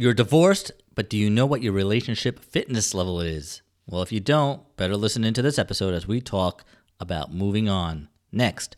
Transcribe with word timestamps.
You're 0.00 0.14
divorced, 0.14 0.70
but 0.94 1.10
do 1.10 1.18
you 1.18 1.28
know 1.28 1.44
what 1.44 1.60
your 1.60 1.72
relationship 1.72 2.38
fitness 2.38 2.94
level 2.94 3.20
is? 3.20 3.62
Well, 3.84 4.00
if 4.00 4.12
you 4.12 4.20
don't, 4.20 4.62
better 4.76 4.96
listen 4.96 5.24
into 5.24 5.42
this 5.42 5.58
episode 5.58 5.92
as 5.92 6.06
we 6.06 6.20
talk 6.20 6.62
about 7.00 7.34
moving 7.34 7.68
on. 7.68 8.06
Next. 8.30 8.76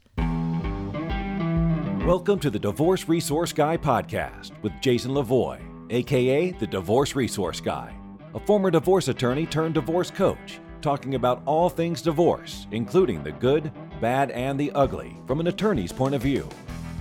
Welcome 2.06 2.41
to 2.41 2.48
the 2.48 2.59
Divorce 2.59 3.06
Resource 3.06 3.53
Guy 3.53 3.77
podcast 3.77 4.53
with 4.62 4.72
Jason 4.80 5.11
Lavoie, 5.11 5.61
aka 5.91 6.53
the 6.53 6.67
Divorce 6.67 7.15
Resource 7.15 7.61
Guy, 7.61 7.95
a 8.35 8.41
former 8.41 8.71
divorce 8.71 9.09
attorney 9.09 9.45
turned 9.45 9.75
divorce 9.75 10.11
coach, 10.11 10.59
talking 10.81 11.17
about 11.17 11.43
all 11.45 11.69
things 11.69 12.01
divorce, 12.01 12.67
including 12.71 13.23
the 13.23 13.33
good, 13.33 13.71
bad, 14.01 14.31
and 14.31 14.59
the 14.59 14.73
ugly 14.73 15.19
from 15.27 15.39
an 15.41 15.49
attorney's 15.49 15.93
point 15.93 16.15
of 16.15 16.23
view. 16.23 16.48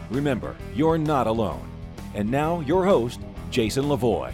Remember, 0.10 0.58
you're 0.76 0.98
not 0.98 1.26
alone. 1.26 1.66
And 2.16 2.30
now, 2.30 2.60
your 2.62 2.84
host, 2.84 3.22
Jason 3.50 3.86
Lavoie. 3.86 4.34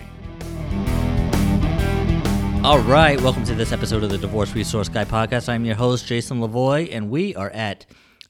All 2.63 2.79
right, 2.79 3.21
welcome 3.21 3.43
to 3.45 3.55
this 3.55 3.71
episode 3.71 4.03
of 4.03 4.09
the 4.09 4.17
Divorce 4.17 4.55
Resource 4.55 4.89
Guy 4.89 5.05
podcast. 5.05 5.47
I'm 5.47 5.65
your 5.65 5.75
host, 5.75 6.07
Jason 6.07 6.39
Lavoie, 6.39 6.89
and 6.91 7.09
we 7.09 7.35
are 7.35 7.51
at 7.51 7.85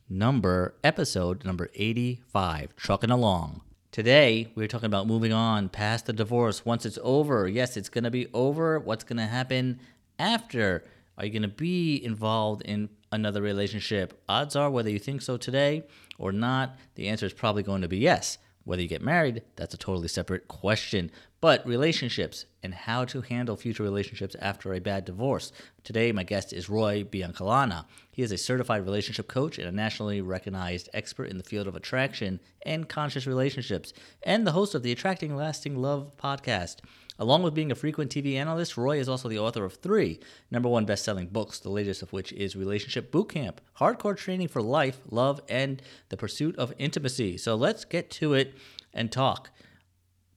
number 0.09 0.75
episode 0.83 1.43
number 1.45 1.69
85, 1.73 2.75
trucking 2.75 3.11
along. 3.11 3.61
Today, 3.91 4.51
we're 4.55 4.67
talking 4.67 4.87
about 4.87 5.07
moving 5.07 5.31
on 5.31 5.69
past 5.69 6.05
the 6.05 6.13
divorce. 6.13 6.65
Once 6.65 6.85
it's 6.85 6.99
over, 7.01 7.47
yes, 7.47 7.77
it's 7.77 7.87
going 7.87 8.03
to 8.03 8.11
be 8.11 8.27
over. 8.33 8.77
What's 8.77 9.05
going 9.05 9.17
to 9.17 9.25
happen 9.25 9.79
after? 10.19 10.83
Are 11.17 11.25
you 11.25 11.31
going 11.31 11.43
to 11.43 11.47
be 11.47 12.03
involved 12.03 12.61
in 12.63 12.89
another 13.11 13.41
relationship? 13.41 14.21
Odds 14.27 14.55
are, 14.55 14.69
whether 14.69 14.89
you 14.89 14.99
think 14.99 15.21
so 15.21 15.37
today 15.37 15.83
or 16.17 16.33
not, 16.33 16.75
the 16.95 17.07
answer 17.07 17.25
is 17.25 17.33
probably 17.33 17.63
going 17.63 17.81
to 17.83 17.87
be 17.87 17.99
yes. 17.99 18.37
Whether 18.65 18.81
you 18.81 18.87
get 18.87 19.01
married, 19.01 19.43
that's 19.55 19.73
a 19.73 19.77
totally 19.77 20.07
separate 20.07 20.47
question. 20.47 21.11
But 21.45 21.67
relationships 21.67 22.47
and 22.63 22.73
how 22.73 23.05
to 23.05 23.21
handle 23.21 23.55
future 23.55 23.83
relationships 23.83 24.35
after 24.39 24.73
a 24.73 24.81
bad 24.81 25.05
divorce. 25.05 25.51
Today, 25.83 26.11
my 26.11 26.23
guest 26.23 26.51
is 26.51 26.71
Roy 26.71 27.03
Biancalana. 27.03 27.85
He 28.09 28.23
is 28.23 28.31
a 28.31 28.37
certified 28.39 28.83
relationship 28.83 29.27
coach 29.27 29.59
and 29.59 29.67
a 29.67 29.71
nationally 29.71 30.21
recognized 30.21 30.89
expert 30.91 31.25
in 31.25 31.37
the 31.37 31.43
field 31.43 31.67
of 31.67 31.75
attraction 31.75 32.39
and 32.65 32.89
conscious 32.89 33.27
relationships, 33.27 33.93
and 34.23 34.47
the 34.47 34.53
host 34.53 34.73
of 34.73 34.81
the 34.81 34.91
Attracting 34.91 35.35
Lasting 35.35 35.75
Love 35.75 36.17
podcast. 36.17 36.77
Along 37.19 37.43
with 37.43 37.53
being 37.53 37.71
a 37.71 37.75
frequent 37.75 38.09
TV 38.09 38.33
analyst, 38.33 38.75
Roy 38.75 38.97
is 38.97 39.07
also 39.07 39.29
the 39.29 39.37
author 39.37 39.65
of 39.65 39.75
three 39.75 40.19
number 40.49 40.67
one 40.67 40.85
best 40.85 41.05
selling 41.05 41.27
books, 41.27 41.59
the 41.59 41.69
latest 41.69 42.01
of 42.01 42.11
which 42.11 42.33
is 42.33 42.55
Relationship 42.55 43.11
Bootcamp 43.11 43.57
Hardcore 43.77 44.17
Training 44.17 44.47
for 44.47 44.63
Life, 44.63 44.97
Love, 45.11 45.41
and 45.47 45.79
the 46.09 46.17
Pursuit 46.17 46.57
of 46.57 46.73
Intimacy. 46.79 47.37
So 47.37 47.53
let's 47.53 47.85
get 47.85 48.09
to 48.09 48.33
it 48.33 48.55
and 48.95 49.11
talk. 49.11 49.51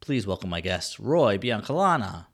Please 0.00 0.26
welcome 0.26 0.50
my 0.50 0.60
guest, 0.60 0.98
Roy 0.98 1.38
Biancalana. 1.38 2.26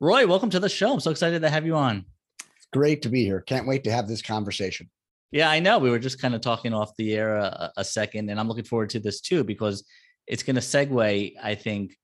Roy, 0.00 0.26
welcome 0.26 0.50
to 0.50 0.60
the 0.60 0.68
show. 0.68 0.92
I'm 0.92 1.00
so 1.00 1.10
excited 1.10 1.42
to 1.42 1.50
have 1.50 1.66
you 1.66 1.74
on. 1.74 2.04
It's 2.40 2.68
great 2.72 3.02
to 3.02 3.08
be 3.08 3.24
here. 3.24 3.40
Can't 3.40 3.66
wait 3.66 3.84
to 3.84 3.90
have 3.90 4.06
this 4.06 4.22
conversation. 4.22 4.88
Yeah, 5.32 5.50
I 5.50 5.58
know. 5.58 5.78
We 5.78 5.90
were 5.90 5.98
just 5.98 6.20
kind 6.20 6.34
of 6.34 6.40
talking 6.40 6.72
off 6.72 6.96
the 6.96 7.14
air 7.14 7.36
a, 7.36 7.72
a 7.78 7.84
second, 7.84 8.30
and 8.30 8.38
I'm 8.38 8.48
looking 8.48 8.64
forward 8.64 8.90
to 8.90 9.00
this 9.00 9.20
too 9.20 9.42
because 9.42 9.84
it's 10.26 10.42
going 10.42 10.56
to 10.56 10.62
segue, 10.62 11.32
I 11.42 11.54
think, 11.54 11.96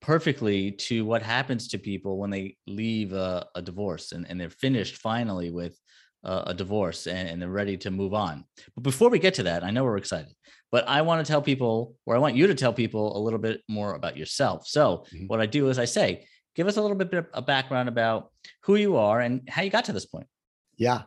perfectly 0.00 0.72
to 0.72 1.04
what 1.04 1.22
happens 1.22 1.68
to 1.68 1.78
people 1.78 2.16
when 2.16 2.30
they 2.30 2.56
leave 2.66 3.12
a, 3.12 3.46
a 3.54 3.62
divorce 3.62 4.12
and, 4.12 4.26
and 4.28 4.40
they're 4.40 4.50
finished 4.50 4.96
finally 4.96 5.50
with 5.50 5.78
a, 6.24 6.42
a 6.48 6.54
divorce 6.54 7.06
and, 7.06 7.28
and, 7.28 7.40
they're 7.40 7.48
ready 7.48 7.76
to 7.78 7.90
move 7.90 8.14
on. 8.14 8.44
But 8.74 8.82
before 8.82 9.10
we 9.10 9.18
get 9.18 9.34
to 9.34 9.44
that, 9.44 9.64
I 9.64 9.70
know 9.70 9.84
we're 9.84 9.96
excited, 9.96 10.32
but 10.70 10.86
I 10.88 11.02
want 11.02 11.24
to 11.24 11.30
tell 11.30 11.42
people, 11.42 11.94
or 12.06 12.14
I 12.14 12.18
want 12.18 12.36
you 12.36 12.46
to 12.46 12.54
tell 12.54 12.72
people 12.72 13.16
a 13.16 13.20
little 13.20 13.38
bit 13.38 13.62
more 13.68 13.94
about 13.94 14.16
yourself. 14.16 14.66
So, 14.66 15.04
mm-hmm. 15.14 15.26
what 15.26 15.40
I 15.40 15.46
do 15.46 15.68
is 15.68 15.78
I 15.78 15.84
say, 15.84 16.26
give 16.54 16.66
us 16.66 16.76
a 16.76 16.82
little 16.82 16.96
bit 16.96 17.12
of 17.14 17.26
a 17.32 17.42
background 17.42 17.88
about 17.88 18.30
who 18.64 18.76
you 18.76 18.96
are 18.96 19.20
and 19.20 19.48
how 19.48 19.62
you 19.62 19.70
got 19.70 19.86
to 19.86 19.92
this 19.92 20.06
point. 20.06 20.26
Yeah. 20.76 21.02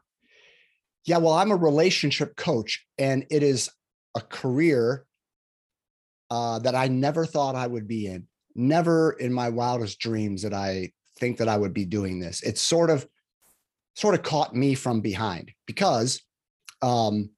Yeah. 1.06 1.18
Well, 1.18 1.34
I'm 1.34 1.52
a 1.52 1.56
relationship 1.56 2.36
coach, 2.36 2.86
and 2.98 3.26
it 3.30 3.44
is 3.44 3.70
a 4.16 4.22
career 4.22 5.06
uh, 6.30 6.60
that 6.60 6.76
I 6.76 6.88
never 6.88 7.26
thought 7.26 7.56
I 7.56 7.68
would 7.68 7.88
be 7.88 8.08
in 8.08 8.28
never 8.56 9.12
in 9.14 9.34
my 9.34 9.50
wildest 9.50 10.00
dreams 10.00 10.42
that 10.44 10.54
I 10.54 10.92
think 11.20 11.38
that 11.38 11.50
I 11.50 11.58
would 11.58 11.74
be 11.74 11.86
doing 11.86 12.20
this. 12.20 12.42
It's 12.42 12.62
sort 12.62 12.90
of 12.90 13.08
sort 13.96 14.16
of 14.16 14.24
caught 14.24 14.56
me 14.56 14.76
from 14.76 15.02
behind 15.02 15.52
because 15.66 16.22
um, 16.82 17.30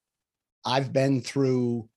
I've 0.65 0.93
been 0.93 1.21
through 1.21 1.89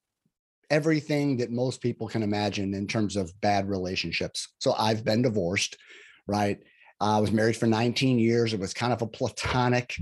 everything 0.70 1.38
that 1.38 1.50
most 1.50 1.80
people 1.80 2.08
can 2.08 2.22
imagine 2.22 2.74
in 2.74 2.86
terms 2.86 3.16
of 3.16 3.32
bad 3.40 3.68
relationships. 3.68 4.48
So 4.58 4.74
I've 4.78 5.04
been 5.04 5.22
divorced, 5.22 5.76
right? 6.26 6.58
I 7.00 7.20
was 7.20 7.32
married 7.32 7.56
for 7.56 7.66
19 7.66 8.18
years. 8.18 8.52
It 8.52 8.60
was 8.60 8.74
kind 8.74 8.92
of 8.92 9.02
a 9.02 9.06
platonic 9.06 9.94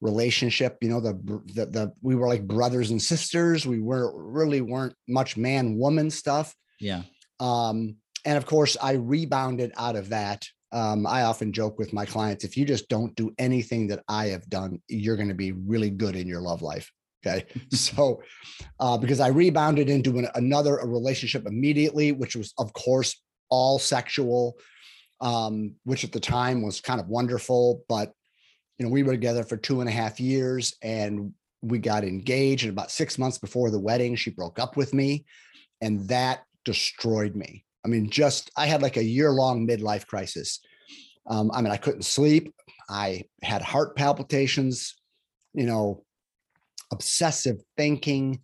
relationship. 0.00 0.78
You 0.80 0.88
know, 0.88 1.00
the, 1.00 1.12
the, 1.54 1.66
the 1.66 1.92
we 2.02 2.14
were 2.14 2.26
like 2.26 2.46
brothers 2.46 2.90
and 2.90 3.00
sisters. 3.00 3.66
We 3.66 3.80
were 3.80 4.12
really 4.16 4.60
weren't 4.60 4.94
much 5.06 5.36
man 5.36 5.76
woman 5.76 6.10
stuff. 6.10 6.54
Yeah. 6.80 7.02
Um, 7.38 7.96
and 8.24 8.36
of 8.36 8.46
course, 8.46 8.76
I 8.82 8.92
rebounded 8.92 9.72
out 9.76 9.96
of 9.96 10.10
that. 10.10 10.46
Um, 10.72 11.06
I 11.06 11.22
often 11.22 11.52
joke 11.52 11.78
with 11.78 11.92
my 11.92 12.04
clients 12.04 12.44
if 12.44 12.56
you 12.56 12.64
just 12.64 12.88
don't 12.88 13.14
do 13.16 13.34
anything 13.38 13.88
that 13.88 14.04
I 14.08 14.26
have 14.26 14.48
done, 14.48 14.80
you're 14.88 15.16
going 15.16 15.28
to 15.28 15.34
be 15.34 15.52
really 15.52 15.90
good 15.90 16.14
in 16.14 16.28
your 16.28 16.40
love 16.40 16.62
life. 16.62 16.90
Okay. 17.26 17.44
so, 17.70 18.22
uh, 18.78 18.96
because 18.96 19.20
I 19.20 19.28
rebounded 19.28 19.88
into 19.88 20.18
an, 20.18 20.28
another 20.34 20.78
a 20.78 20.86
relationship 20.86 21.46
immediately, 21.46 22.12
which 22.12 22.36
was, 22.36 22.54
of 22.58 22.72
course, 22.72 23.20
all 23.48 23.78
sexual, 23.78 24.56
um, 25.20 25.74
which 25.84 26.04
at 26.04 26.12
the 26.12 26.20
time 26.20 26.62
was 26.62 26.80
kind 26.80 27.00
of 27.00 27.08
wonderful. 27.08 27.82
But, 27.88 28.12
you 28.78 28.86
know, 28.86 28.92
we 28.92 29.02
were 29.02 29.12
together 29.12 29.42
for 29.42 29.56
two 29.56 29.80
and 29.80 29.88
a 29.88 29.92
half 29.92 30.20
years 30.20 30.76
and 30.82 31.34
we 31.62 31.78
got 31.78 32.04
engaged. 32.04 32.64
And 32.64 32.72
about 32.72 32.90
six 32.90 33.18
months 33.18 33.38
before 33.38 33.70
the 33.70 33.78
wedding, 33.78 34.16
she 34.16 34.30
broke 34.30 34.58
up 34.58 34.76
with 34.76 34.94
me. 34.94 35.24
And 35.82 36.08
that 36.08 36.44
destroyed 36.64 37.34
me. 37.34 37.64
I 37.84 37.88
mean, 37.88 38.10
just 38.10 38.50
I 38.56 38.66
had 38.66 38.82
like 38.82 38.96
a 38.96 39.04
year 39.04 39.30
long 39.30 39.66
midlife 39.66 40.06
crisis. 40.06 40.60
Um, 41.26 41.50
I 41.52 41.62
mean, 41.62 41.72
I 41.72 41.76
couldn't 41.76 42.04
sleep. 42.04 42.52
I 42.88 43.24
had 43.42 43.62
heart 43.62 43.96
palpitations, 43.96 44.96
you 45.54 45.64
know, 45.64 46.04
obsessive 46.92 47.60
thinking. 47.76 48.40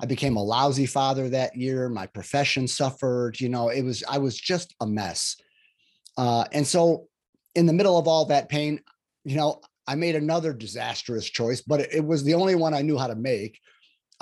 I 0.00 0.06
became 0.06 0.36
a 0.36 0.42
lousy 0.42 0.86
father 0.86 1.28
that 1.28 1.56
year. 1.56 1.88
My 1.88 2.06
profession 2.06 2.66
suffered. 2.66 3.40
You 3.40 3.48
know, 3.48 3.68
it 3.68 3.82
was, 3.82 4.02
I 4.08 4.18
was 4.18 4.36
just 4.36 4.74
a 4.80 4.86
mess. 4.86 5.36
Uh, 6.16 6.44
and 6.52 6.66
so, 6.66 7.08
in 7.54 7.66
the 7.66 7.72
middle 7.72 7.98
of 7.98 8.08
all 8.08 8.24
that 8.26 8.48
pain, 8.48 8.80
you 9.24 9.36
know, 9.36 9.60
I 9.86 9.94
made 9.94 10.16
another 10.16 10.52
disastrous 10.52 11.28
choice, 11.28 11.60
but 11.60 11.80
it, 11.80 11.90
it 11.92 12.04
was 12.04 12.24
the 12.24 12.34
only 12.34 12.54
one 12.54 12.74
I 12.74 12.82
knew 12.82 12.96
how 12.96 13.08
to 13.08 13.14
make. 13.14 13.60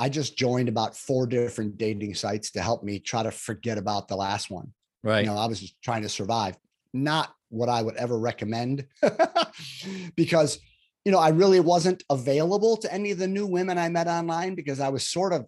I 0.01 0.09
just 0.09 0.35
joined 0.35 0.71
about 0.71 0.97
four 0.97 1.27
different 1.27 1.77
dating 1.77 2.15
sites 2.15 2.53
to 2.53 2.63
help 2.63 2.83
me 2.83 3.01
try 3.01 3.23
to 3.23 3.31
forget 3.31 3.77
about 3.77 4.09
the 4.09 4.17
last 4.17 4.51
one. 4.51 4.73
Right. 5.05 5.21
You 5.21 5.27
know, 5.27 5.37
I 5.37 5.45
was 5.45 5.61
just 5.61 5.81
trying 5.83 6.01
to 6.03 6.09
survive. 6.09 6.57
Not 6.95 7.35
what 7.51 7.69
I 7.69 7.83
would 7.83 7.97
ever 7.97 8.19
recommend 8.19 8.87
because, 10.17 10.59
you 11.05 11.13
know, 11.13 11.19
I 11.19 11.29
really 11.29 11.61
wasn't 11.61 12.03
available 12.09 12.79
to 12.79 12.91
any 12.91 13.11
of 13.11 13.19
the 13.19 13.29
new 13.29 13.47
women 13.47 13.77
I 13.77 13.91
met 13.91 14.09
online 14.09 14.55
because 14.55 14.81
I 14.81 14.89
was 14.89 15.07
sort 15.07 15.35
of, 15.35 15.47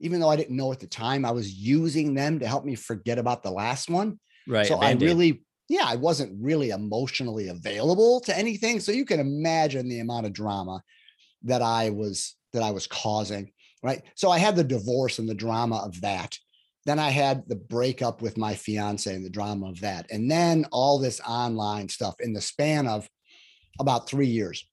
even 0.00 0.18
though 0.18 0.30
I 0.30 0.36
didn't 0.36 0.56
know 0.56 0.72
at 0.72 0.80
the 0.80 0.88
time, 0.88 1.24
I 1.24 1.30
was 1.30 1.54
using 1.54 2.12
them 2.12 2.40
to 2.40 2.46
help 2.48 2.64
me 2.64 2.74
forget 2.74 3.18
about 3.18 3.44
the 3.44 3.52
last 3.52 3.88
one. 3.88 4.18
Right. 4.48 4.66
So 4.66 4.78
I 4.78 4.94
really, 4.94 5.44
yeah, 5.68 5.84
I 5.86 5.94
wasn't 5.94 6.42
really 6.42 6.70
emotionally 6.70 7.50
available 7.50 8.18
to 8.22 8.36
anything. 8.36 8.80
So 8.80 8.90
you 8.90 9.04
can 9.04 9.20
imagine 9.20 9.88
the 9.88 10.00
amount 10.00 10.26
of 10.26 10.32
drama 10.32 10.82
that 11.44 11.62
I 11.62 11.90
was 11.90 12.34
that 12.52 12.64
I 12.64 12.72
was 12.72 12.86
causing 12.88 13.52
right? 13.82 14.02
So 14.14 14.30
I 14.30 14.38
had 14.38 14.56
the 14.56 14.64
divorce 14.64 15.18
and 15.18 15.28
the 15.28 15.34
drama 15.34 15.76
of 15.78 16.00
that. 16.00 16.38
Then 16.84 16.98
I 16.98 17.10
had 17.10 17.44
the 17.48 17.56
breakup 17.56 18.22
with 18.22 18.36
my 18.36 18.54
fiance 18.54 19.12
and 19.12 19.24
the 19.24 19.30
drama 19.30 19.68
of 19.68 19.80
that. 19.80 20.10
And 20.10 20.30
then 20.30 20.66
all 20.72 20.98
this 20.98 21.20
online 21.20 21.88
stuff 21.88 22.16
in 22.20 22.32
the 22.32 22.40
span 22.40 22.88
of 22.88 23.08
about 23.78 24.08
three 24.08 24.26
years. 24.26 24.66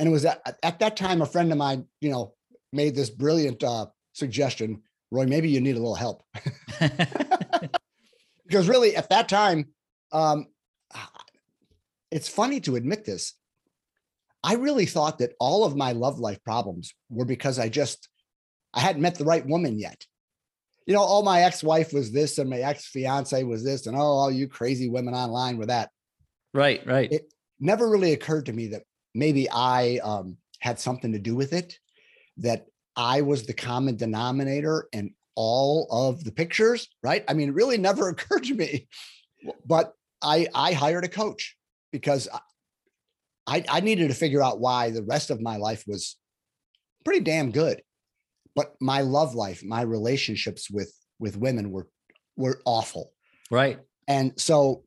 And 0.00 0.08
it 0.08 0.12
was 0.12 0.24
at, 0.24 0.58
at 0.62 0.80
that 0.80 0.96
time, 0.96 1.22
a 1.22 1.26
friend 1.26 1.52
of 1.52 1.58
mine, 1.58 1.86
you 2.00 2.10
know, 2.10 2.34
made 2.72 2.94
this 2.96 3.10
brilliant 3.10 3.62
uh, 3.62 3.86
suggestion 4.12 4.82
Roy, 5.12 5.26
maybe 5.26 5.50
you 5.50 5.60
need 5.60 5.76
a 5.76 5.78
little 5.78 5.94
help. 5.94 6.22
because 8.46 8.66
really, 8.66 8.96
at 8.96 9.10
that 9.10 9.28
time, 9.28 9.68
um, 10.10 10.46
it's 12.10 12.28
funny 12.28 12.60
to 12.60 12.76
admit 12.76 13.04
this. 13.04 13.34
I 14.42 14.54
really 14.54 14.86
thought 14.86 15.18
that 15.18 15.34
all 15.38 15.64
of 15.64 15.76
my 15.76 15.92
love 15.92 16.18
life 16.18 16.42
problems 16.42 16.94
were 17.10 17.26
because 17.26 17.58
I 17.58 17.68
just 17.68 18.08
I 18.74 18.80
hadn't 18.80 19.02
met 19.02 19.16
the 19.16 19.24
right 19.24 19.46
woman 19.46 19.78
yet. 19.78 20.06
You 20.86 20.94
know, 20.94 21.04
oh, 21.06 21.22
my 21.22 21.42
ex-wife 21.42 21.92
was 21.92 22.10
this 22.10 22.38
and 22.38 22.50
my 22.50 22.58
ex-fiance 22.58 23.42
was 23.44 23.62
this, 23.62 23.86
and 23.86 23.96
oh, 23.96 24.00
all 24.00 24.30
you 24.30 24.48
crazy 24.48 24.88
women 24.88 25.14
online 25.14 25.56
were 25.56 25.66
that. 25.66 25.90
Right, 26.54 26.84
right. 26.86 27.10
It 27.10 27.32
never 27.60 27.88
really 27.88 28.12
occurred 28.12 28.46
to 28.46 28.52
me 28.52 28.68
that 28.68 28.82
maybe 29.14 29.48
I 29.50 30.00
um, 30.02 30.38
had 30.58 30.80
something 30.80 31.12
to 31.12 31.18
do 31.18 31.36
with 31.36 31.52
it, 31.52 31.78
that 32.38 32.66
I 32.96 33.22
was 33.22 33.46
the 33.46 33.54
common 33.54 33.96
denominator 33.96 34.88
in 34.92 35.14
all 35.34 35.86
of 35.90 36.24
the 36.24 36.32
pictures, 36.32 36.88
right? 37.02 37.24
I 37.28 37.34
mean, 37.34 37.50
it 37.50 37.54
really 37.54 37.78
never 37.88 38.08
occurred 38.08 38.44
to 38.44 38.54
me. 38.54 38.88
But 39.66 39.94
I 40.22 40.46
I 40.54 40.72
hired 40.72 41.04
a 41.04 41.08
coach 41.08 41.56
because 41.90 42.28
I 43.46 43.64
I 43.68 43.80
needed 43.80 44.08
to 44.08 44.14
figure 44.14 44.42
out 44.42 44.60
why 44.60 44.90
the 44.90 45.02
rest 45.02 45.30
of 45.30 45.40
my 45.40 45.56
life 45.56 45.84
was 45.86 46.16
pretty 47.04 47.20
damn 47.20 47.50
good, 47.50 47.82
but 48.54 48.74
my 48.80 49.00
love 49.00 49.34
life, 49.34 49.62
my 49.64 49.82
relationships 49.82 50.70
with 50.70 50.92
with 51.18 51.36
women 51.36 51.70
were 51.70 51.88
were 52.36 52.60
awful. 52.64 53.12
Right. 53.50 53.78
And 54.08 54.38
so 54.40 54.84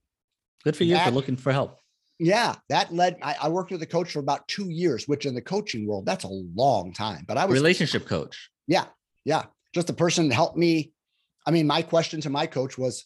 good 0.63 0.75
for 0.75 0.83
you 0.83 0.95
that, 0.95 1.05
for 1.05 1.11
looking 1.11 1.37
for 1.37 1.51
help. 1.51 1.79
Yeah, 2.19 2.55
that 2.69 2.93
led. 2.93 3.17
I, 3.21 3.35
I, 3.43 3.49
worked 3.49 3.71
with 3.71 3.81
a 3.81 3.85
coach 3.85 4.11
for 4.11 4.19
about 4.19 4.47
two 4.47 4.69
years, 4.69 5.05
which 5.05 5.25
in 5.25 5.35
the 5.35 5.41
coaching 5.41 5.85
world, 5.85 6.05
that's 6.05 6.23
a 6.23 6.29
long 6.29 6.93
time. 6.93 7.25
But 7.27 7.37
I 7.37 7.45
was 7.45 7.55
relationship 7.55 8.07
coach. 8.07 8.49
Yeah, 8.67 8.85
yeah, 9.25 9.45
just 9.73 9.89
a 9.89 9.93
person 9.93 10.29
to 10.29 10.35
help 10.35 10.55
me. 10.55 10.93
I 11.45 11.51
mean, 11.51 11.67
my 11.67 11.81
question 11.81 12.21
to 12.21 12.29
my 12.29 12.47
coach 12.47 12.77
was, 12.77 13.05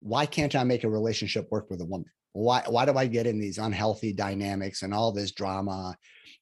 why 0.00 0.26
can't 0.26 0.56
I 0.56 0.64
make 0.64 0.84
a 0.84 0.90
relationship 0.90 1.48
work 1.50 1.70
with 1.70 1.80
a 1.82 1.84
woman? 1.84 2.10
Why 2.32 2.62
why 2.66 2.86
do 2.86 2.94
I 2.96 3.06
get 3.06 3.26
in 3.26 3.38
these 3.38 3.58
unhealthy 3.58 4.12
dynamics 4.12 4.82
and 4.82 4.94
all 4.94 5.12
this 5.12 5.32
drama 5.32 5.96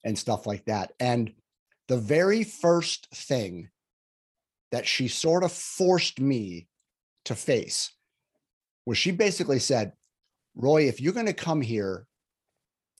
and 0.05 0.17
stuff 0.17 0.47
like 0.47 0.65
that? 0.67 0.93
And 1.00 1.33
the 1.88 1.96
very 1.96 2.44
first 2.44 3.08
thing 3.14 3.69
that 4.70 4.87
she 4.87 5.08
sort 5.08 5.43
of 5.43 5.50
forced 5.50 6.20
me 6.20 6.69
to 7.25 7.35
face 7.35 7.93
was 8.87 8.99
she 8.99 9.11
basically 9.11 9.58
said, 9.58 9.93
Roy, 10.55 10.88
if 10.88 11.00
you're 11.00 11.12
going 11.12 11.26
to 11.26 11.32
come 11.32 11.61
here 11.61 12.06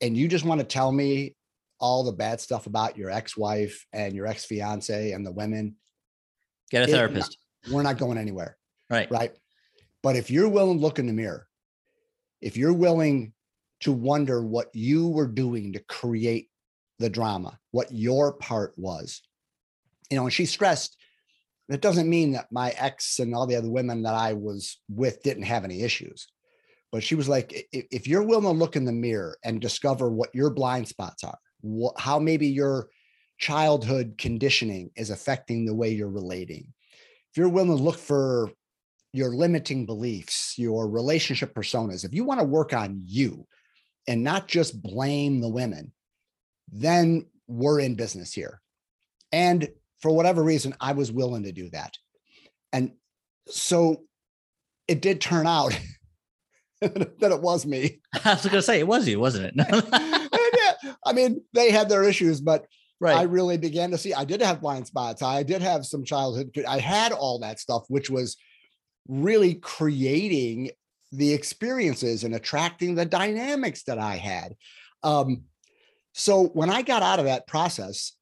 and 0.01 0.17
you 0.17 0.29
just 0.29 0.45
want 0.45 0.61
to 0.61 0.67
tell 0.67 0.91
me 0.91 1.35
all 1.81 2.05
the 2.05 2.13
bad 2.13 2.41
stuff 2.41 2.67
about 2.67 2.97
your 2.97 3.11
ex-wife 3.11 3.87
and 3.93 4.15
your 4.15 4.27
ex-fiance 4.27 5.13
and 5.13 5.25
the 5.25 5.33
women, 5.33 5.77
get 6.71 6.89
a 6.89 6.93
therapist. 6.93 7.39
We're 7.71 7.83
not 7.83 7.99
going 7.99 8.19
anywhere. 8.19 8.57
Right. 8.91 9.11
Right. 9.11 9.33
But 10.03 10.17
if 10.17 10.31
you're 10.31 10.49
willing 10.49 10.79
to 10.79 10.83
look 10.83 10.99
in 10.99 11.07
the 11.07 11.13
mirror, 11.13 11.47
if 12.41 12.57
you're 12.57 12.73
willing 12.73 13.33
to 13.81 13.93
wonder 13.93 14.43
what 14.43 14.69
you 14.75 15.09
were 15.09 15.27
doing 15.27 15.73
to 15.75 15.81
create 15.81 16.49
the 16.99 17.11
drama, 17.11 17.59
what 17.71 17.93
your 17.93 18.33
part 18.33 18.75
was, 18.77 19.23
you 20.11 20.17
know, 20.17 20.25
and 20.25 20.33
she 20.33 20.47
stressed 20.47 20.97
that 21.69 21.83
doesn't 21.83 22.09
mean 22.09 22.33
that 22.33 22.51
my 22.51 22.71
ex 22.79 23.19
and 23.19 23.35
all 23.35 23.47
the 23.47 23.57
other 23.57 23.71
women 23.71 24.03
that 24.03 24.15
I 24.15 24.33
was 24.33 24.79
with 24.89 25.23
didn't 25.23 25.43
have 25.45 25.65
any 25.65 25.83
issues. 25.83 26.27
But 26.91 27.03
she 27.03 27.15
was 27.15 27.29
like, 27.29 27.69
if 27.73 28.07
you're 28.07 28.23
willing 28.23 28.45
to 28.45 28.51
look 28.51 28.75
in 28.75 28.87
the 28.87 28.93
mirror 28.93 29.37
and 29.45 29.61
discover 29.61 30.11
what 30.11 30.35
your 30.35 30.49
blind 30.49 30.89
spots 30.89 31.23
are, 31.23 31.39
how 31.99 32.19
maybe 32.19 32.49
your 32.49 32.89
childhood 33.37 34.15
conditioning 34.17 34.91
is 34.97 35.11
affecting 35.11 35.67
the 35.67 35.75
way 35.75 35.91
you're 35.91 36.09
relating, 36.09 36.73
if 37.31 37.37
you're 37.37 37.51
willing 37.51 37.77
to 37.77 37.83
look 37.83 37.99
for 37.99 38.51
your 39.13 39.35
limiting 39.35 39.85
beliefs, 39.85 40.55
your 40.57 40.89
relationship 40.89 41.55
personas, 41.55 42.05
if 42.05 42.15
you 42.15 42.25
want 42.25 42.41
to 42.41 42.47
work 42.47 42.73
on 42.73 43.03
you 43.05 43.47
and 44.07 44.25
not 44.25 44.49
just 44.49 44.83
blame 44.83 45.41
the 45.41 45.49
women, 45.49 45.93
then 46.73 47.27
we're 47.47 47.81
in 47.81 47.95
business 47.95 48.33
here. 48.33 48.61
And 49.33 49.69
for 50.01 50.11
whatever 50.11 50.43
reason, 50.43 50.75
I 50.81 50.93
was 50.93 51.11
willing 51.11 51.45
to 51.45 51.53
do 51.53 51.69
that. 51.71 51.97
And 52.73 52.93
so 53.49 54.05
it 54.87 55.03
did 55.03 55.21
turn 55.21 55.47
out 55.47 55.79
that 56.81 57.33
it 57.33 57.43
was 57.43 57.67
me. 57.67 58.01
I 58.25 58.35
was 58.35 58.43
going 58.43 58.55
to 58.55 58.63
say, 58.63 58.79
it 58.79 58.87
was 58.87 59.09
you, 59.09 59.21
wasn't 59.21 59.55
it? 59.57 59.67
yeah, 60.85 60.93
I 61.05 61.13
mean, 61.13 61.43
they 61.53 61.71
had 61.71 61.89
their 61.89 62.05
issues, 62.05 62.41
but 62.41 62.67
right. 63.01 63.17
I 63.17 63.23
really 63.23 63.59
began 63.59 63.91
to 63.91 63.99
see 63.99 64.15
I 64.15 64.25
did 64.25 64.43
have 64.43 64.61
blind 64.61 64.87
spots. 64.87 65.23
I 65.23 65.43
did 65.43 65.63
have 65.63 65.87
some 65.87 66.05
childhood. 66.05 66.53
I 66.67 66.79
had 66.79 67.13
all 67.13 67.41
that 67.41 67.61
stuff, 67.61 67.85
which 67.89 68.11
was 68.11 68.37
really 69.09 69.55
creating 69.55 70.71
the 71.13 71.33
experiences 71.33 72.25
and 72.25 72.35
attracting 72.35 72.95
the 72.95 73.07
dynamics 73.07 73.85
that 73.85 73.99
I 73.99 74.17
had. 74.17 74.55
Um, 75.03 75.45
so 76.19 76.47
when 76.47 76.69
I 76.69 76.83
got 76.83 77.03
out 77.03 77.21
of 77.21 77.27
that 77.27 77.47
process, 77.47 78.13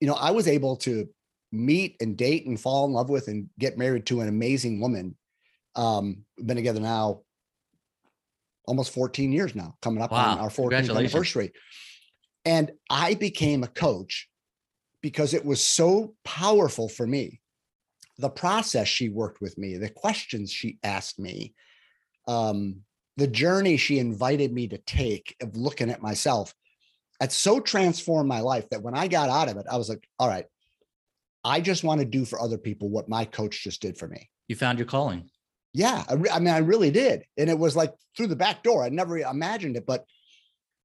you 0.00 0.06
know, 0.06 0.14
I 0.14 0.30
was 0.30 0.46
able 0.46 0.76
to 0.78 1.08
meet 1.50 1.96
and 2.00 2.16
date 2.16 2.46
and 2.46 2.60
fall 2.60 2.86
in 2.86 2.92
love 2.92 3.10
with 3.10 3.26
and 3.26 3.48
get 3.58 3.76
married 3.76 4.06
to 4.06 4.20
an 4.20 4.28
amazing 4.28 4.80
woman. 4.80 5.16
Um, 5.74 6.24
been 6.38 6.56
together 6.56 6.80
now 6.80 7.22
almost 8.66 8.94
14 8.94 9.32
years 9.32 9.54
now, 9.54 9.74
coming 9.82 10.02
up 10.02 10.12
wow. 10.12 10.32
on 10.32 10.38
our 10.38 10.48
14th 10.48 10.96
anniversary. 10.96 11.52
And 12.44 12.70
I 12.88 13.14
became 13.14 13.64
a 13.64 13.68
coach 13.68 14.28
because 15.02 15.34
it 15.34 15.44
was 15.44 15.62
so 15.62 16.14
powerful 16.24 16.88
for 16.88 17.06
me 17.06 17.40
the 18.18 18.30
process 18.30 18.86
she 18.86 19.08
worked 19.08 19.40
with 19.40 19.58
me, 19.58 19.76
the 19.76 19.90
questions 19.90 20.52
she 20.52 20.78
asked 20.84 21.18
me, 21.18 21.52
um, 22.28 22.76
the 23.16 23.26
journey 23.26 23.76
she 23.76 23.98
invited 23.98 24.52
me 24.52 24.68
to 24.68 24.78
take 24.78 25.34
of 25.42 25.56
looking 25.56 25.90
at 25.90 26.00
myself, 26.00 26.54
it 27.20 27.32
so 27.32 27.60
transformed 27.60 28.28
my 28.28 28.40
life 28.40 28.68
that 28.70 28.82
when 28.82 28.96
I 28.96 29.08
got 29.08 29.30
out 29.30 29.48
of 29.48 29.56
it, 29.56 29.66
I 29.70 29.76
was 29.76 29.88
like, 29.88 30.06
all 30.18 30.28
right, 30.28 30.46
I 31.44 31.60
just 31.60 31.84
want 31.84 32.00
to 32.00 32.06
do 32.06 32.24
for 32.24 32.40
other 32.40 32.58
people 32.58 32.88
what 32.88 33.08
my 33.08 33.24
coach 33.24 33.62
just 33.62 33.82
did 33.82 33.98
for 33.98 34.08
me. 34.08 34.30
You 34.48 34.56
found 34.56 34.78
your 34.78 34.86
calling. 34.86 35.30
Yeah. 35.72 36.04
I, 36.08 36.14
re- 36.14 36.30
I 36.30 36.38
mean, 36.38 36.54
I 36.54 36.58
really 36.58 36.90
did. 36.90 37.24
And 37.36 37.50
it 37.50 37.58
was 37.58 37.76
like 37.76 37.92
through 38.16 38.28
the 38.28 38.36
back 38.36 38.62
door. 38.62 38.84
I 38.84 38.88
never 38.88 39.18
imagined 39.18 39.76
it, 39.76 39.86
but 39.86 40.04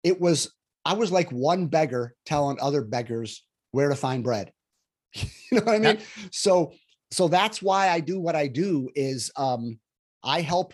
it 0.03 0.19
was, 0.19 0.51
I 0.85 0.93
was 0.93 1.11
like 1.11 1.29
one 1.31 1.67
beggar 1.67 2.15
telling 2.25 2.57
other 2.59 2.81
beggars 2.81 3.45
where 3.71 3.89
to 3.89 3.95
find 3.95 4.23
bread. 4.23 4.51
you 5.13 5.27
know 5.51 5.61
what 5.61 5.75
I 5.75 5.79
mean? 5.79 5.97
Yeah. 5.97 6.27
So 6.31 6.73
so 7.11 7.27
that's 7.27 7.61
why 7.61 7.89
I 7.89 7.99
do 7.99 8.19
what 8.19 8.35
I 8.35 8.47
do 8.47 8.89
is 8.95 9.31
um, 9.35 9.79
I 10.23 10.41
help 10.41 10.73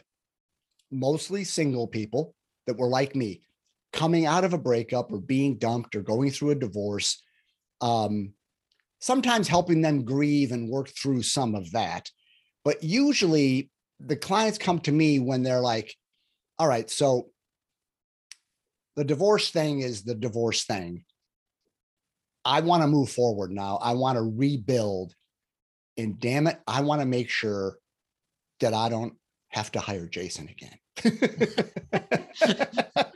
mostly 0.92 1.44
single 1.44 1.88
people 1.88 2.36
that 2.68 2.78
were 2.78 2.88
like 2.88 3.16
me 3.16 3.42
coming 3.96 4.26
out 4.26 4.44
of 4.44 4.54
a 4.54 4.58
breakup 4.58 5.10
or 5.12 5.20
being 5.20 5.58
dumped 5.58 5.96
or 5.96 6.02
going 6.02 6.30
through 6.30 6.50
a 6.50 6.56
divorce 6.56 7.24
um, 7.80 8.34
sometimes 9.00 9.48
helping 9.48 9.82
them 9.82 10.04
grieve 10.04 10.52
and 10.52 10.70
work 10.70 10.90
through 10.90 11.22
some 11.22 11.56
of 11.56 11.72
that. 11.72 12.10
But 12.66 12.84
usually 12.84 13.72
the 14.00 14.18
clients 14.18 14.58
come 14.58 14.80
to 14.80 14.92
me 14.92 15.20
when 15.20 15.44
they're 15.44 15.62
like 15.62 15.96
all 16.60 16.68
right 16.68 16.90
so 16.90 17.30
the 18.96 19.06
divorce 19.06 19.50
thing 19.50 19.80
is 19.80 20.04
the 20.04 20.16
divorce 20.16 20.66
thing. 20.66 21.04
I 22.44 22.62
want 22.62 22.84
to 22.84 22.88
move 22.88 23.10
forward 23.10 23.52
now. 23.52 23.78
I 23.82 23.94
want 23.94 24.18
to 24.18 24.22
rebuild. 24.22 25.14
And 25.98 26.20
damn 26.20 26.48
it, 26.48 26.60
I 26.68 26.82
want 26.82 27.02
to 27.02 27.08
make 27.08 27.30
sure 27.30 27.78
that 28.60 28.74
I 28.74 28.90
don't 28.90 29.14
have 29.50 29.72
to 29.74 29.80
hire 29.80 30.08
Jason 30.08 30.50
again. 30.50 30.78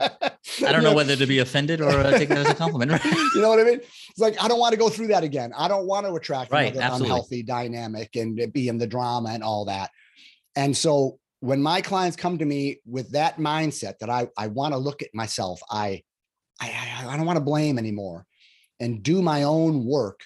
I 0.63 0.71
don't 0.71 0.83
know 0.83 0.93
whether 0.93 1.15
to 1.15 1.25
be 1.25 1.39
offended 1.39 1.81
or 1.81 1.89
uh, 1.89 2.11
take 2.17 2.29
that 2.29 2.39
as 2.39 2.49
a 2.49 2.55
compliment. 2.55 2.91
Right? 2.91 3.05
you 3.35 3.41
know 3.41 3.49
what 3.49 3.59
I 3.59 3.63
mean? 3.63 3.79
It's 3.79 4.19
like 4.19 4.41
I 4.43 4.47
don't 4.47 4.59
want 4.59 4.73
to 4.73 4.79
go 4.79 4.89
through 4.89 5.07
that 5.07 5.23
again. 5.23 5.51
I 5.55 5.67
don't 5.67 5.87
want 5.87 6.05
to 6.05 6.13
attract 6.13 6.51
right, 6.51 6.71
another 6.71 6.81
absolutely. 6.81 7.05
unhealthy 7.07 7.43
dynamic 7.43 8.15
and 8.15 8.53
be 8.53 8.67
in 8.67 8.77
the 8.77 8.87
drama 8.87 9.29
and 9.29 9.43
all 9.43 9.65
that. 9.65 9.91
And 10.55 10.75
so 10.75 11.19
when 11.41 11.61
my 11.61 11.81
clients 11.81 12.17
come 12.17 12.37
to 12.37 12.45
me 12.45 12.81
with 12.85 13.11
that 13.11 13.37
mindset 13.37 13.99
that 13.99 14.09
I 14.09 14.27
I 14.37 14.47
want 14.47 14.73
to 14.73 14.77
look 14.77 15.01
at 15.01 15.09
myself, 15.13 15.61
I 15.69 16.03
I 16.59 17.05
I 17.07 17.17
don't 17.17 17.25
want 17.25 17.37
to 17.37 17.43
blame 17.43 17.77
anymore 17.77 18.25
and 18.79 19.03
do 19.03 19.21
my 19.21 19.43
own 19.43 19.85
work 19.85 20.21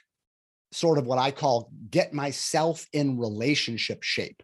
sort 0.73 0.97
of 0.97 1.05
what 1.05 1.19
I 1.19 1.31
call 1.31 1.71
get 1.89 2.13
myself 2.13 2.87
in 2.93 3.17
relationship 3.17 4.03
shape. 4.03 4.41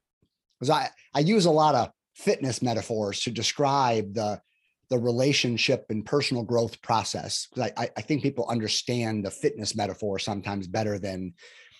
Because 0.60 0.70
I, 0.70 0.90
I 1.14 1.20
use 1.20 1.46
a 1.46 1.52
lot 1.52 1.76
of 1.76 1.90
fitness 2.16 2.62
metaphors 2.62 3.22
to 3.22 3.32
describe 3.32 4.14
the, 4.14 4.42
the 4.90 4.98
relationship 4.98 5.86
and 5.90 6.06
personal 6.06 6.44
growth 6.44 6.82
process. 6.82 7.48
Because 7.54 7.72
I, 7.78 7.90
I 7.96 8.02
think 8.02 8.24
people 8.24 8.48
understand 8.50 9.26
the 9.26 9.32
fitness 9.32 9.76
metaphor 9.76 10.20
sometimes 10.20 10.68
better 10.68 10.98
than, 10.98 11.34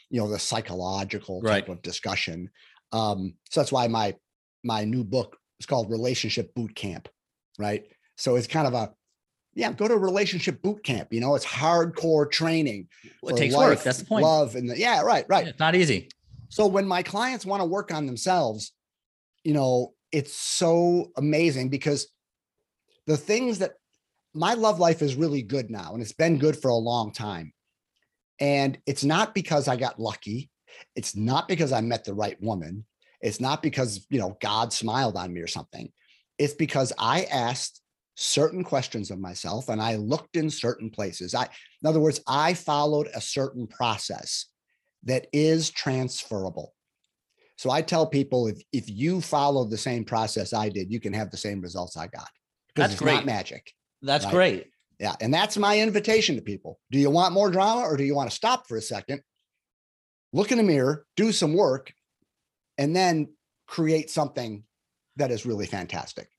you 0.10 0.20
know, 0.20 0.30
the 0.30 0.40
psychological 0.40 1.42
type 1.42 1.68
right. 1.68 1.70
of 1.70 1.82
discussion. 1.82 2.50
Um, 2.92 3.34
so 3.50 3.60
that's 3.60 3.72
why 3.72 3.88
my 3.88 4.16
my 4.64 4.84
new 4.84 5.04
book 5.04 5.38
is 5.60 5.66
called 5.66 5.90
Relationship 5.90 6.54
Boot 6.54 6.76
Camp, 6.76 7.08
right? 7.58 7.86
So 8.18 8.36
it's 8.36 8.48
kind 8.48 8.68
of 8.68 8.74
a 8.74 8.94
yeah, 9.56 9.72
go 9.74 9.88
to 9.88 9.94
a 9.94 9.98
relationship 9.98 10.62
boot 10.62 10.84
camp. 10.84 11.12
You 11.12 11.22
know, 11.22 11.36
it's 11.36 11.46
hardcore 11.46 12.30
training. 12.32 12.88
Well, 13.22 13.36
it 13.36 13.40
takes 13.40 13.54
life, 13.54 13.70
work. 13.70 13.84
That's 13.84 13.98
the 13.98 14.06
point. 14.06 14.24
Love 14.24 14.56
and 14.56 14.70
the, 14.70 14.78
yeah, 14.78 15.02
right, 15.02 15.26
right. 15.28 15.44
Yeah, 15.44 15.50
it's 15.50 15.60
not 15.60 15.76
easy. 15.76 16.10
So 16.50 16.68
when 16.68 16.88
my 16.88 17.04
clients 17.04 17.46
want 17.46 17.62
to 17.62 17.66
work 17.66 17.94
on 17.94 18.06
themselves, 18.06 18.72
you 19.44 19.54
know, 19.54 19.94
it's 20.12 20.34
so 20.34 21.12
amazing 21.18 21.70
because 21.70 22.08
the 23.08 23.18
things 23.18 23.60
that 23.60 23.74
my 24.34 24.54
love 24.54 24.80
life 24.80 25.02
is 25.02 25.16
really 25.16 25.42
good 25.42 25.70
now, 25.70 25.94
and 25.94 26.02
it's 26.02 26.14
been 26.14 26.38
good 26.38 26.58
for 26.62 26.70
a 26.70 26.76
long 26.76 27.12
time. 27.12 27.54
And 28.40 28.78
it's 28.86 29.04
not 29.04 29.34
because 29.34 29.68
I 29.68 29.76
got 29.76 30.00
lucky. 30.00 30.50
It's 30.96 31.16
not 31.16 31.48
because 31.48 31.72
I 31.72 31.82
met 31.82 32.06
the 32.06 32.14
right 32.14 32.42
woman. 32.42 32.86
It's 33.22 33.42
not 33.42 33.62
because, 33.62 34.06
you 34.10 34.20
know, 34.20 34.38
God 34.42 34.72
smiled 34.72 35.18
on 35.18 35.34
me 35.34 35.42
or 35.42 35.48
something. 35.48 35.92
It's 36.38 36.54
because 36.54 36.94
I 36.98 37.24
asked 37.24 37.82
certain 38.16 38.64
questions 38.64 39.12
of 39.12 39.20
myself 39.20 39.70
and 39.70 39.82
I 39.82 39.96
looked 39.96 40.36
in 40.36 40.50
certain 40.50 40.90
places. 40.90 41.36
I, 41.36 41.44
in 41.44 41.88
other 41.88 42.00
words, 42.00 42.22
I 42.28 42.54
followed 42.54 43.10
a 43.14 43.22
certain 43.22 43.68
process 43.68 44.46
that 45.04 45.28
is 45.34 45.70
transferable. 45.70 46.74
So 47.56 47.72
I 47.72 47.82
tell 47.82 48.08
people 48.08 48.48
if 48.48 48.62
if 48.72 48.90
you 48.90 49.20
follow 49.20 49.66
the 49.66 49.78
same 49.78 50.06
process 50.06 50.54
I 50.54 50.70
did, 50.70 50.92
you 50.92 51.00
can 51.00 51.12
have 51.14 51.30
the 51.30 51.38
same 51.38 51.60
results 51.60 51.98
I 51.98 52.08
got. 52.08 52.30
Because 52.74 52.90
That's 52.90 52.94
it's 52.94 53.02
great. 53.02 53.16
not 53.16 53.26
magic. 53.26 53.74
That's 54.02 54.26
Right. 54.26 54.34
great. 54.34 54.68
Yeah. 55.00 55.16
And 55.22 55.34
that's 55.34 55.58
my 55.58 55.80
invitation 55.80 56.36
to 56.36 56.42
people. 56.42 56.80
Do 56.92 57.00
you 57.00 57.10
want 57.10 57.34
more 57.34 57.50
drama 57.50 57.82
or 57.82 57.98
do 57.98 58.04
you 58.04 58.16
want 58.16 58.30
to 58.30 58.36
stop 58.36 58.68
for 58.68 58.78
a 58.78 58.82
second? 58.82 59.22
Look 60.34 60.52
in 60.52 60.58
the 60.58 60.64
mirror, 60.64 61.06
do 61.16 61.32
some 61.32 61.54
work, 61.54 61.94
and 62.78 62.96
then 62.96 63.30
create 63.68 64.10
something 64.10 64.64
that 65.16 65.32
is 65.32 65.46
really 65.46 65.66
fantastic. 65.66 66.30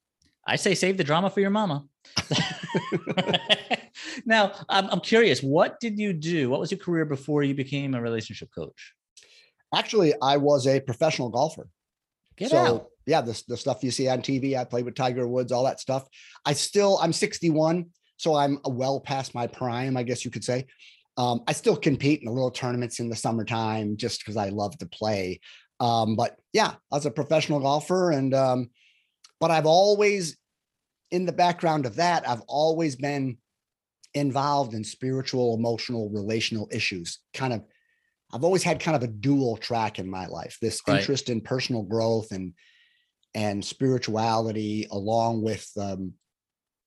I 0.47 0.57
say 0.57 0.75
save 0.75 0.97
the 0.97 1.05
drama 1.05 1.31
for 1.31 1.41
your 1.41 1.51
mama. 1.51 1.85
now, 4.25 4.53
I'm, 4.69 4.89
I'm 4.91 5.01
curious, 5.01 5.43
what 5.43 5.81
did 5.81 5.99
you 5.99 6.13
do? 6.13 6.51
What 6.51 6.61
was 6.61 6.71
your 6.71 6.79
career 6.81 7.05
before 7.05 7.43
you 7.43 7.55
became 7.55 7.95
a 7.95 8.01
relationship 8.01 8.49
coach? 8.55 8.95
Actually, 9.75 10.15
I 10.23 10.37
was 10.37 10.67
a 10.67 10.81
professional 10.81 11.29
golfer. 11.29 11.69
Get 12.41 12.51
so 12.51 12.57
out. 12.57 12.87
yeah, 13.07 13.21
the, 13.21 13.41
the 13.49 13.57
stuff 13.57 13.85
you 13.85 13.91
see 13.91 14.09
on 14.09 14.23
TV, 14.23 14.59
I 14.59 14.65
played 14.65 14.87
with 14.87 14.95
Tiger 14.95 15.29
Woods, 15.29 15.53
all 15.53 15.65
that 15.65 15.79
stuff. 15.79 16.09
I 16.47 16.55
still, 16.55 16.99
I'm 17.03 17.13
61, 17.13 17.87
so 18.17 18.35
I'm 18.35 18.59
well 18.65 18.99
past 18.99 19.35
my 19.35 19.47
prime, 19.47 19.97
I 19.97 20.03
guess 20.03 20.25
you 20.25 20.31
could 20.31 20.45
say. 20.45 20.67
Um, 21.19 21.43
I 21.47 21.53
still 21.53 21.77
compete 21.77 22.21
in 22.21 22.27
the 22.27 22.33
little 22.33 22.51
tournaments 22.51 22.99
in 22.99 23.11
the 23.11 23.17
summertime 23.17 23.99
just 23.99 24.21
because 24.21 24.39
I 24.39 24.49
love 24.49 24.77
to 24.79 24.87
play. 24.87 25.41
Um, 25.81 26.17
but 26.17 26.37
yeah, 26.55 26.73
I 26.91 26.97
was 26.97 27.05
a 27.05 27.11
professional 27.11 27.61
golfer, 27.61 28.11
and 28.11 28.33
um, 28.35 28.71
but 29.39 29.51
I've 29.51 29.67
always, 29.67 30.39
in 31.11 31.27
the 31.27 31.33
background 31.33 31.85
of 31.85 31.97
that, 31.97 32.27
I've 32.27 32.43
always 32.49 32.97
been 32.97 33.37
involved 34.15 34.73
in 34.73 34.83
spiritual, 34.83 35.55
emotional, 35.55 36.09
relational 36.09 36.69
issues. 36.73 37.19
Kind 37.35 37.53
of, 37.53 37.65
I've 38.33 38.45
always 38.45 38.63
had 38.63 38.81
kind 38.81 38.97
of 38.97 39.03
a 39.03 39.09
dual 39.09 39.57
track 39.57 39.99
in 39.99 40.09
my 40.09 40.27
life. 40.27 40.57
This 40.61 40.81
Right. 40.87 41.01
interest 41.01 41.29
in 41.29 41.41
personal 41.41 41.83
growth 41.83 42.33
and 42.33 42.55
and 43.35 43.65
spirituality, 43.65 44.87
along 44.91 45.43
with 45.43 45.69
um, 45.79 46.15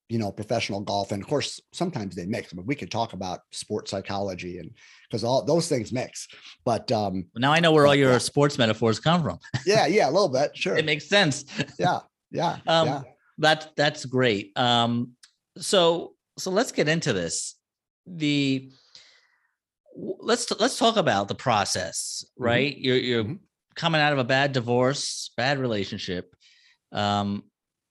you 0.09 0.19
know 0.19 0.31
professional 0.31 0.81
golf, 0.81 1.11
and 1.11 1.21
of 1.23 1.27
course 1.29 1.59
sometimes 1.71 2.15
they 2.15 2.25
mix. 2.25 2.51
But 2.53 2.65
we 2.65 2.75
could 2.75 2.91
talk 2.91 3.13
about 3.13 3.39
sports 3.51 3.91
psychology 3.91 4.57
and 4.57 4.71
because 5.09 5.23
all 5.23 5.43
those 5.45 5.67
things 5.69 5.91
mix. 5.91 6.27
But 6.65 6.91
um, 6.91 7.25
Now 7.35 7.51
I 7.53 7.59
know 7.59 7.71
where 7.71 7.87
all 7.87 7.95
Yeah. 7.95 8.09
your 8.11 8.19
sports 8.19 8.57
metaphors 8.57 8.99
come 8.99 9.21
from. 9.23 9.39
yeah, 9.65 9.85
yeah, 9.87 10.09
a 10.09 10.11
little 10.11 10.29
bit, 10.29 10.51
sure, 10.57 10.75
It 10.75 10.85
makes 10.85 11.07
sense. 11.07 11.45
yeah, 11.79 11.99
yeah, 12.31 12.57
Um, 12.67 12.87
yeah. 12.87 13.01
That 13.39 13.71
that's 13.75 14.05
great. 14.05 14.51
Um, 14.57 15.11
so 15.57 16.13
so 16.37 16.51
let's 16.51 16.71
get 16.71 16.87
into 16.87 17.13
this. 17.13 17.55
The 18.05 18.71
let's 19.95 20.49
let's 20.59 20.77
talk 20.77 20.97
about 20.97 21.27
the 21.27 21.35
process, 21.35 22.23
Mhm. 22.39 22.45
right? 22.45 22.77
You're 22.77 22.97
you're 22.97 23.23
Mhm. 23.23 23.39
coming 23.75 24.01
out 24.01 24.13
of 24.13 24.19
a 24.19 24.23
bad 24.23 24.51
divorce, 24.51 25.31
bad 25.37 25.59
relationship. 25.59 26.35
Um, 26.91 27.43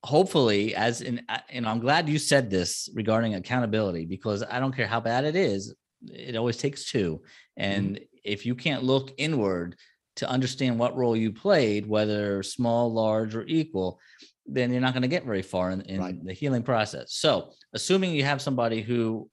hopefully, 0.03 0.75
as 0.75 1.01
in, 1.01 1.21
you 1.51 1.61
know, 1.61 1.69
I'm 1.69 1.79
glad 1.79 2.09
you 2.09 2.19
said 2.19 2.49
this 2.49 2.89
regarding 2.93 3.35
accountability 3.35 4.05
because 4.05 4.43
I 4.43 4.59
don't 4.59 4.75
care 4.75 4.87
how 4.87 4.99
bad 4.99 5.25
it 5.25 5.35
is, 5.35 5.73
it 6.05 6.35
always 6.35 6.57
takes 6.57 6.89
two. 6.91 7.23
And 7.57 7.99
if 8.23 8.45
you 8.45 8.55
can't 8.55 8.83
look 8.83 9.13
inward 9.17 9.75
to 10.17 10.29
understand 10.29 10.77
what 10.79 10.95
role 10.95 11.15
you 11.15 11.31
played, 11.31 11.85
whether 11.85 12.43
small, 12.43 12.91
large, 12.93 13.35
or 13.35 13.43
equal, 13.47 13.99
then 14.45 14.71
you're 14.71 14.81
not 14.81 14.93
going 14.93 15.01
to 15.03 15.07
get 15.07 15.25
very 15.25 15.41
far 15.41 15.71
in, 15.71 15.81
in 15.81 15.99
Right. 15.99 16.23
the 16.25 16.33
healing 16.33 16.63
process. 16.63 17.13
So, 17.13 17.51
assuming 17.73 18.13
you 18.13 18.23
have 18.25 18.41
somebody 18.41 18.81
who 18.81 19.29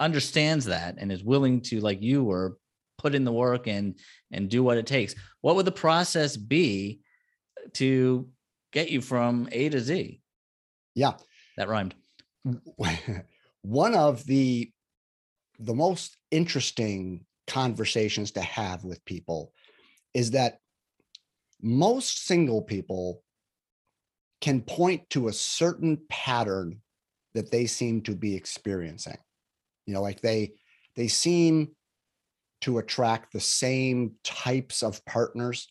understands 0.00 0.66
that 0.66 0.96
and 0.98 1.10
is 1.10 1.24
willing 1.24 1.60
to, 1.62 1.80
like 1.80 2.02
you 2.02 2.24
were, 2.24 2.58
put 2.98 3.14
in 3.14 3.24
the 3.24 3.32
work 3.32 3.66
and 3.66 3.98
and 4.32 4.50
do 4.50 4.62
what 4.62 4.76
it 4.76 4.86
takes, 4.86 5.14
what 5.40 5.56
would 5.56 5.64
the 5.64 5.72
process 5.72 6.36
be 6.36 7.00
to 7.74 8.28
get 8.72 8.90
you 8.90 9.00
from 9.00 9.48
A 9.52 9.68
to 9.68 9.80
Z? 9.80 10.20
Yeah. 10.94 11.14
That 11.56 11.68
rhymed. 11.68 11.94
one 13.62 13.94
of 13.94 14.24
the 14.26 14.70
the 15.58 15.74
most 15.74 16.16
interesting 16.30 17.24
conversations 17.46 18.32
to 18.32 18.40
have 18.40 18.84
with 18.84 19.04
people 19.04 19.52
is 20.14 20.32
that 20.32 20.58
most 21.60 22.26
single 22.26 22.62
people 22.62 23.22
can 24.40 24.60
point 24.60 25.08
to 25.10 25.26
a 25.26 25.32
certain 25.32 25.98
pattern 26.08 26.80
that 27.34 27.50
they 27.50 27.66
seem 27.66 28.00
to 28.02 28.14
be 28.14 28.36
experiencing 28.36 29.18
you 29.88 29.94
know 29.94 30.02
like 30.02 30.20
they 30.20 30.52
they 30.94 31.08
seem 31.08 31.74
to 32.60 32.78
attract 32.78 33.32
the 33.32 33.40
same 33.40 34.12
types 34.22 34.82
of 34.82 35.04
partners 35.06 35.68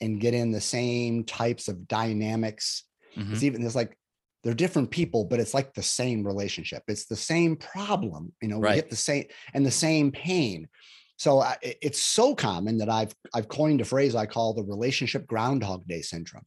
and 0.00 0.20
get 0.20 0.34
in 0.34 0.52
the 0.52 0.60
same 0.60 1.24
types 1.24 1.68
of 1.68 1.88
dynamics 1.88 2.84
Mhm. 3.16 3.32
it's 3.32 3.42
even 3.42 3.64
it's 3.64 3.74
like 3.74 3.98
they're 4.42 4.54
different 4.54 4.92
people, 4.92 5.24
but 5.24 5.40
it's 5.40 5.54
like 5.54 5.74
the 5.74 5.82
same 5.82 6.24
relationship. 6.24 6.84
It's 6.86 7.06
the 7.06 7.16
same 7.16 7.56
problem, 7.56 8.32
you 8.40 8.46
know. 8.46 8.60
We 8.60 8.76
get 8.76 8.90
the 8.90 8.94
same 8.94 9.24
and 9.54 9.66
the 9.66 9.72
same 9.72 10.12
pain. 10.12 10.68
So 11.16 11.40
I, 11.40 11.56
it's 11.62 12.00
so 12.00 12.32
common 12.34 12.78
that 12.78 12.88
I've 12.88 13.12
I've 13.34 13.48
coined 13.48 13.80
a 13.80 13.84
phrase 13.84 14.14
I 14.14 14.26
call 14.26 14.54
the 14.54 14.62
relationship 14.62 15.26
Groundhog 15.26 15.88
Day 15.88 16.00
syndrome. 16.00 16.44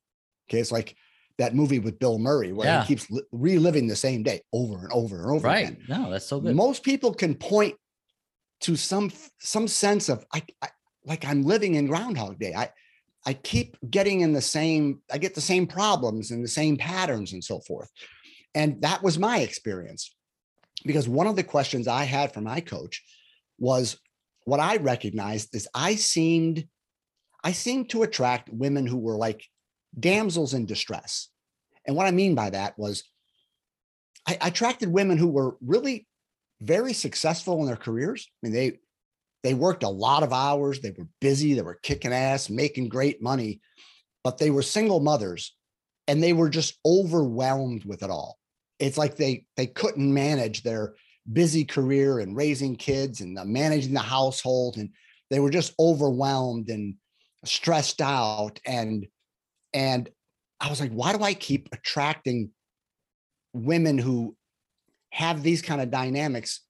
Okay, 0.47 0.59
it's 0.59 0.71
like 0.71 0.95
that 1.39 1.55
movie 1.55 1.79
with 1.79 1.97
Bill 1.99 2.19
Murray 2.19 2.53
where 2.53 2.67
Yeah. 2.67 2.81
he 2.83 2.87
keeps 2.95 3.09
li- 3.09 3.23
reliving 3.31 3.87
the 3.87 3.95
same 3.95 4.21
day 4.23 4.41
over 4.53 4.77
and 4.83 4.91
over 4.93 5.23
and 5.23 5.31
over 5.31 5.47
Right. 5.47 5.69
again. 5.69 5.83
No, 5.87 6.11
that's 6.11 6.25
so 6.27 6.39
good. 6.39 6.55
Most 6.55 6.83
people 6.83 7.13
can 7.13 7.33
point 7.33 7.75
to 8.61 8.75
some 8.75 9.11
some 9.39 9.67
sense 9.67 10.09
of 10.09 10.25
I, 10.33 10.43
I 10.61 10.69
like 11.05 11.25
I'm 11.25 11.41
living 11.43 11.75
in 11.75 11.87
Groundhog 11.87 12.37
Day. 12.39 12.53
I 12.53 12.69
I 13.25 13.33
keep 13.33 13.77
getting 13.89 14.21
in 14.21 14.31
the 14.33 14.41
same, 14.41 15.01
I 15.11 15.17
get 15.17 15.35
the 15.35 15.41
same 15.41 15.67
problems 15.67 16.31
and 16.31 16.43
the 16.43 16.47
same 16.47 16.77
patterns 16.77 17.33
and 17.33 17.43
so 17.43 17.59
forth. 17.61 17.89
And 18.55 18.81
that 18.81 19.03
was 19.03 19.17
my 19.19 19.39
experience. 19.39 20.15
Because 20.85 21.09
one 21.09 21.27
of 21.27 21.35
the 21.35 21.43
questions 21.43 21.87
I 21.87 22.05
had 22.05 22.33
for 22.33 22.39
my 22.41 22.61
coach 22.61 23.03
was 23.59 23.97
what 24.45 24.61
I 24.61 24.77
recognized 24.77 25.53
is 25.53 25.67
I 25.73 25.95
seemed, 25.95 26.65
I 27.43 27.51
seemed 27.51 27.89
to 27.89 28.03
attract 28.03 28.49
women 28.49 28.87
who 28.87 28.97
were 28.97 29.17
like 29.17 29.43
damsels 29.97 30.53
in 30.53 30.65
distress. 30.65 31.29
And 31.85 31.95
what 31.95 32.07
I 32.07 32.11
mean 32.11 32.35
by 32.35 32.49
that 32.51 32.77
was 32.77 33.03
I, 34.27 34.37
I 34.41 34.47
attracted 34.47 34.91
women 34.91 35.17
who 35.17 35.27
were 35.27 35.57
really 35.61 36.07
very 36.61 36.93
successful 36.93 37.59
in 37.61 37.65
their 37.65 37.75
careers. 37.75 38.27
I 38.29 38.47
mean, 38.47 38.53
they 38.53 38.79
they 39.41 39.53
worked 39.53 39.83
a 39.83 39.89
lot 39.89 40.23
of 40.23 40.33
hours, 40.33 40.81
they 40.81 40.91
were 40.91 41.07
busy, 41.21 41.53
they 41.53 41.61
were 41.61 41.79
kicking 41.81 42.11
ass, 42.11 42.49
making 42.49 42.89
great 42.89 43.21
money, 43.21 43.61
but 44.23 44.37
they 44.37 44.49
were 44.49 44.61
single 44.61 44.99
mothers 44.99 45.55
and 46.07 46.21
they 46.21 46.33
were 46.33 46.49
just 46.49 46.77
overwhelmed 46.85 47.85
with 47.85 48.03
it 48.03 48.09
all. 48.09 48.37
It's 48.79 48.97
like 48.97 49.15
they 49.15 49.45
they 49.55 49.67
couldn't 49.67 50.13
manage 50.13 50.63
their 50.63 50.95
busy 51.31 51.63
career 51.63 52.19
and 52.19 52.35
raising 52.35 52.75
kids 52.75 53.21
and 53.21 53.37
the 53.37 53.45
managing 53.45 53.93
the 53.93 53.99
household 53.99 54.77
and 54.77 54.89
they 55.29 55.39
were 55.39 55.51
just 55.51 55.73
overwhelmed 55.79 56.69
and 56.69 56.95
stressed 57.45 58.01
out 58.01 58.59
and 58.65 59.05
and 59.73 60.09
I 60.59 60.69
was 60.69 60.79
like 60.79 60.91
why 60.91 61.15
do 61.15 61.23
I 61.23 61.33
keep 61.33 61.69
attracting 61.71 62.51
women 63.53 63.97
who 63.97 64.35
have 65.11 65.41
these 65.41 65.61
kind 65.61 65.81
of 65.81 65.91
dynamics 65.91 66.61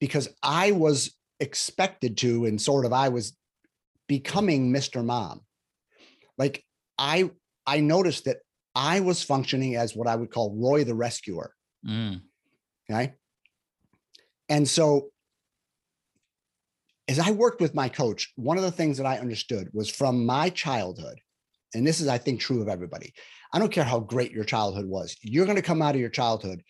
because 0.00 0.28
I 0.42 0.72
was 0.72 1.16
expected 1.40 2.16
to 2.18 2.44
and 2.44 2.60
sort 2.60 2.84
of 2.84 2.92
I 2.92 3.08
was 3.08 3.36
becoming 4.06 4.72
Mr. 4.72 5.04
Mom. 5.04 5.42
Like 6.36 6.64
I 6.98 7.30
I 7.66 7.80
noticed 7.80 8.24
that 8.24 8.38
I 8.74 9.00
was 9.00 9.22
functioning 9.22 9.76
as 9.76 9.94
what 9.94 10.08
I 10.08 10.16
would 10.16 10.30
call 10.30 10.54
Roy 10.56 10.84
the 10.84 10.94
rescuer. 10.94 11.54
Mm. 11.86 12.22
Okay. 12.90 13.14
And 14.48 14.66
so 14.66 15.10
as 17.06 17.18
I 17.18 17.30
worked 17.30 17.60
with 17.60 17.74
my 17.74 17.88
coach, 17.88 18.32
one 18.36 18.56
of 18.56 18.62
the 18.62 18.70
things 18.70 18.98
that 18.98 19.06
I 19.06 19.18
understood 19.18 19.68
was 19.72 19.88
from 19.88 20.24
my 20.24 20.50
childhood, 20.50 21.20
and 21.74 21.86
this 21.86 22.00
is, 22.00 22.08
I 22.08 22.18
think, 22.18 22.40
true 22.40 22.62
of 22.62 22.68
everybody. 22.68 23.12
I 23.52 23.58
don't 23.58 23.72
care 23.72 23.84
how 23.84 24.00
great 24.00 24.32
your 24.32 24.44
childhood 24.44 24.86
was, 24.86 25.16
you're 25.22 25.46
going 25.46 25.56
to 25.56 25.62
come 25.62 25.82
out 25.82 25.94
of 25.94 26.00
your 26.00 26.10
childhood 26.10 26.62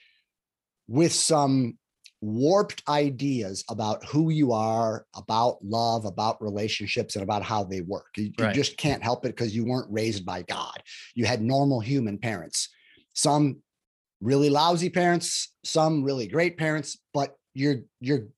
with 0.87 1.12
some 1.12 1.78
warped 2.21 2.83
ideas 2.88 3.64
about 3.71 4.05
who 4.05 4.31
you 4.31 4.52
are, 4.52 5.07
about 5.14 5.59
love, 5.62 6.05
about 6.05 6.43
relationships, 6.43 7.14
and 7.14 7.23
about 7.23 7.43
how 7.43 7.62
they 7.62 7.81
work. 7.81 8.07
You, 8.17 8.33
you 8.38 8.52
just 8.52 8.76
can't 8.76 9.02
help 9.02 9.25
it 9.25 9.37
because 9.37 9.55
you 9.55 9.64
weren't 9.64 9.90
raised 9.90 10.26
by 10.26 10.43
God. 10.43 10.83
You 11.14 11.26
had 11.26 11.40
normal 11.40 11.81
human 11.81 12.19
parents, 12.19 12.71
some 13.14 13.62
really 14.21 14.50
lousy 14.50 14.90
parents, 14.90 15.52
some 15.64 16.02
really 16.02 16.26
great 16.26 16.59
parents, 16.59 16.99
but 17.14 17.37
you're 17.55 17.83
you're 18.00 18.28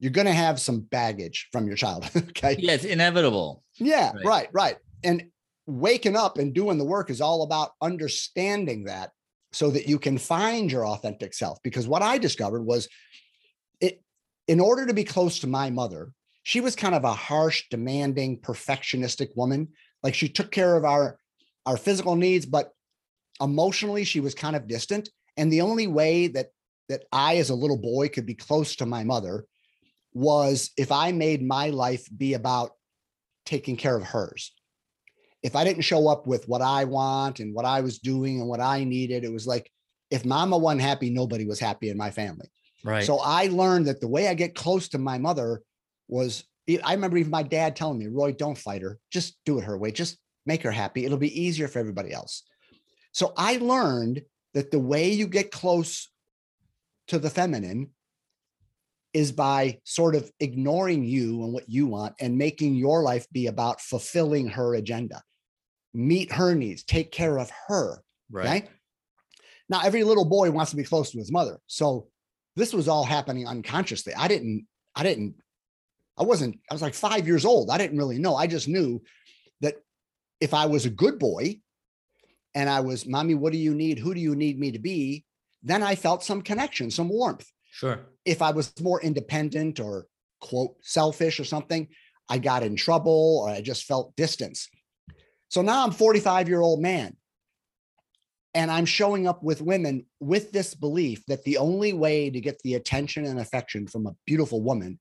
you're 0.00 0.10
going 0.10 0.26
to 0.26 0.32
have 0.32 0.60
some 0.60 0.80
baggage 0.80 1.48
from 1.52 1.66
your 1.66 1.76
childhood. 1.76 2.24
okay. 2.30 2.56
Yeah, 2.58 2.72
it's 2.72 2.84
inevitable. 2.84 3.62
Yeah, 3.78 4.12
Right. 4.12 4.24
right, 4.24 4.48
right. 4.52 4.76
And 5.04 5.30
waking 5.78 6.16
up 6.16 6.38
and 6.38 6.54
doing 6.54 6.78
the 6.78 6.84
work 6.84 7.10
is 7.10 7.20
all 7.20 7.42
about 7.42 7.72
understanding 7.80 8.84
that 8.84 9.10
so 9.52 9.70
that 9.70 9.88
you 9.88 9.98
can 9.98 10.18
find 10.18 10.70
your 10.70 10.86
authentic 10.86 11.34
self. 11.34 11.58
Because 11.62 11.86
what 11.86 12.02
I 12.02 12.18
discovered 12.18 12.62
was 12.62 12.88
it 13.80 14.02
in 14.48 14.60
order 14.60 14.86
to 14.86 14.94
be 14.94 15.04
close 15.04 15.38
to 15.40 15.46
my 15.46 15.70
mother, 15.70 16.12
she 16.42 16.60
was 16.60 16.74
kind 16.74 16.94
of 16.94 17.04
a 17.04 17.12
harsh, 17.12 17.64
demanding, 17.70 18.40
perfectionistic 18.40 19.28
woman. 19.36 19.68
Like 20.02 20.14
she 20.14 20.28
took 20.28 20.50
care 20.50 20.76
of 20.76 20.84
our 20.84 21.18
our 21.64 21.76
physical 21.76 22.16
needs, 22.16 22.44
but 22.44 22.72
emotionally 23.40 24.04
she 24.04 24.20
was 24.20 24.34
kind 24.34 24.56
of 24.56 24.66
distant. 24.66 25.08
And 25.36 25.52
the 25.52 25.60
only 25.60 25.86
way 25.86 26.26
that 26.28 26.48
that 26.88 27.04
I, 27.12 27.36
as 27.36 27.50
a 27.50 27.54
little 27.54 27.78
boy, 27.78 28.08
could 28.08 28.26
be 28.26 28.34
close 28.34 28.76
to 28.76 28.86
my 28.86 29.04
mother 29.04 29.46
was 30.12 30.70
if 30.76 30.92
I 30.92 31.12
made 31.12 31.42
my 31.42 31.70
life 31.70 32.06
be 32.14 32.34
about 32.34 32.72
taking 33.46 33.76
care 33.76 33.96
of 33.96 34.02
hers. 34.02 34.52
If 35.42 35.56
I 35.56 35.64
didn't 35.64 35.82
show 35.82 36.08
up 36.08 36.26
with 36.26 36.48
what 36.48 36.62
I 36.62 36.84
want 36.84 37.40
and 37.40 37.54
what 37.54 37.64
I 37.64 37.80
was 37.80 37.98
doing 37.98 38.40
and 38.40 38.48
what 38.48 38.60
I 38.60 38.84
needed, 38.84 39.24
it 39.24 39.32
was 39.32 39.46
like 39.46 39.70
if 40.10 40.24
mama 40.24 40.58
wasn't 40.58 40.82
happy, 40.82 41.10
nobody 41.10 41.46
was 41.46 41.58
happy 41.58 41.88
in 41.88 41.96
my 41.96 42.10
family. 42.10 42.50
Right. 42.84 43.04
So 43.04 43.18
I 43.18 43.46
learned 43.46 43.86
that 43.86 44.00
the 44.00 44.08
way 44.08 44.28
I 44.28 44.34
get 44.34 44.54
close 44.54 44.88
to 44.90 44.98
my 44.98 45.18
mother 45.18 45.62
was 46.08 46.44
I 46.84 46.92
remember 46.94 47.16
even 47.16 47.30
my 47.30 47.42
dad 47.42 47.74
telling 47.74 47.98
me, 47.98 48.06
Roy, 48.06 48.32
don't 48.32 48.56
fight 48.56 48.82
her. 48.82 48.98
Just 49.10 49.36
do 49.44 49.58
it 49.58 49.64
her 49.64 49.76
way. 49.76 49.90
Just 49.90 50.18
make 50.46 50.62
her 50.62 50.70
happy. 50.70 51.04
It'll 51.04 51.18
be 51.18 51.40
easier 51.40 51.68
for 51.68 51.78
everybody 51.78 52.12
else. 52.12 52.44
So 53.12 53.32
I 53.36 53.56
learned 53.56 54.22
that 54.54 54.70
the 54.70 54.78
way 54.78 55.10
you 55.10 55.26
get 55.26 55.50
close 55.50 56.10
to 57.08 57.18
the 57.18 57.30
feminine 57.30 57.90
is 59.12 59.32
by 59.32 59.78
sort 59.84 60.14
of 60.14 60.30
ignoring 60.40 61.04
you 61.04 61.42
and 61.44 61.52
what 61.52 61.68
you 61.68 61.86
want 61.86 62.14
and 62.20 62.38
making 62.38 62.74
your 62.74 63.02
life 63.02 63.26
be 63.30 63.46
about 63.46 63.80
fulfilling 63.80 64.48
her 64.48 64.74
agenda. 64.74 65.22
Meet 65.94 66.32
her 66.32 66.54
needs, 66.54 66.82
take 66.82 67.12
care 67.12 67.38
of 67.38 67.50
her. 67.68 68.02
right. 68.30 68.64
Okay. 68.64 68.72
Now, 69.68 69.80
every 69.84 70.04
little 70.04 70.24
boy 70.24 70.50
wants 70.50 70.70
to 70.72 70.76
be 70.76 70.84
close 70.84 71.10
to 71.12 71.18
his 71.18 71.32
mother. 71.32 71.58
So 71.66 72.08
this 72.56 72.74
was 72.74 72.88
all 72.88 73.04
happening 73.04 73.46
unconsciously. 73.46 74.12
I 74.14 74.28
didn't, 74.28 74.66
I 74.94 75.02
didn't, 75.02 75.36
I 76.18 76.24
wasn't, 76.24 76.58
I 76.70 76.74
was 76.74 76.82
like 76.82 76.94
five 76.94 77.26
years 77.26 77.44
old. 77.44 77.70
I 77.70 77.78
didn't 77.78 77.96
really 77.96 78.18
know. 78.18 78.36
I 78.36 78.46
just 78.46 78.68
knew 78.68 79.02
that 79.62 79.76
if 80.40 80.52
I 80.52 80.66
was 80.66 80.84
a 80.84 80.90
good 80.90 81.18
boy 81.18 81.60
and 82.54 82.68
I 82.68 82.80
was, 82.80 83.06
mommy, 83.06 83.34
what 83.34 83.52
do 83.52 83.58
you 83.58 83.74
need? 83.74 83.98
Who 83.98 84.12
do 84.12 84.20
you 84.20 84.34
need 84.34 84.58
me 84.58 84.72
to 84.72 84.78
be? 84.78 85.24
Then 85.62 85.82
I 85.82 85.94
felt 85.94 86.24
some 86.24 86.42
connection, 86.42 86.90
some 86.90 87.08
warmth. 87.08 87.48
Sure. 87.70 88.00
If 88.26 88.42
I 88.42 88.50
was 88.50 88.72
more 88.80 89.00
independent 89.00 89.80
or 89.80 90.06
quote 90.40 90.74
selfish 90.82 91.40
or 91.40 91.44
something, 91.44 91.88
I 92.28 92.38
got 92.38 92.62
in 92.62 92.76
trouble 92.76 93.42
or 93.42 93.50
I 93.50 93.62
just 93.62 93.84
felt 93.84 94.14
distance. 94.16 94.68
So 95.52 95.60
now 95.60 95.84
I'm 95.84 95.90
45 95.90 96.48
year 96.48 96.62
old 96.62 96.80
man 96.80 97.14
and 98.54 98.70
I'm 98.70 98.86
showing 98.86 99.26
up 99.26 99.42
with 99.42 99.60
women 99.60 100.06
with 100.18 100.50
this 100.50 100.74
belief 100.74 101.26
that 101.28 101.44
the 101.44 101.58
only 101.58 101.92
way 101.92 102.30
to 102.30 102.40
get 102.40 102.58
the 102.64 102.76
attention 102.76 103.26
and 103.26 103.38
affection 103.38 103.86
from 103.86 104.06
a 104.06 104.16
beautiful 104.24 104.62
woman 104.62 104.98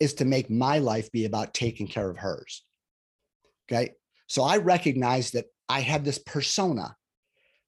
is 0.00 0.14
to 0.14 0.24
make 0.24 0.50
my 0.50 0.78
life 0.78 1.12
be 1.12 1.24
about 1.24 1.54
taking 1.54 1.86
care 1.86 2.10
of 2.10 2.16
hers. 2.16 2.64
Okay. 3.70 3.92
So 4.26 4.42
I 4.42 4.56
recognized 4.56 5.34
that 5.34 5.44
I 5.68 5.82
had 5.82 6.04
this 6.04 6.18
persona, 6.18 6.96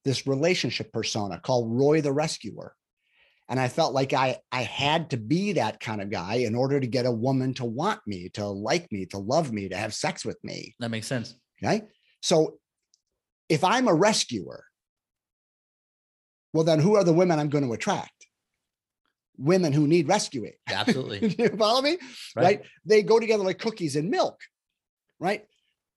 this 0.04 0.26
relationship 0.26 0.92
persona 0.92 1.38
called 1.38 1.70
Roy 1.70 2.00
the 2.00 2.12
Rescuer. 2.12 2.74
And 3.48 3.60
I 3.60 3.68
felt 3.68 3.94
like 3.94 4.12
I, 4.12 4.38
I 4.50 4.62
had 4.62 5.10
to 5.10 5.18
be 5.18 5.52
that 5.52 5.78
kind 5.78 6.02
of 6.02 6.10
guy 6.10 6.38
in 6.38 6.56
order 6.56 6.80
to 6.80 6.86
get 6.88 7.06
a 7.06 7.12
woman 7.12 7.54
to 7.54 7.64
want 7.64 8.00
me, 8.08 8.28
to 8.30 8.44
like 8.48 8.90
me, 8.90 9.06
to 9.06 9.18
love 9.18 9.52
me, 9.52 9.68
to 9.68 9.76
have 9.76 9.94
sex 9.94 10.24
with 10.24 10.42
me. 10.42 10.74
That 10.80 10.90
makes 10.90 11.06
sense. 11.06 11.36
Okay. 11.62 11.86
So 12.22 12.58
if 13.48 13.64
I'm 13.64 13.88
a 13.88 13.94
rescuer, 13.94 14.64
well, 16.52 16.64
then 16.64 16.80
who 16.80 16.96
are 16.96 17.04
the 17.04 17.12
women 17.12 17.38
I'm 17.38 17.48
going 17.48 17.64
to 17.64 17.72
attract? 17.72 18.26
Women 19.36 19.72
who 19.72 19.86
need 19.86 20.08
rescuing. 20.08 20.54
Absolutely. 20.68 21.28
you 21.38 21.48
follow 21.56 21.82
me? 21.82 21.98
Right. 22.34 22.62
They 22.84 23.02
go 23.02 23.20
together 23.20 23.44
like 23.44 23.58
cookies 23.58 23.96
and 23.96 24.10
milk. 24.10 24.40
Right. 25.20 25.44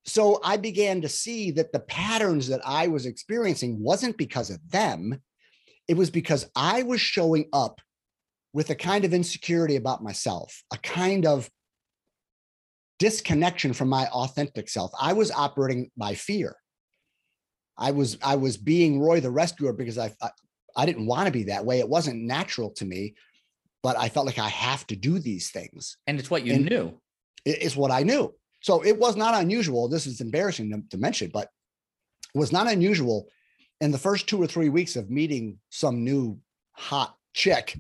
So 0.06 0.40
I 0.44 0.58
began 0.58 1.02
to 1.02 1.10
see 1.10 1.52
that 1.52 1.72
the 1.72 1.80
patterns 1.80 2.48
that 2.48 2.62
I 2.66 2.88
was 2.88 3.06
experiencing 3.06 3.82
wasn't 3.82 4.18
because 4.18 4.50
of 4.50 4.60
them. 4.70 5.22
It 5.88 5.96
was 5.96 6.10
because 6.10 6.50
I 6.56 6.84
was 6.84 7.02
showing 7.02 7.48
up 7.54 7.82
with 8.54 8.70
a 8.70 8.76
kind 8.76 9.06
of 9.06 9.14
insecurity 9.14 9.76
about 9.76 10.04
myself, 10.04 10.64
a 10.74 10.78
kind 10.78 11.26
of 11.26 11.50
disconnection 13.02 13.74
from 13.74 13.90
my 13.90 14.06
authentic 14.08 14.70
self. 14.70 14.92
I 15.02 15.14
was 15.14 15.32
operating 15.32 15.90
by 15.98 16.14
fear. 16.14 16.56
I 17.76 17.90
was 17.90 18.20
I 18.24 18.36
was 18.36 18.58
being 18.58 19.00
Roy 19.00 19.20
the 19.20 19.32
rescuer 19.32 19.74
because 19.74 19.98
I 19.98 20.14
I, 20.22 20.30
I 20.76 20.86
didn't 20.86 21.08
want 21.08 21.26
to 21.26 21.32
be 21.32 21.46
that 21.46 21.66
way. 21.66 21.80
It 21.80 21.90
wasn't 21.90 22.22
natural 22.22 22.70
to 22.76 22.86
me, 22.86 23.16
but 23.82 23.98
I 23.98 24.08
felt 24.08 24.28
like 24.28 24.38
I 24.38 24.50
have 24.50 24.86
to 24.88 24.96
do 24.96 25.18
these 25.18 25.50
things. 25.50 25.98
And 26.06 26.20
it's 26.20 26.30
what 26.30 26.46
you 26.46 26.54
And- 26.54 26.66
knew. 26.66 27.02
It 27.44 27.64
is 27.64 27.76
what 27.76 27.90
I 27.90 28.04
knew. 28.04 28.36
So 28.62 28.86
it 28.86 28.96
was 29.00 29.16
not 29.16 29.34
unusual. 29.34 29.90
This 29.90 30.06
is 30.06 30.22
embarrassing 30.22 30.70
to, 30.70 30.84
to 30.92 30.98
mention, 31.02 31.32
but 31.34 31.48
it 32.36 32.38
was 32.38 32.52
not 32.52 32.72
unusual 32.72 33.28
in 33.80 33.90
the 33.90 33.98
first 33.98 34.28
two 34.28 34.40
or 34.40 34.46
three 34.46 34.70
weeks 34.70 34.96
of 34.96 35.10
meeting 35.10 35.58
some 35.70 36.04
new 36.04 36.38
hot 36.74 37.16
chick 37.34 37.80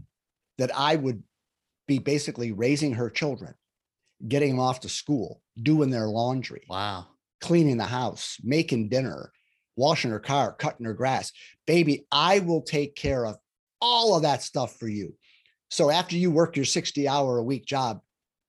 that 0.57 0.71
I 0.75 0.95
would 0.95 1.21
be 1.87 1.99
basically 1.99 2.51
raising 2.53 2.93
her 2.93 3.11
children, 3.11 3.53
getting 4.27 4.51
them 4.51 4.59
off 4.59 4.81
to 4.81 4.89
school, 4.89 5.41
doing 5.61 5.89
their 5.89 6.07
laundry, 6.07 6.63
Wow. 6.69 7.07
cleaning 7.41 7.77
the 7.77 7.85
house, 7.85 8.37
making 8.43 8.89
dinner, 8.89 9.31
washing 9.75 10.11
her 10.11 10.19
car, 10.19 10.53
cutting 10.53 10.85
her 10.85 10.93
grass. 10.93 11.31
Baby, 11.65 12.05
I 12.11 12.39
will 12.39 12.61
take 12.61 12.95
care 12.95 13.25
of 13.25 13.37
all 13.79 14.15
of 14.15 14.23
that 14.23 14.43
stuff 14.43 14.77
for 14.77 14.87
you. 14.87 15.15
So 15.69 15.89
after 15.89 16.17
you 16.17 16.29
work 16.31 16.55
your 16.55 16.65
60 16.65 17.07
hour 17.07 17.37
a 17.37 17.43
week 17.43 17.65
job, 17.65 18.01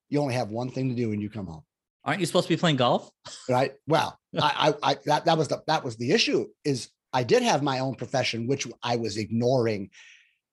you 0.08 0.20
only 0.20 0.34
have 0.34 0.48
one 0.50 0.70
thing 0.70 0.88
to 0.90 0.94
do 0.94 1.08
when 1.08 1.20
you 1.20 1.30
come 1.30 1.46
home. 1.46 1.62
Aren't 2.04 2.20
you 2.20 2.26
supposed 2.26 2.48
to 2.48 2.54
be 2.54 2.58
playing 2.58 2.76
golf? 2.76 3.10
Right. 3.48 3.72
Well, 3.86 4.18
I, 4.38 4.74
I, 4.82 4.90
I 4.90 4.96
that, 5.06 5.24
that 5.24 5.38
was 5.38 5.48
the, 5.48 5.62
that 5.68 5.84
was 5.84 5.96
the 5.96 6.10
issue 6.10 6.46
is 6.64 6.90
I 7.12 7.22
did 7.22 7.42
have 7.42 7.62
my 7.62 7.78
own 7.78 7.94
profession, 7.94 8.46
which 8.48 8.66
I 8.82 8.96
was 8.96 9.16
ignoring 9.16 9.90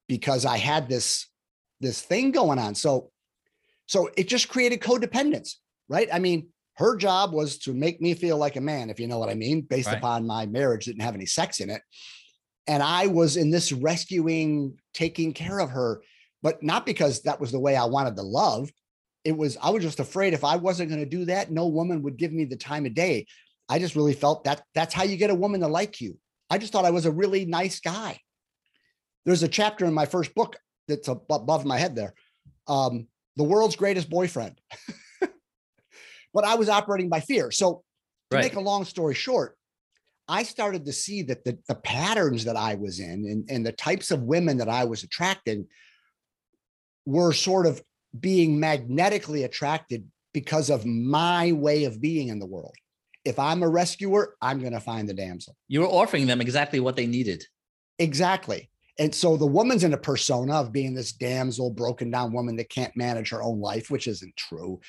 because 0.07 0.45
I 0.45 0.57
had 0.57 0.87
this, 0.87 1.27
this 1.81 2.01
thing 2.01 2.31
going 2.31 2.59
on. 2.59 2.75
So, 2.75 3.11
so 3.89 4.07
it 4.15 4.27
just 4.27 4.49
created 4.49 4.81
codependence, 4.81 5.55
right? 5.87 6.07
I 6.13 6.19
mean, 6.19 6.49
her 6.77 6.95
job 6.95 7.33
was 7.33 7.57
to 7.57 7.73
make 7.73 7.99
me 7.99 8.13
feel 8.13 8.37
like 8.37 8.55
a 8.55 8.61
man, 8.61 8.91
if 8.91 8.99
you 8.99 9.07
know 9.07 9.17
what 9.17 9.29
I 9.29 9.33
mean, 9.33 9.61
based 9.61 9.87
Right. 9.87 9.97
upon 9.97 10.27
my 10.27 10.45
marriage 10.45 10.85
didn't 10.85 11.01
have 11.01 11.15
any 11.15 11.25
sex 11.25 11.59
in 11.59 11.71
it. 11.71 11.81
And 12.67 12.83
I 12.83 13.07
was 13.07 13.35
in 13.35 13.49
this 13.49 13.71
rescuing, 13.71 14.77
taking 14.93 15.33
care 15.33 15.57
of 15.57 15.71
her, 15.71 16.03
but 16.43 16.61
not 16.61 16.85
because 16.85 17.23
that 17.23 17.39
was 17.41 17.51
the 17.51 17.59
way 17.59 17.75
I 17.75 17.85
wanted 17.85 18.15
to 18.17 18.21
love. 18.21 18.71
It 19.23 19.35
was, 19.35 19.57
I 19.59 19.71
was 19.71 19.81
just 19.81 19.99
afraid 19.99 20.33
if 20.33 20.43
I 20.43 20.55
wasn't 20.55 20.89
going 20.89 21.01
to 21.03 21.09
do 21.17 21.25
that, 21.25 21.49
no 21.51 21.65
woman 21.65 22.03
would 22.03 22.17
give 22.17 22.31
me 22.31 22.45
the 22.45 22.57
time 22.57 22.85
of 22.85 22.93
day. 22.93 23.25
I 23.69 23.79
just 23.79 23.95
really 23.95 24.13
felt 24.13 24.43
that 24.43 24.61
that's 24.75 24.93
how 24.93 25.01
you 25.03 25.17
get 25.17 25.31
a 25.31 25.35
woman 25.35 25.61
to 25.61 25.67
like 25.67 25.99
you. 25.99 26.19
I 26.51 26.59
just 26.59 26.71
thought 26.71 26.85
I 26.85 26.91
was 26.91 27.07
a 27.07 27.11
really 27.11 27.45
nice 27.45 27.79
guy. 27.79 28.19
There's 29.25 29.41
a 29.41 29.47
chapter 29.47 29.85
in 29.85 29.95
my 29.95 30.05
first 30.05 30.35
book 30.35 30.57
that's 30.87 31.07
above 31.07 31.65
my 31.65 31.79
head 31.79 31.95
there. 31.95 32.13
Um, 32.67 33.07
the 33.35 33.43
world's 33.43 33.75
greatest 33.75 34.09
boyfriend. 34.09 34.59
but 36.33 36.45
I 36.45 36.55
was 36.55 36.69
operating 36.69 37.09
by 37.09 37.19
fear. 37.19 37.51
So 37.51 37.83
to 38.31 38.37
Right. 38.37 38.43
make 38.45 38.55
a 38.55 38.59
long 38.59 38.85
story 38.85 39.15
short, 39.15 39.57
I 40.27 40.43
started 40.43 40.85
to 40.85 40.93
see 40.93 41.23
that 41.23 41.43
the, 41.43 41.57
the 41.67 41.75
patterns 41.75 42.45
that 42.45 42.55
I 42.55 42.75
was 42.75 42.99
in 42.99 43.25
and, 43.25 43.49
and 43.49 43.65
the 43.65 43.71
types 43.71 44.11
of 44.11 44.21
women 44.21 44.57
that 44.57 44.69
I 44.69 44.85
was 44.85 45.03
attracting 45.03 45.65
were 47.05 47.33
sort 47.33 47.65
of 47.65 47.81
being 48.19 48.59
magnetically 48.59 49.43
attracted 49.43 50.07
because 50.33 50.69
of 50.69 50.85
my 50.85 51.51
way 51.53 51.85
of 51.85 51.99
being 51.99 52.27
in 52.27 52.37
the 52.37 52.45
world. 52.45 52.75
If 53.25 53.39
I'm 53.39 53.63
a 53.63 53.67
rescuer, 53.69 54.35
I'm 54.41 54.59
going 54.59 54.73
to 54.73 54.79
find 54.79 55.09
the 55.09 55.13
damsel. 55.15 55.55
You 55.67 55.81
were 55.81 55.87
offering 55.87 56.27
them 56.27 56.41
exactly 56.41 56.79
what 56.79 56.95
they 56.95 57.07
needed. 57.07 57.43
Exactly. 57.97 58.69
And 58.99 59.15
so 59.15 59.37
the 59.37 59.47
woman's 59.47 59.85
in 59.85 59.93
a 59.93 59.97
persona 59.97 60.55
of 60.55 60.73
being 60.73 60.93
this 60.93 61.13
damsel, 61.13 61.71
broken 61.71 62.11
down 62.11 62.33
woman 62.33 62.57
that 62.57 62.69
can't 62.69 62.95
manage 62.97 63.29
her 63.29 63.41
own 63.41 63.61
life, 63.61 63.89
which 63.89 64.07
isn't 64.07 64.35
true. 64.35 64.81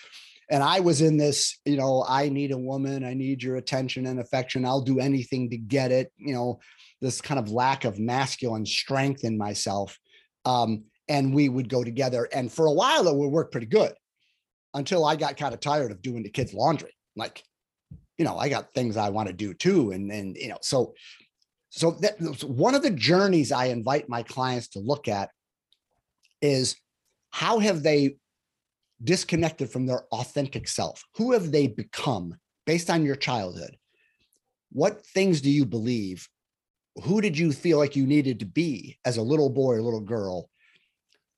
And 0.51 0.65
I 0.65 0.81
was 0.81 1.01
in 1.01 1.17
this, 1.17 1.57
you 1.65 1.77
know, 1.77 2.05
I 2.09 2.29
need 2.29 2.51
a 2.51 2.59
woman, 2.59 3.05
I 3.05 3.15
need 3.15 3.41
your 3.41 3.57
attention 3.57 4.07
and 4.07 4.19
affection. 4.19 4.65
I'll 4.65 4.81
do 4.81 4.99
anything 4.99 5.49
to 5.51 5.57
get 5.57 5.93
it, 5.93 6.13
you 6.17 6.35
know, 6.35 6.59
this 7.01 7.21
kind 7.21 7.39
of 7.39 7.51
lack 7.53 7.85
of 7.85 8.01
masculine 8.01 8.67
strength 8.67 9.23
in 9.23 9.39
myself. 9.39 9.97
Um, 10.45 10.85
and 11.09 11.33
we 11.33 11.49
would 11.49 11.69
go 11.69 11.85
together. 11.85 12.29
And 12.33 12.53
for 12.53 12.67
a 12.67 12.73
while, 12.73 13.07
it 13.07 13.15
would 13.15 13.29
work 13.29 13.53
pretty 13.53 13.69
good 13.69 13.93
until 14.75 15.05
I 15.05 15.15
got 15.15 15.37
kind 15.37 15.55
of 15.55 15.61
tired 15.61 15.93
of 15.93 16.03
doing 16.03 16.25
the 16.25 16.31
kids' 16.31 16.53
laundry. 16.53 16.95
Like, 17.15 17.45
you 18.19 18.25
know, 18.25 18.37
I 18.37 18.49
got 18.49 18.75
things 18.75 18.97
I 18.97 19.11
want 19.11 19.29
to 19.29 19.33
do 19.33 19.55
too. 19.55 19.93
And 19.93 20.11
then, 20.11 20.35
you 20.37 20.49
know, 20.49 20.59
so 20.63 20.95
so 21.71 21.93
that 22.03 22.21
one 22.43 22.75
of 22.75 22.83
the 22.83 22.91
journeys 22.91 23.53
I 23.53 23.67
invite 23.67 24.09
my 24.09 24.23
clients 24.23 24.69
to 24.71 24.81
look 24.81 25.09
at 25.09 25.31
is 26.43 26.77
how 27.31 27.61
have 27.61 27.83
they 27.83 28.17
disconnected 29.03 29.71
from 29.71 29.87
their 29.87 30.03
authentic 30.13 30.67
self? 30.69 31.03
Who 31.15 31.33
have 31.33 31.53
they 31.53 31.69
become 31.69 32.35
based 32.67 32.91
on 32.91 33.05
your 33.05 33.15
childhood? 33.15 33.77
What 34.73 35.07
things 35.07 35.41
do 35.41 35.51
you 35.51 35.65
believe? 35.65 36.29
Who 37.05 37.21
did 37.21 37.39
you 37.39 37.53
feel 37.53 37.79
like 37.79 37.97
you 37.97 38.07
needed 38.07 38.41
to 38.41 38.47
be 38.47 38.99
as 39.05 39.17
a 39.17 39.23
little 39.23 39.49
boy 39.49 39.75
or 39.75 39.83
little 39.83 40.01
girl 40.01 40.51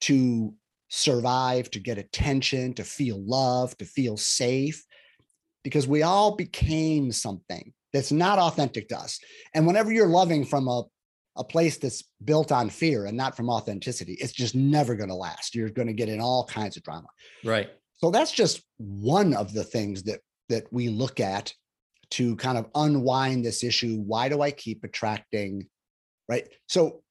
to 0.02 0.54
survive, 0.88 1.70
to 1.70 1.78
get 1.78 1.98
attention, 1.98 2.74
to 2.74 2.84
feel 2.84 3.22
love, 3.22 3.76
to 3.78 3.84
feel 3.84 4.16
safe, 4.16 4.84
because 5.62 5.86
we 5.86 6.02
all 6.02 6.36
became 6.36 7.12
something 7.12 7.72
that's 7.92 8.12
not 8.12 8.38
authentic 8.38 8.88
to 8.88 8.98
us. 8.98 9.18
And 9.54 9.66
whenever 9.66 9.92
you're 9.92 10.06
loving 10.06 10.44
from 10.44 10.68
a, 10.68 10.84
a 11.36 11.44
place 11.44 11.78
that's 11.78 12.04
built 12.24 12.52
on 12.52 12.70
fear 12.70 13.06
and 13.06 13.16
not 13.16 13.36
from 13.36 13.50
authenticity, 13.50 14.14
it's 14.14 14.32
just 14.32 14.54
never 14.54 14.94
going 14.94 15.08
to 15.08 15.14
last. 15.14 15.54
You're 15.54 15.70
going 15.70 15.88
to 15.88 15.94
get 15.94 16.08
in 16.08 16.20
all 16.20 16.44
kinds 16.46 16.76
of 16.76 16.82
drama. 16.82 17.08
Right. 17.44 17.70
So 17.94 18.10
that's 18.10 18.32
just 18.32 18.62
one 18.78 19.34
of 19.34 19.52
the 19.52 19.64
things 19.64 20.04
that 20.04 20.20
that 20.48 20.70
we 20.72 20.88
look 20.88 21.20
at 21.20 21.54
to 22.10 22.36
kind 22.36 22.58
of 22.58 22.66
unwind 22.74 23.44
this 23.44 23.64
issue. 23.64 23.96
Why 23.96 24.28
do 24.28 24.42
I 24.42 24.50
keep 24.50 24.84
attracting? 24.84 25.68
Right. 26.28 26.48
So 26.68 27.02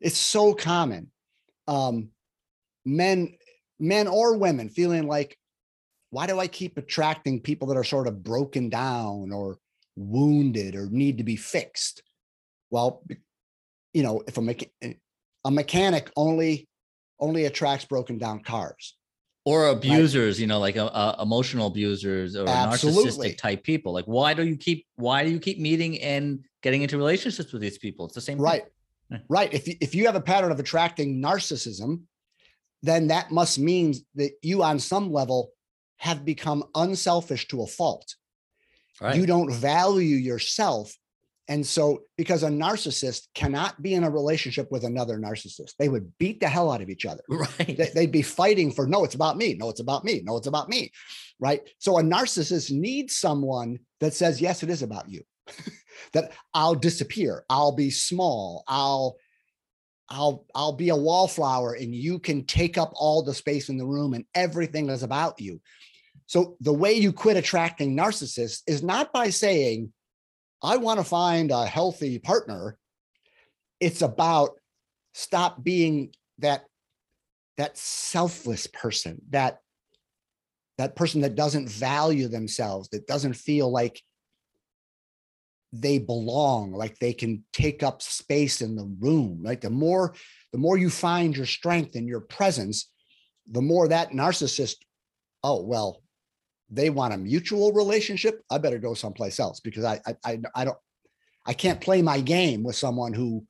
it's 0.00 0.16
so 0.16 0.54
common. 0.54 1.10
Um, 1.66 2.10
men, 2.84 3.36
men 3.78 4.08
or 4.08 4.38
women 4.38 4.70
feeling 4.70 5.06
like, 5.06 5.36
why 6.10 6.26
do 6.26 6.40
I 6.40 6.46
keep 6.46 6.78
attracting 6.78 7.42
people 7.42 7.68
that 7.68 7.76
are 7.76 7.84
sort 7.84 8.06
of 8.06 8.22
broken 8.22 8.70
down 8.70 9.32
or 9.32 9.58
wounded 9.98 10.76
or 10.76 10.88
need 10.90 11.18
to 11.18 11.24
be 11.24 11.36
fixed? 11.36 12.02
Well, 12.70 13.02
you 13.92 14.02
know, 14.02 14.22
if 14.26 14.36
a, 14.38 14.40
mecha- 14.40 14.70
a 15.44 15.50
mechanic 15.50 16.10
only 16.16 16.68
only 17.20 17.46
attracts 17.46 17.84
broken 17.84 18.16
down 18.16 18.40
cars 18.42 18.96
or 19.44 19.68
abusers 19.68 20.36
right? 20.36 20.40
you 20.40 20.46
know 20.46 20.60
like 20.60 20.76
uh, 20.76 20.86
uh, 20.86 21.16
emotional 21.20 21.66
abusers 21.66 22.36
or 22.36 22.48
Absolutely. 22.48 23.30
narcissistic 23.30 23.38
type 23.38 23.64
people 23.64 23.92
like 23.92 24.04
why 24.04 24.34
do 24.34 24.46
you 24.46 24.56
keep 24.56 24.86
why 24.96 25.24
do 25.24 25.30
you 25.30 25.40
keep 25.40 25.58
meeting 25.58 26.00
and 26.02 26.44
getting 26.62 26.82
into 26.82 26.96
relationships 26.96 27.52
with 27.52 27.62
these 27.62 27.78
people 27.78 28.06
it's 28.06 28.14
the 28.14 28.20
same 28.20 28.38
right 28.38 28.64
thing. 29.10 29.20
right 29.28 29.52
if, 29.52 29.66
if 29.80 29.94
you 29.94 30.06
have 30.06 30.16
a 30.16 30.20
pattern 30.20 30.52
of 30.52 30.60
attracting 30.60 31.20
narcissism 31.20 32.02
then 32.82 33.08
that 33.08 33.30
must 33.30 33.58
mean 33.58 33.94
that 34.14 34.30
you 34.42 34.62
on 34.62 34.78
some 34.78 35.12
level 35.12 35.50
have 35.96 36.24
become 36.24 36.62
unselfish 36.74 37.48
to 37.48 37.62
a 37.62 37.66
fault 37.66 38.14
right. 39.00 39.16
you 39.16 39.26
don't 39.26 39.52
value 39.52 40.16
yourself 40.16 40.92
and 41.50 41.66
so, 41.66 42.02
because 42.18 42.42
a 42.42 42.48
narcissist 42.48 43.28
cannot 43.34 43.80
be 43.80 43.94
in 43.94 44.04
a 44.04 44.10
relationship 44.10 44.70
with 44.70 44.84
another 44.84 45.18
narcissist, 45.18 45.76
they 45.78 45.88
would 45.88 46.12
beat 46.18 46.40
the 46.40 46.48
hell 46.48 46.70
out 46.70 46.82
of 46.82 46.90
each 46.90 47.06
other. 47.06 47.22
Right. 47.30 47.80
They'd 47.94 48.12
be 48.12 48.22
fighting 48.22 48.70
for, 48.70 48.86
no, 48.86 49.04
it's 49.04 49.14
about 49.14 49.38
me. 49.38 49.54
No, 49.54 49.70
it's 49.70 49.80
about 49.80 50.04
me. 50.04 50.20
No, 50.24 50.36
it's 50.36 50.46
about 50.46 50.68
me. 50.68 50.92
Right. 51.40 51.62
So, 51.78 51.98
a 51.98 52.02
narcissist 52.02 52.70
needs 52.70 53.16
someone 53.16 53.78
that 54.00 54.12
says, 54.12 54.40
yes, 54.40 54.62
it 54.62 54.68
is 54.68 54.82
about 54.82 55.08
you, 55.08 55.22
that 56.12 56.32
I'll 56.52 56.74
disappear. 56.74 57.44
I'll 57.48 57.72
be 57.72 57.90
small. 57.90 58.64
I'll, 58.68 59.16
I'll, 60.10 60.44
I'll 60.54 60.72
be 60.72 60.90
a 60.90 60.96
wallflower 60.96 61.74
and 61.74 61.94
you 61.94 62.18
can 62.18 62.44
take 62.44 62.76
up 62.76 62.92
all 62.94 63.22
the 63.22 63.34
space 63.34 63.68
in 63.68 63.78
the 63.78 63.86
room 63.86 64.14
and 64.14 64.24
everything 64.34 64.90
is 64.90 65.02
about 65.02 65.40
you. 65.40 65.60
So, 66.28 66.56
the 66.60 66.74
way 66.74 66.92
you 66.92 67.12
quit 67.12 67.38
attracting 67.38 67.96
narcissists 67.96 68.60
is 68.66 68.82
not 68.82 69.12
by 69.14 69.30
saying, 69.30 69.92
I 70.62 70.76
want 70.76 71.00
to 71.00 71.04
find 71.04 71.50
a 71.50 71.64
healthy 71.64 72.18
partner. 72.18 72.78
It's 73.80 74.02
about 74.02 74.50
stop 75.14 75.64
being 75.64 76.12
that 76.38 76.64
that 77.56 77.78
selfless 77.78 78.66
person, 78.66 79.22
that 79.30 79.60
that 80.76 80.96
person 80.96 81.22
that 81.22 81.34
doesn't 81.34 81.70
value 81.70 82.28
themselves, 82.28 82.90
that 82.90 83.06
doesn't 83.06 83.34
feel 83.34 83.70
like 83.70 84.02
they 85.72 85.98
belong, 85.98 86.72
like 86.72 86.98
they 86.98 87.14
can 87.14 87.42
take 87.54 87.82
up 87.82 88.02
space 88.02 88.60
in 88.60 88.76
the 88.76 88.94
room. 89.00 89.40
Right. 89.42 89.60
The 89.60 89.70
more, 89.70 90.14
the 90.52 90.58
more 90.58 90.76
you 90.76 90.90
find 90.90 91.34
your 91.34 91.46
strength 91.46 91.94
and 91.94 92.06
your 92.06 92.20
presence, 92.20 92.90
the 93.50 93.62
more 93.62 93.88
that 93.88 94.10
narcissist, 94.10 94.76
oh, 95.42 95.62
well, 95.62 96.02
they 96.70 96.90
want 96.90 97.14
a 97.14 97.18
mutual 97.18 97.72
relationship, 97.72 98.42
I 98.50 98.58
better 98.58 98.78
go 98.78 98.94
someplace 98.94 99.40
else 99.40 99.60
because 99.60 99.84
I 99.84 100.00
I 100.24 100.40
I, 100.54 100.64
don't 100.64 100.76
I 101.46 101.54
can't 101.54 101.80
play 101.80 102.02
my 102.02 102.20
game 102.20 102.62
with 102.62 102.76
someone 102.76 103.14
who, 103.14 103.46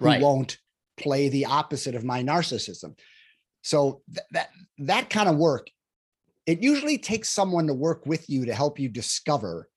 who 0.00 0.06
right. 0.06 0.20
won't 0.20 0.58
play 0.96 1.28
the 1.28 1.46
opposite 1.46 1.94
of 1.94 2.04
my 2.04 2.22
narcissism. 2.22 2.98
So 3.62 4.02
th- 4.12 4.26
that 4.32 4.50
that 4.78 5.10
kind 5.10 5.28
of 5.28 5.36
work, 5.36 5.70
it 6.46 6.62
usually 6.62 6.98
takes 6.98 7.28
someone 7.28 7.68
to 7.68 7.74
work 7.74 8.06
with 8.06 8.28
you 8.28 8.46
to 8.46 8.54
help 8.54 8.78
you 8.78 8.88
discover 8.88 9.68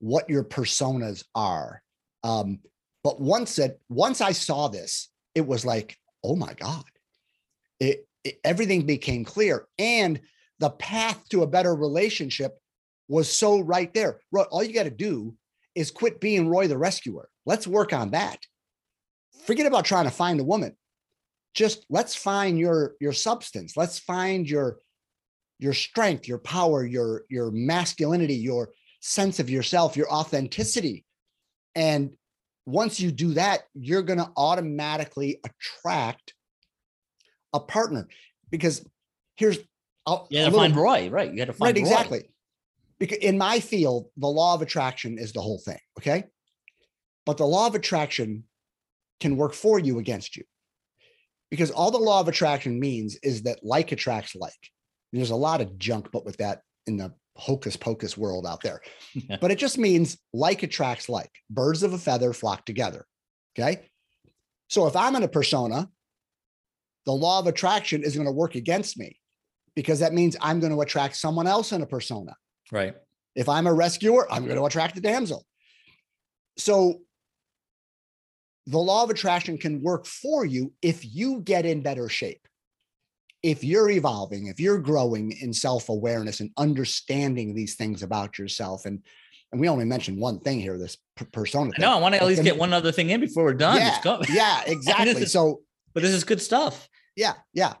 what 0.00 0.28
your 0.28 0.44
personas 0.44 1.24
are. 1.34 1.82
Um, 2.24 2.60
but 3.04 3.20
once 3.20 3.58
it 3.58 3.80
once 3.88 4.20
I 4.20 4.32
saw 4.32 4.68
this, 4.68 5.08
it 5.34 5.46
was 5.46 5.64
like, 5.64 5.96
oh 6.24 6.34
my 6.34 6.52
God, 6.54 6.84
it, 7.78 8.08
it 8.24 8.40
everything 8.42 8.86
became 8.86 9.24
clear 9.24 9.66
and 9.78 10.20
the 10.58 10.70
path 10.70 11.28
to 11.30 11.42
a 11.42 11.46
better 11.46 11.74
relationship 11.74 12.58
was 13.08 13.30
so 13.30 13.60
right 13.60 13.92
there. 13.94 14.20
All 14.50 14.62
you 14.62 14.74
got 14.74 14.84
to 14.84 14.90
do 14.90 15.34
is 15.74 15.90
quit 15.90 16.20
being 16.20 16.48
Roy 16.48 16.68
the 16.68 16.78
rescuer. 16.78 17.28
Let's 17.46 17.66
work 17.66 17.92
on 17.92 18.10
that. 18.10 18.38
Forget 19.46 19.66
about 19.66 19.84
trying 19.84 20.04
to 20.04 20.10
find 20.10 20.40
a 20.40 20.44
woman. 20.44 20.76
Just 21.54 21.86
let's 21.88 22.14
find 22.14 22.58
your 22.58 22.94
your 23.00 23.12
substance. 23.12 23.76
Let's 23.76 23.98
find 23.98 24.48
your 24.48 24.78
your 25.58 25.72
strength, 25.72 26.28
your 26.28 26.38
power, 26.38 26.84
your 26.84 27.24
your 27.30 27.50
masculinity, 27.50 28.34
your 28.34 28.70
sense 29.00 29.40
of 29.40 29.48
yourself, 29.48 29.96
your 29.96 30.10
authenticity. 30.12 31.04
And 31.74 32.10
once 32.66 33.00
you 33.00 33.10
do 33.10 33.34
that, 33.34 33.62
you're 33.74 34.02
going 34.02 34.18
to 34.18 34.30
automatically 34.36 35.40
attract 35.44 36.34
a 37.54 37.60
partner 37.60 38.08
because 38.50 38.84
here's 39.36 39.58
I'll, 40.08 40.26
you 40.30 40.40
got 40.40 40.50
to 40.50 40.56
find 40.56 40.76
Roy, 40.76 41.10
right? 41.10 41.30
You 41.30 41.36
got 41.36 41.46
to 41.46 41.52
find 41.52 41.76
right, 41.76 41.82
Roy. 41.84 41.90
exactly. 41.90 42.30
Because 42.98 43.18
in 43.18 43.36
my 43.36 43.60
field, 43.60 44.06
the 44.16 44.26
law 44.26 44.54
of 44.54 44.62
attraction 44.62 45.18
is 45.18 45.32
the 45.32 45.42
whole 45.42 45.58
thing. 45.58 45.78
Okay, 45.98 46.24
but 47.26 47.36
the 47.36 47.46
law 47.46 47.66
of 47.66 47.74
attraction 47.74 48.44
can 49.20 49.36
work 49.36 49.52
for 49.52 49.78
you 49.78 49.98
against 49.98 50.36
you, 50.36 50.44
because 51.50 51.70
all 51.70 51.90
the 51.90 51.98
law 51.98 52.20
of 52.20 52.28
attraction 52.28 52.80
means 52.80 53.16
is 53.22 53.42
that 53.42 53.60
like 53.62 53.92
attracts 53.92 54.34
like. 54.34 54.52
And 55.12 55.20
there's 55.20 55.30
a 55.30 55.36
lot 55.36 55.60
of 55.60 55.78
junk, 55.78 56.08
but 56.12 56.24
with 56.24 56.38
that 56.38 56.62
in 56.86 56.96
the 56.96 57.12
hocus 57.36 57.76
pocus 57.76 58.16
world 58.16 58.46
out 58.46 58.62
there. 58.62 58.80
but 59.40 59.50
it 59.50 59.58
just 59.58 59.78
means 59.78 60.18
like 60.32 60.62
attracts 60.62 61.08
like. 61.08 61.30
Birds 61.50 61.82
of 61.82 61.92
a 61.92 61.98
feather 61.98 62.32
flock 62.32 62.64
together. 62.64 63.06
Okay. 63.58 63.88
So 64.68 64.86
if 64.86 64.96
I'm 64.96 65.16
in 65.16 65.22
a 65.22 65.28
persona, 65.28 65.88
the 67.06 67.12
law 67.12 67.38
of 67.38 67.46
attraction 67.46 68.02
is 68.02 68.14
going 68.14 68.26
to 68.26 68.32
work 68.32 68.54
against 68.54 68.98
me 68.98 69.18
because 69.74 70.00
that 70.00 70.12
means 70.12 70.36
I'm 70.40 70.60
going 70.60 70.72
to 70.72 70.80
attract 70.80 71.16
someone 71.16 71.46
else 71.46 71.72
in 71.72 71.82
a 71.82 71.86
persona. 71.86 72.34
Right. 72.72 72.94
If 73.34 73.48
I'm 73.48 73.66
a 73.66 73.72
rescuer, 73.72 74.30
I'm 74.30 74.44
going 74.44 74.56
to 74.56 74.64
attract 74.64 74.96
a 74.98 75.00
damsel. 75.00 75.44
So 76.56 77.00
the 78.66 78.78
law 78.78 79.04
of 79.04 79.10
attraction 79.10 79.58
can 79.58 79.82
work 79.82 80.06
for 80.06 80.44
you 80.44 80.72
if 80.82 81.04
you 81.04 81.40
get 81.40 81.64
in 81.64 81.82
better 81.82 82.08
shape. 82.08 82.46
If 83.42 83.62
you're 83.62 83.88
evolving, 83.88 84.48
if 84.48 84.58
you're 84.58 84.78
growing 84.78 85.32
in 85.40 85.52
self-awareness 85.52 86.40
and 86.40 86.50
understanding 86.58 87.54
these 87.54 87.76
things 87.76 88.02
about 88.02 88.38
yourself 88.38 88.84
and 88.84 89.02
and 89.50 89.60
we 89.60 89.68
only 89.68 89.86
mentioned 89.86 90.18
one 90.20 90.40
thing 90.40 90.60
here, 90.60 90.76
this 90.76 90.98
persona. 91.32 91.70
No, 91.78 91.96
I 91.96 92.00
want 92.00 92.14
to 92.14 92.20
at 92.20 92.26
least 92.26 92.42
get 92.42 92.58
one 92.58 92.72
other 92.72 92.92
thing 92.92 93.08
in 93.10 93.20
before 93.20 93.44
we're 93.44 93.54
done. 93.54 93.78
Yeah, 93.78 94.18
yeah 94.28 94.62
exactly. 94.66 95.24
so, 95.24 95.60
but 95.94 96.02
this 96.02 96.12
is 96.12 96.24
good 96.24 96.42
stuff. 96.42 96.88
Yeah, 97.16 97.32
yeah. 97.54 97.74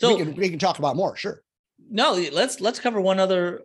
So 0.00 0.16
we 0.16 0.24
can, 0.24 0.34
we 0.34 0.48
can 0.48 0.58
talk 0.58 0.78
about 0.78 0.96
more. 0.96 1.14
Sure. 1.16 1.42
No, 1.90 2.12
let's 2.32 2.60
let's 2.60 2.78
cover 2.78 3.00
one 3.00 3.18
other 3.18 3.62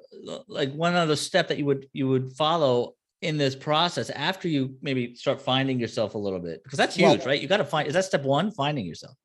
like 0.47 0.73
one 0.73 0.95
other 0.95 1.15
step 1.15 1.47
that 1.47 1.57
you 1.57 1.65
would 1.65 1.87
you 1.93 2.07
would 2.07 2.31
follow 2.33 2.95
in 3.21 3.37
this 3.37 3.55
process 3.55 4.09
after 4.09 4.47
you 4.47 4.75
maybe 4.81 5.15
start 5.15 5.41
finding 5.41 5.79
yourself 5.79 6.15
a 6.15 6.17
little 6.17 6.39
bit 6.39 6.63
because 6.63 6.77
that's 6.77 6.95
huge, 6.95 7.19
well, 7.19 7.27
right? 7.27 7.41
You 7.41 7.47
got 7.47 7.57
to 7.57 7.65
find. 7.65 7.87
Is 7.87 7.93
that 7.93 8.05
step 8.05 8.23
one? 8.23 8.51
Finding 8.51 8.85
yourself. 8.85 9.15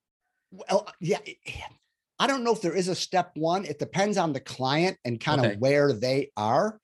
Well, 0.50 0.84
uh, 0.86 0.92
yeah. 1.00 1.18
I 2.18 2.26
don't 2.26 2.44
know 2.44 2.52
if 2.52 2.60
there 2.60 2.76
is 2.76 2.88
a 2.88 2.94
step 2.94 3.30
one. 3.34 3.64
It 3.64 3.78
depends 3.78 4.18
on 4.18 4.32
the 4.32 4.40
client 4.40 4.98
and 5.04 5.18
kind 5.18 5.40
okay. 5.40 5.54
of 5.54 5.58
where 5.58 5.92
they 5.92 6.30
are. 6.36 6.78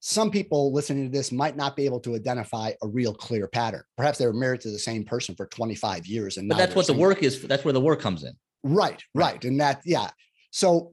Some 0.00 0.30
people 0.30 0.72
listening 0.72 1.10
to 1.10 1.16
this 1.16 1.32
might 1.32 1.56
not 1.56 1.76
be 1.76 1.86
able 1.86 2.00
to 2.00 2.14
identify 2.14 2.72
a 2.82 2.88
real 2.88 3.14
clear 3.14 3.48
pattern. 3.48 3.84
Perhaps 3.96 4.18
they 4.18 4.26
were 4.26 4.32
married 4.34 4.60
to 4.62 4.70
the 4.70 4.78
same 4.78 5.04
person 5.04 5.34
for 5.34 5.46
25 5.46 6.06
years. 6.06 6.36
And 6.36 6.48
but 6.48 6.58
that's 6.58 6.74
what 6.74 6.86
the 6.86 6.92
work 6.92 7.22
is. 7.22 7.40
That's 7.42 7.64
where 7.64 7.72
the 7.72 7.80
work 7.80 8.00
comes 8.00 8.24
in. 8.24 8.32
Right, 8.64 9.02
right. 9.14 9.44
And 9.44 9.60
that, 9.60 9.82
yeah. 9.84 10.10
So, 10.50 10.92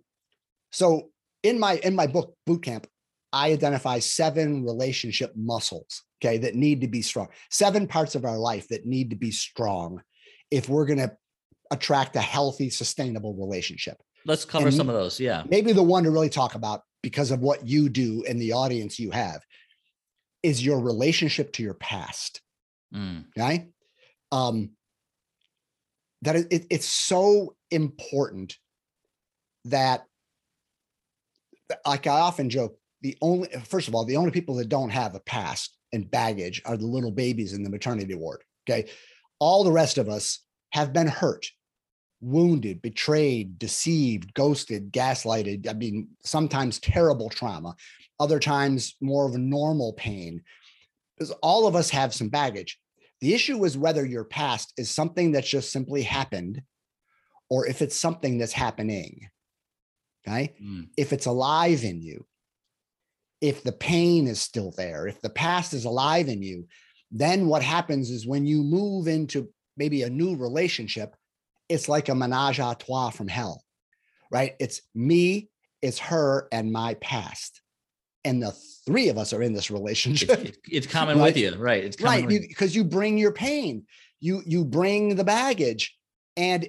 so 0.71 1.09
in 1.43 1.59
my 1.59 1.75
in 1.83 1.95
my 1.95 2.07
book 2.07 2.35
boot 2.45 2.63
camp, 2.63 2.87
I 3.31 3.51
identify 3.51 3.99
seven 3.99 4.63
relationship 4.63 5.33
muscles, 5.35 6.03
okay, 6.23 6.37
that 6.39 6.55
need 6.55 6.81
to 6.81 6.87
be 6.87 7.01
strong. 7.01 7.27
Seven 7.49 7.87
parts 7.87 8.15
of 8.15 8.25
our 8.25 8.37
life 8.37 8.67
that 8.69 8.85
need 8.85 9.11
to 9.11 9.15
be 9.15 9.31
strong 9.31 10.01
if 10.51 10.67
we're 10.67 10.85
going 10.85 10.99
to 10.99 11.11
attract 11.71 12.15
a 12.15 12.21
healthy, 12.21 12.69
sustainable 12.69 13.35
relationship. 13.35 13.97
Let's 14.25 14.45
cover 14.45 14.67
and 14.67 14.75
some 14.75 14.89
of 14.89 14.95
those. 14.95 15.19
Yeah. 15.19 15.43
Maybe 15.47 15.71
the 15.71 15.83
one 15.83 16.03
to 16.03 16.11
really 16.11 16.29
talk 16.29 16.55
about 16.55 16.81
because 17.01 17.31
of 17.31 17.39
what 17.39 17.67
you 17.67 17.89
do 17.89 18.23
and 18.27 18.41
the 18.41 18.53
audience 18.53 18.99
you 18.99 19.11
have 19.11 19.41
is 20.43 20.65
your 20.65 20.79
relationship 20.79 21.53
to 21.53 21.63
your 21.63 21.75
past. 21.75 22.41
Mm. 22.93 23.25
Okay. 23.37 23.67
Um, 24.31 24.71
that 26.23 26.35
it, 26.35 26.65
it's 26.69 26.89
so 26.89 27.55
important 27.71 28.57
that 29.65 30.03
like 31.85 32.07
I 32.07 32.19
often 32.19 32.49
joke, 32.49 32.77
the 33.01 33.17
only 33.21 33.49
first 33.65 33.87
of 33.87 33.95
all, 33.95 34.05
the 34.05 34.17
only 34.17 34.31
people 34.31 34.55
that 34.55 34.69
don't 34.69 34.89
have 34.89 35.15
a 35.15 35.19
past 35.21 35.77
and 35.93 36.09
baggage 36.09 36.61
are 36.65 36.77
the 36.77 36.85
little 36.85 37.11
babies 37.11 37.53
in 37.53 37.63
the 37.63 37.69
maternity 37.69 38.15
ward. 38.15 38.43
Okay. 38.69 38.89
All 39.39 39.63
the 39.63 39.71
rest 39.71 39.97
of 39.97 40.09
us 40.09 40.39
have 40.71 40.93
been 40.93 41.07
hurt, 41.07 41.47
wounded, 42.21 42.81
betrayed, 42.81 43.57
deceived, 43.57 44.33
ghosted, 44.33 44.91
gaslighted. 44.91 45.67
I 45.67 45.73
mean, 45.73 46.09
sometimes 46.23 46.79
terrible 46.79 47.29
trauma, 47.29 47.75
other 48.19 48.39
times 48.39 48.95
more 49.01 49.27
of 49.27 49.35
a 49.35 49.39
normal 49.39 49.93
pain. 49.93 50.41
Because 51.17 51.31
all 51.41 51.67
of 51.67 51.75
us 51.75 51.89
have 51.89 52.13
some 52.13 52.29
baggage. 52.29 52.79
The 53.21 53.33
issue 53.33 53.63
is 53.65 53.77
whether 53.77 54.05
your 54.05 54.23
past 54.23 54.73
is 54.77 54.89
something 54.89 55.31
that's 55.31 55.49
just 55.49 55.71
simply 55.71 56.01
happened 56.01 56.61
or 57.49 57.67
if 57.67 57.81
it's 57.81 57.95
something 57.95 58.37
that's 58.37 58.53
happening. 58.53 59.29
Okay. 60.27 60.53
Mm. 60.61 60.89
If 60.97 61.13
it's 61.13 61.25
alive 61.25 61.83
in 61.83 62.01
you, 62.01 62.25
if 63.41 63.63
the 63.63 63.71
pain 63.71 64.27
is 64.27 64.41
still 64.41 64.73
there, 64.77 65.07
if 65.07 65.21
the 65.21 65.29
past 65.29 65.73
is 65.73 65.85
alive 65.85 66.27
in 66.27 66.43
you, 66.43 66.67
then 67.11 67.47
what 67.47 67.63
happens 67.63 68.09
is 68.09 68.27
when 68.27 68.45
you 68.45 68.61
move 68.61 69.07
into 69.07 69.49
maybe 69.77 70.03
a 70.03 70.09
new 70.09 70.35
relationship, 70.35 71.15
it's 71.69 71.87
like 71.87 72.09
a 72.09 72.15
menage 72.15 72.59
a 72.59 72.75
trois 72.77 73.09
from 73.09 73.27
hell, 73.27 73.63
right? 74.31 74.55
It's 74.59 74.81
me, 74.93 75.49
it's 75.81 75.99
her, 75.99 76.47
and 76.51 76.71
my 76.71 76.95
past. 76.95 77.61
And 78.25 78.43
the 78.43 78.51
three 78.85 79.07
of 79.07 79.17
us 79.17 79.31
are 79.31 79.41
in 79.41 79.53
this 79.53 79.71
relationship. 79.71 80.29
It's, 80.29 80.57
it's, 80.69 80.87
coming 80.87 81.17
Right. 81.17 81.23
with 81.23 81.37
you, 81.37 81.55
right? 81.55 81.83
It's 81.83 82.01
right 82.01 82.25
with 82.25 82.41
because 82.47 82.75
you, 82.75 82.83
bring 82.83 83.17
your 83.17 83.31
pain 83.31 83.85
you 84.19 84.41
you 84.45 84.65
bring 84.65 85.15
the 85.15 85.23
baggage 85.23 85.95
and 86.37 86.67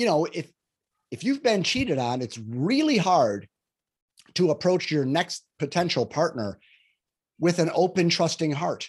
you 0.00 0.06
know 0.06 0.24
if 0.40 0.46
if 1.10 1.22
you've 1.24 1.42
been 1.42 1.62
cheated 1.62 1.98
on 1.98 2.22
it's 2.22 2.38
really 2.38 2.96
hard 2.96 3.46
to 4.38 4.50
approach 4.50 4.90
your 4.90 5.04
next 5.04 5.44
potential 5.58 6.06
partner 6.06 6.58
with 7.38 7.58
an 7.58 7.70
open 7.74 8.08
trusting 8.08 8.52
heart 8.62 8.88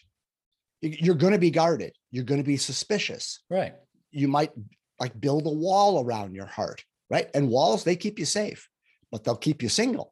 You- 0.81 0.97
you're 1.05 1.21
going 1.23 1.33
to 1.39 1.45
be 1.47 1.51
guarded 1.61 1.91
you're 2.13 2.29
going 2.31 2.41
to 2.45 2.51
be 2.53 2.57
suspicious 2.71 3.25
right. 3.57 3.73
you 4.21 4.27
might 4.37 4.51
like 5.03 5.19
build 5.27 5.45
a 5.47 5.55
wall 5.65 5.93
around 6.03 6.33
your 6.39 6.45
heart 6.57 6.79
right 7.09 7.27
and 7.35 7.49
walls 7.55 7.83
they 7.83 7.97
keep 8.05 8.17
you 8.21 8.25
safe 8.41 8.61
but 9.11 9.19
they'll 9.23 9.43
keep 9.47 9.59
you 9.63 9.69
single 9.81 10.07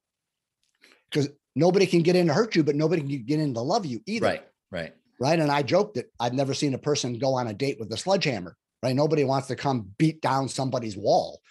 because 1.09 1.29
nobody 1.55 1.85
can 1.93 2.01
get 2.07 2.17
in 2.19 2.27
to 2.27 2.33
hurt 2.39 2.55
you 2.57 2.63
but 2.63 2.75
nobody 2.83 3.01
can 3.01 3.23
get 3.31 3.39
in 3.39 3.53
to 3.53 3.61
love 3.73 3.85
you 3.91 4.01
either 4.13 4.25
Right. 4.31 4.45
Right. 4.77 4.93
right? 5.25 5.39
And 5.39 5.51
I 5.57 5.61
joke 5.63 5.93
that 5.95 6.07
I've 6.23 6.33
never 6.41 6.53
seen 6.61 6.73
a 6.73 6.77
person 6.89 7.17
go 7.25 7.31
on 7.39 7.47
a 7.47 7.53
date 7.63 7.77
with 7.79 7.91
a 7.93 7.97
sledgehammer, 7.97 8.53
right? 8.83 8.95
Nobody 8.95 9.23
wants 9.23 9.47
to 9.47 9.55
come 9.55 9.91
beat 9.97 10.21
down 10.21 10.47
somebody's 10.49 10.97
wall, 10.97 11.41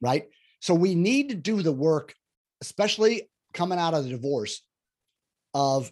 right? 0.00 0.26
So 0.60 0.74
we 0.74 0.94
need 0.94 1.30
to 1.30 1.34
do 1.34 1.62
the 1.62 1.72
work, 1.72 2.14
especially 2.60 3.28
coming 3.52 3.78
out 3.78 3.94
of 3.94 4.04
the 4.04 4.10
divorce, 4.10 4.62
of 5.54 5.90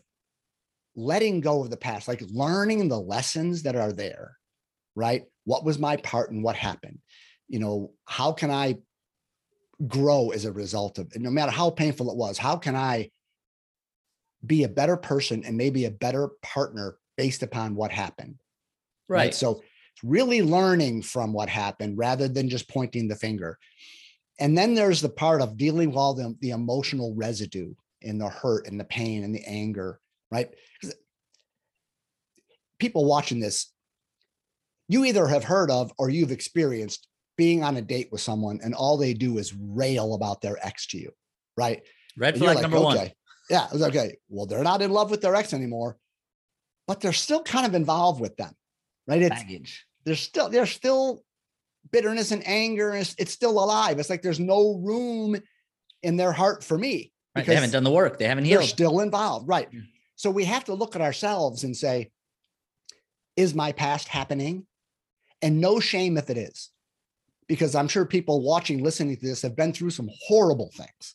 letting 0.95 1.41
go 1.41 1.63
of 1.63 1.71
the 1.71 1.77
past, 1.77 2.09
like 2.09 2.23
learning 2.29 2.89
the 2.89 2.99
lessons 3.01 3.63
that 3.65 3.77
are 3.77 3.93
there, 3.93 4.37
right? 4.95 5.25
What 5.45 5.65
was 5.65 5.79
my 5.79 5.97
part 5.97 6.31
and 6.31 6.43
what 6.43 6.57
happened? 6.57 6.99
You 7.49 7.59
know, 7.59 7.93
how 8.07 8.33
can 8.33 8.51
I 8.51 8.77
grow 9.87 10.31
as 10.31 10.45
a 10.45 10.53
result 10.53 10.99
of 10.99 11.13
it? 11.15 11.21
No 11.21 11.31
matter 11.31 11.53
how 11.53 11.71
painful 11.71 12.11
it 12.11 12.17
was, 12.17 12.39
how 12.39 12.57
can 12.57 12.75
I 12.75 13.11
be 14.45 14.65
a 14.65 14.69
better 14.69 14.97
person 14.97 15.45
and 15.45 15.57
maybe 15.57 15.85
a 15.85 15.91
better 15.91 16.31
partner 16.43 16.97
based 17.17 17.43
upon 17.43 17.75
what 17.75 17.91
happened? 17.91 18.37
Right. 19.09 19.35
So 19.35 19.61
it's 19.61 19.63
really 20.03 20.43
learning 20.43 21.03
from 21.03 21.33
what 21.33 21.49
happened 21.49 21.99
rather 21.99 22.29
than 22.29 22.49
just 22.49 22.69
pointing 22.69 23.09
the 23.09 23.17
finger. 23.17 23.59
And 24.39 24.57
then 24.57 24.75
there's 24.75 25.01
the 25.01 25.09
part 25.09 25.41
of 25.41 25.57
dealing 25.57 25.89
with 25.89 25.97
all 25.97 26.15
the, 26.15 26.37
the 26.41 26.51
emotional 26.51 27.15
residue 27.15 27.73
and 28.03 28.21
the 28.21 28.29
hurt 28.29 28.67
and 28.67 28.79
the 28.79 28.85
pain 28.85 29.25
and 29.25 29.35
the 29.35 29.45
anger, 29.47 30.01
right? 30.31 30.51
People 32.79 33.07
watching 33.07 33.41
this, 33.41 33.73
you 34.89 35.05
either 35.05 35.27
have 35.27 35.45
heard 35.45 35.71
of 35.71 35.93
or 35.99 36.11
you've 36.11 36.33
experienced 36.33 37.09
being 37.37 37.63
on 37.63 37.77
a 37.77 37.83
date 37.83 38.09
with 38.13 38.21
someone 38.21 38.61
and 38.63 38.75
all 38.75 38.97
they 38.97 39.15
do 39.15 39.39
is 39.39 39.55
rail 39.55 40.15
about 40.15 40.41
their 40.41 40.59
ex 40.65 40.87
to 40.89 40.99
you, 40.99 41.11
right? 41.57 41.83
Red 42.17 42.39
flag 42.39 42.61
number 42.63 42.81
one. 42.81 42.97
okay. 42.97 43.15
Yeah, 43.51 43.67
it's 43.73 43.83
okay. 43.83 44.17
Well, 44.29 44.47
they're 44.47 44.63
not 44.63 44.83
in 44.83 44.91
love 44.91 45.11
with 45.11 45.21
their 45.21 45.35
ex 45.37 45.53
anymore, 45.53 45.99
but 46.87 47.01
they're 47.01 47.13
still 47.13 47.43
kind 47.43 47.67
of 47.67 47.75
involved 47.75 48.21
with 48.21 48.37
them, 48.37 48.53
right? 49.07 49.23
It's 49.23 49.43
Baggage. 49.43 49.87
there's 50.05 50.21
still 50.21 50.49
there's 50.49 50.71
still 50.71 51.23
bitterness 51.93 52.33
and 52.33 52.47
anger, 52.47 52.91
and 52.91 53.01
it's, 53.01 53.15
it's 53.19 53.33
still 53.33 53.63
alive. 53.63 53.99
It's 53.99 54.11
like 54.11 54.23
there's 54.23 54.41
no 54.41 54.75
room 54.83 55.37
in 56.03 56.17
their 56.17 56.33
heart 56.33 56.65
for 56.65 56.77
me 56.77 57.13
Right. 57.37 57.45
They 57.45 57.55
haven't 57.55 57.73
done 57.73 57.85
the 57.85 57.91
work. 57.91 58.19
They 58.19 58.27
haven't 58.27 58.45
they're 58.45 58.61
healed. 58.61 58.71
still 58.71 59.01
involved, 59.01 59.47
right? 59.47 59.69
Yeah. 59.71 59.81
So 60.15 60.31
we 60.31 60.45
have 60.47 60.65
to 60.65 60.75
look 60.75 60.97
at 60.97 61.03
ourselves 61.03 61.65
and 61.65 61.77
say, 61.77 62.11
is 63.37 63.55
my 63.55 63.73
past 63.73 64.09
happening? 64.09 64.67
And 65.43 65.61
no 65.61 65.79
shame 65.79 66.17
if 66.17 66.31
it 66.31 66.39
is, 66.39 66.71
because 67.47 67.75
I'm 67.75 67.89
sure 67.89 68.07
people 68.07 68.41
watching, 68.43 68.83
listening 68.83 69.17
to 69.17 69.27
this 69.27 69.43
have 69.43 69.55
been 69.55 69.75
through 69.75 69.91
some 69.91 70.09
horrible 70.27 70.71
things, 70.75 71.15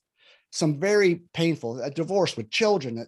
some 0.52 0.80
very 0.80 1.24
painful, 1.34 1.82
a 1.82 1.90
divorce 1.90 2.38
with 2.38 2.52
children. 2.52 3.08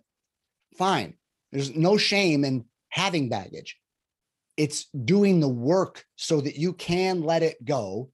Fine. 0.75 1.13
There's 1.51 1.75
no 1.75 1.97
shame 1.97 2.43
in 2.43 2.65
having 2.89 3.29
baggage. 3.29 3.77
It's 4.57 4.85
doing 5.05 5.39
the 5.39 5.49
work 5.49 6.05
so 6.15 6.41
that 6.41 6.55
you 6.55 6.73
can 6.73 7.21
let 7.21 7.43
it 7.43 7.63
go 7.65 8.11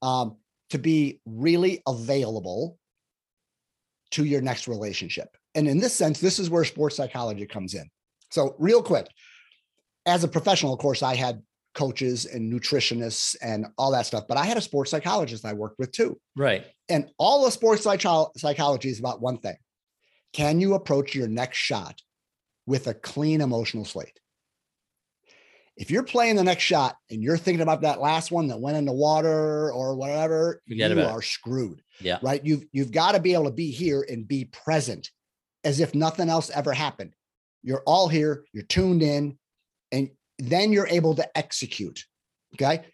um, 0.00 0.36
to 0.70 0.78
be 0.78 1.20
really 1.26 1.82
available 1.86 2.78
to 4.12 4.24
your 4.24 4.40
next 4.40 4.68
relationship. 4.68 5.36
And 5.54 5.68
in 5.68 5.78
this 5.78 5.94
sense, 5.94 6.20
this 6.20 6.38
is 6.38 6.48
where 6.48 6.64
sports 6.64 6.96
psychology 6.96 7.46
comes 7.46 7.74
in. 7.74 7.88
So, 8.30 8.56
real 8.58 8.82
quick, 8.82 9.06
as 10.06 10.24
a 10.24 10.28
professional, 10.28 10.72
of 10.72 10.78
course, 10.78 11.02
I 11.02 11.14
had 11.14 11.42
coaches 11.74 12.26
and 12.26 12.52
nutritionists 12.52 13.36
and 13.42 13.66
all 13.78 13.90
that 13.92 14.06
stuff, 14.06 14.24
but 14.28 14.36
I 14.36 14.44
had 14.44 14.56
a 14.56 14.60
sports 14.60 14.90
psychologist 14.90 15.44
I 15.44 15.52
worked 15.52 15.78
with 15.78 15.92
too. 15.92 16.18
Right. 16.36 16.66
And 16.88 17.10
all 17.18 17.46
of 17.46 17.52
sports 17.52 17.82
psycho- 17.82 18.30
psychology 18.36 18.90
is 18.90 18.98
about 18.98 19.20
one 19.20 19.38
thing 19.38 19.56
can 20.32 20.60
you 20.60 20.74
approach 20.74 21.14
your 21.14 21.28
next 21.28 21.58
shot 21.58 22.00
with 22.66 22.86
a 22.86 22.94
clean 22.94 23.40
emotional 23.40 23.84
slate? 23.84 24.18
If 25.76 25.90
you're 25.90 26.02
playing 26.02 26.36
the 26.36 26.44
next 26.44 26.64
shot 26.64 26.96
and 27.10 27.22
you're 27.22 27.38
thinking 27.38 27.62
about 27.62 27.80
that 27.80 28.00
last 28.00 28.30
one 28.30 28.48
that 28.48 28.60
went 28.60 28.76
in 28.76 28.84
the 28.84 28.92
water 28.92 29.72
or 29.72 29.96
whatever, 29.96 30.60
Forget 30.68 30.90
you 30.90 30.98
about 30.98 31.10
it. 31.10 31.12
are 31.14 31.22
screwed 31.22 31.82
Yeah. 32.00 32.18
right? 32.22 32.44
You've 32.44 32.64
you've 32.72 32.92
got 32.92 33.12
to 33.12 33.20
be 33.20 33.32
able 33.34 33.44
to 33.46 33.50
be 33.52 33.70
here 33.70 34.04
and 34.08 34.28
be 34.28 34.44
present 34.46 35.10
as 35.64 35.80
if 35.80 35.94
nothing 35.94 36.28
else 36.28 36.50
ever 36.50 36.72
happened. 36.72 37.14
You're 37.62 37.82
all 37.86 38.08
here, 38.08 38.44
you're 38.52 38.64
tuned 38.64 39.02
in, 39.02 39.38
and 39.92 40.10
then 40.38 40.72
you're 40.72 40.88
able 40.88 41.14
to 41.14 41.38
execute. 41.38 42.04
Okay. 42.54 42.84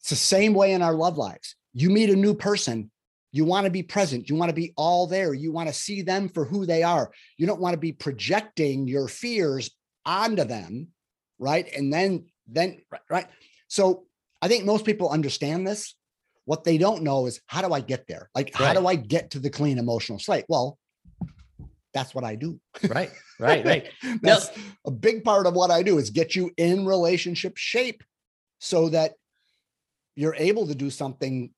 It's 0.00 0.10
the 0.10 0.16
same 0.16 0.54
way 0.54 0.72
in 0.72 0.82
our 0.82 0.94
love 0.94 1.18
lives. 1.18 1.54
You 1.74 1.90
meet 1.90 2.10
a 2.10 2.16
new 2.16 2.34
person, 2.34 2.90
you 3.32 3.44
want 3.44 3.66
to 3.66 3.70
be 3.70 3.82
present, 3.82 4.28
you 4.30 4.34
want 4.34 4.48
to 4.48 4.54
be 4.54 4.72
all 4.76 5.06
there, 5.06 5.34
you 5.34 5.52
want 5.52 5.68
to 5.68 5.74
see 5.74 6.00
them 6.02 6.28
for 6.28 6.44
who 6.44 6.64
they 6.66 6.82
are. 6.82 7.12
You 7.36 7.46
don't 7.46 7.60
want 7.60 7.74
to 7.74 7.78
be 7.80 7.92
projecting 7.92 8.88
your 8.88 9.08
fears 9.08 9.70
onto 10.06 10.44
them, 10.44 10.88
right? 11.38 11.68
And 11.76 11.92
then 11.92 12.26
then 12.46 12.80
right, 12.90 13.00
right. 13.10 13.26
So 13.68 14.04
I 14.40 14.48
think 14.48 14.64
most 14.64 14.84
people 14.84 15.10
understand 15.10 15.66
this. 15.66 15.94
What 16.44 16.62
they 16.62 16.78
don't 16.78 17.02
know 17.02 17.26
is 17.26 17.40
how 17.46 17.66
do 17.66 17.72
I 17.72 17.80
get 17.80 18.06
there? 18.06 18.30
Like, 18.34 18.54
how 18.54 18.72
do 18.72 18.86
I 18.86 18.94
get 18.94 19.30
to 19.30 19.40
the 19.40 19.50
clean 19.50 19.78
emotional 19.78 20.20
slate? 20.20 20.44
Well, 20.48 20.78
that's 21.92 22.14
what 22.14 22.24
I 22.24 22.36
do. 22.36 22.60
Right. 22.88 23.10
Right. 23.40 23.64
Right. 23.64 23.88
That's 24.22 24.50
a 24.86 24.90
big 24.90 25.24
part 25.24 25.46
of 25.46 25.54
what 25.54 25.70
I 25.70 25.82
do 25.82 25.98
is 25.98 26.10
get 26.10 26.36
you 26.36 26.50
in 26.56 26.86
relationship 26.86 27.56
shape 27.56 28.04
so 28.58 28.90
that 28.90 29.14
you're 30.14 30.34
able 30.36 30.66
to 30.66 30.74
do 30.74 30.90
something 30.90 31.50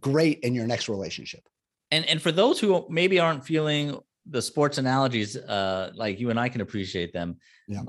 great 0.00 0.40
in 0.40 0.54
your 0.54 0.66
next 0.66 0.88
relationship. 0.88 1.42
And 1.90 2.04
and 2.06 2.20
for 2.20 2.32
those 2.32 2.60
who 2.60 2.86
maybe 2.90 3.18
aren't 3.18 3.44
feeling 3.44 3.98
the 4.26 4.42
sports 4.42 4.78
analogies, 4.78 5.36
uh, 5.36 5.90
like 5.94 6.20
you 6.20 6.30
and 6.30 6.38
I 6.38 6.48
can 6.48 6.60
appreciate 6.60 7.12
them. 7.12 7.38
Yeah. 7.66 7.82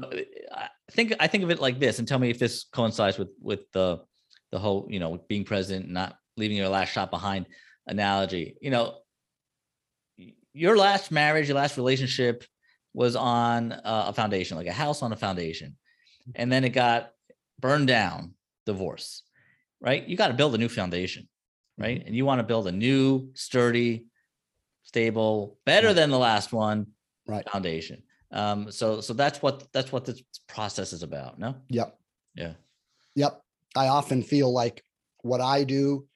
Think 0.89 1.13
I 1.19 1.27
think 1.27 1.43
of 1.43 1.51
it 1.51 1.59
like 1.59 1.79
this, 1.79 1.99
and 1.99 2.07
tell 2.07 2.19
me 2.19 2.29
if 2.29 2.39
this 2.39 2.65
coincides 2.71 3.17
with 3.17 3.29
with 3.41 3.71
the 3.71 4.01
the 4.51 4.59
whole 4.59 4.87
you 4.89 4.99
know 4.99 5.19
being 5.27 5.43
present, 5.43 5.89
not 5.89 6.15
leaving 6.37 6.57
your 6.57 6.69
last 6.69 6.89
shot 6.89 7.11
behind 7.11 7.45
analogy. 7.87 8.57
You 8.61 8.71
know, 8.71 8.97
your 10.53 10.77
last 10.77 11.11
marriage, 11.11 11.47
your 11.47 11.57
last 11.57 11.77
relationship 11.77 12.43
was 12.93 13.15
on 13.15 13.79
a 13.83 14.13
foundation, 14.13 14.57
like 14.57 14.67
a 14.67 14.73
house 14.73 15.01
on 15.01 15.13
a 15.13 15.15
foundation, 15.15 15.69
mm-hmm. 15.69 16.31
and 16.35 16.51
then 16.51 16.63
it 16.63 16.69
got 16.69 17.11
burned 17.59 17.87
down, 17.87 18.33
divorce. 18.65 19.23
Right? 19.81 20.05
You 20.07 20.17
got 20.17 20.27
to 20.27 20.33
build 20.33 20.55
a 20.55 20.57
new 20.57 20.69
foundation 20.69 21.23
mm-hmm. 21.23 21.83
right? 21.83 22.03
And 22.05 22.15
you 22.15 22.25
want 22.25 22.39
to 22.39 22.43
build 22.43 22.67
a 22.67 22.71
new, 22.71 23.29
sturdy, 23.33 24.05
stable, 24.83 25.57
better 25.65 25.87
Right. 25.87 25.95
than 25.95 26.09
the 26.09 26.17
last 26.17 26.51
one 26.51 26.87
Right. 27.27 27.47
foundation. 27.49 28.03
Um, 28.31 28.71
so 28.71 29.01
so 29.01 29.13
that's 29.13 29.41
what 29.41 29.67
that's 29.73 29.91
what 29.91 30.05
this 30.05 30.21
process 30.47 30.93
is 30.93 31.03
about. 31.03 31.39
No, 31.39 31.55
Yep. 31.69 31.97
yeah, 32.35 32.53
Yep. 33.15 33.41
I 33.75 33.87
often 33.87 34.21
feel 34.23 34.51
like 34.53 34.83
what 35.21 35.41
I 35.41 35.63
do 35.63 36.07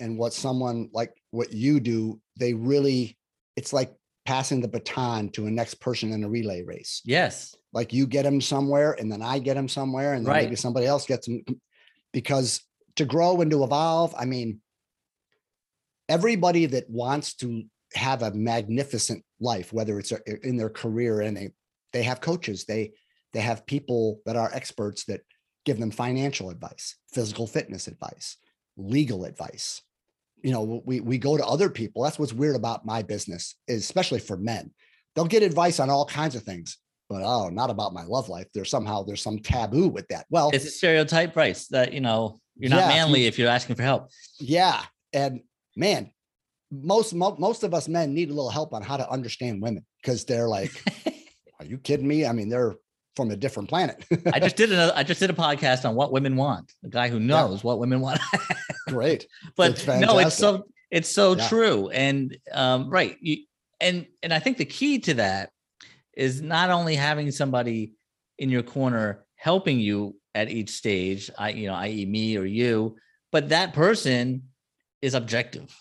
and 0.00 0.18
what 0.18 0.32
someone 0.32 0.90
like 0.92 1.12
what 1.30 1.52
you 1.52 1.80
do, 1.80 2.20
they 2.38 2.52
really, 2.54 3.16
it's 3.56 3.72
like 3.72 3.92
passing 4.26 4.60
the 4.60 4.68
baton 4.68 5.30
to 5.30 5.46
a 5.46 5.50
next 5.50 5.74
person 5.80 6.12
in 6.12 6.24
a 6.24 6.28
relay 6.28 6.62
race. 6.62 7.00
Yes. 7.04 7.54
Like 7.72 7.92
you 7.92 8.06
get 8.06 8.22
them 8.24 8.40
somewhere 8.40 8.92
and 8.98 9.10
then 9.10 9.22
I 9.22 9.38
get 9.38 9.54
them 9.54 9.68
somewhere 9.68 10.12
and 10.14 10.24
then 10.26 10.32
Right. 10.32 10.44
maybe 10.44 10.56
somebody 10.56 10.86
else 10.86 11.06
gets 11.06 11.26
them 11.26 11.42
because 12.12 12.60
to 12.96 13.04
grow 13.06 13.40
and 13.40 13.50
to 13.50 13.64
evolve, 13.64 14.14
I 14.18 14.26
mean, 14.26 14.60
everybody 16.08 16.66
that 16.66 16.88
wants 16.90 17.34
to 17.36 17.64
have 17.94 18.22
a 18.22 18.30
magnificent 18.32 19.24
life, 19.40 19.72
whether 19.72 19.98
it's 19.98 20.12
in 20.42 20.56
their 20.56 20.70
career 20.70 21.20
and 21.22 21.36
they, 21.36 21.50
they 21.92 22.02
have 22.02 22.20
coaches, 22.20 22.64
they, 22.64 22.92
they 23.32 23.40
have 23.40 23.66
people 23.66 24.20
that 24.26 24.36
are 24.36 24.50
experts 24.52 25.04
that 25.04 25.20
give 25.64 25.78
them 25.78 25.90
financial 25.90 26.50
advice, 26.50 26.96
physical 27.12 27.46
fitness 27.46 27.86
advice, 27.86 28.36
legal 28.76 29.24
advice. 29.24 29.80
You 30.42 30.50
know, 30.52 30.82
we 30.84 31.00
we 31.00 31.18
go 31.18 31.36
to 31.36 31.46
other 31.46 31.70
people. 31.70 32.02
That's 32.02 32.18
what's 32.18 32.32
weird 32.32 32.56
about 32.56 32.84
my 32.84 33.02
business, 33.02 33.54
is 33.68 33.82
especially 33.84 34.18
for 34.18 34.36
men. 34.36 34.72
They'll 35.14 35.24
get 35.26 35.42
advice 35.44 35.78
on 35.78 35.88
all 35.88 36.04
kinds 36.04 36.34
of 36.34 36.42
things, 36.42 36.78
but 37.08 37.22
oh, 37.22 37.48
not 37.48 37.70
about 37.70 37.92
my 37.94 38.02
love 38.02 38.28
life. 38.28 38.48
There's 38.52 38.70
somehow 38.70 39.04
there's 39.04 39.22
some 39.22 39.38
taboo 39.38 39.86
with 39.88 40.08
that. 40.08 40.26
Well, 40.30 40.50
It's 40.52 40.64
a 40.64 40.70
stereotype, 40.70 41.36
right? 41.36 41.56
That, 41.70 41.92
you 41.92 42.00
know, 42.00 42.40
you're 42.56 42.70
not 42.70 42.80
Yeah, 42.80 42.88
manly 42.88 43.26
if 43.26 43.38
you're 43.38 43.48
asking 43.48 43.76
for 43.76 43.82
help. 43.82 44.10
yeah, 44.40 44.82
and 45.12 45.42
man, 45.76 46.10
most 46.72 47.14
mo- 47.14 47.36
most 47.38 47.62
of 47.62 47.72
us 47.72 47.86
men 47.86 48.12
need 48.12 48.30
a 48.30 48.34
little 48.34 48.50
help 48.50 48.74
on 48.74 48.82
how 48.82 48.96
to 48.96 49.08
understand 49.10 49.62
women 49.62 49.84
because 50.02 50.24
they're 50.24 50.48
like, 50.48 50.72
are 51.62 51.66
you 51.66 51.78
kidding 51.78 52.06
me? 52.08 52.26
I 52.26 52.32
mean, 52.32 52.48
they're 52.48 52.74
from 53.14 53.30
a 53.30 53.36
different 53.36 53.68
planet. 53.68 54.04
I 54.32 54.40
just 54.40 54.56
did 54.56 54.72
a 54.82 54.92
I 54.96 55.02
just 55.02 55.20
did 55.20 55.30
a 55.30 55.34
podcast 55.34 55.88
on 55.88 55.94
what 55.94 56.12
women 56.12 56.36
want. 56.36 56.72
The 56.82 56.88
guy 56.88 57.08
who 57.08 57.20
knows 57.20 57.62
what 57.62 57.78
women 57.78 58.00
want. 58.00 58.20
great. 58.88 59.26
but 59.56 59.72
It's 59.72 59.86
no, 59.86 60.18
it's 60.18 60.34
so 60.36 60.64
it's 60.90 61.08
so 61.08 61.36
Yeah. 61.36 61.48
true. 61.48 61.88
And 61.90 62.36
um, 62.52 62.90
right. 62.90 63.16
You, 63.20 63.38
and 63.80 64.06
and 64.22 64.32
I 64.34 64.38
think 64.38 64.56
the 64.58 64.64
key 64.64 64.98
to 65.00 65.14
that 65.14 65.50
is 66.14 66.42
not 66.42 66.70
only 66.70 66.94
having 66.94 67.30
somebody 67.30 67.94
in 68.38 68.50
your 68.50 68.62
corner 68.62 69.24
helping 69.36 69.78
you 69.80 70.16
at 70.34 70.50
each 70.50 70.70
stage, 70.70 71.30
I 71.38 71.50
you 71.50 71.68
know, 71.68 71.74
i.e. 71.74 72.06
me 72.06 72.36
or 72.36 72.44
you, 72.44 72.96
but 73.30 73.50
that 73.50 73.72
person 73.74 74.44
is 75.00 75.14
objective, 75.14 75.74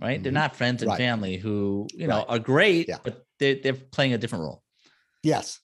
right? 0.00 0.22
They're 0.22 0.30
Mhm. 0.32 0.34
not 0.34 0.56
friends 0.56 0.82
and 0.82 0.90
Right. 0.90 0.98
family 0.98 1.36
who, 1.36 1.86
you 1.94 2.06
know, 2.06 2.18
Right. 2.18 2.26
are 2.28 2.38
great, 2.38 2.88
Yeah. 2.88 2.98
but 3.02 3.24
they're 3.38 3.56
they're 3.62 3.74
playing 3.74 4.12
a 4.12 4.18
different 4.18 4.42
role. 4.44 4.62
Yes. 5.22 5.60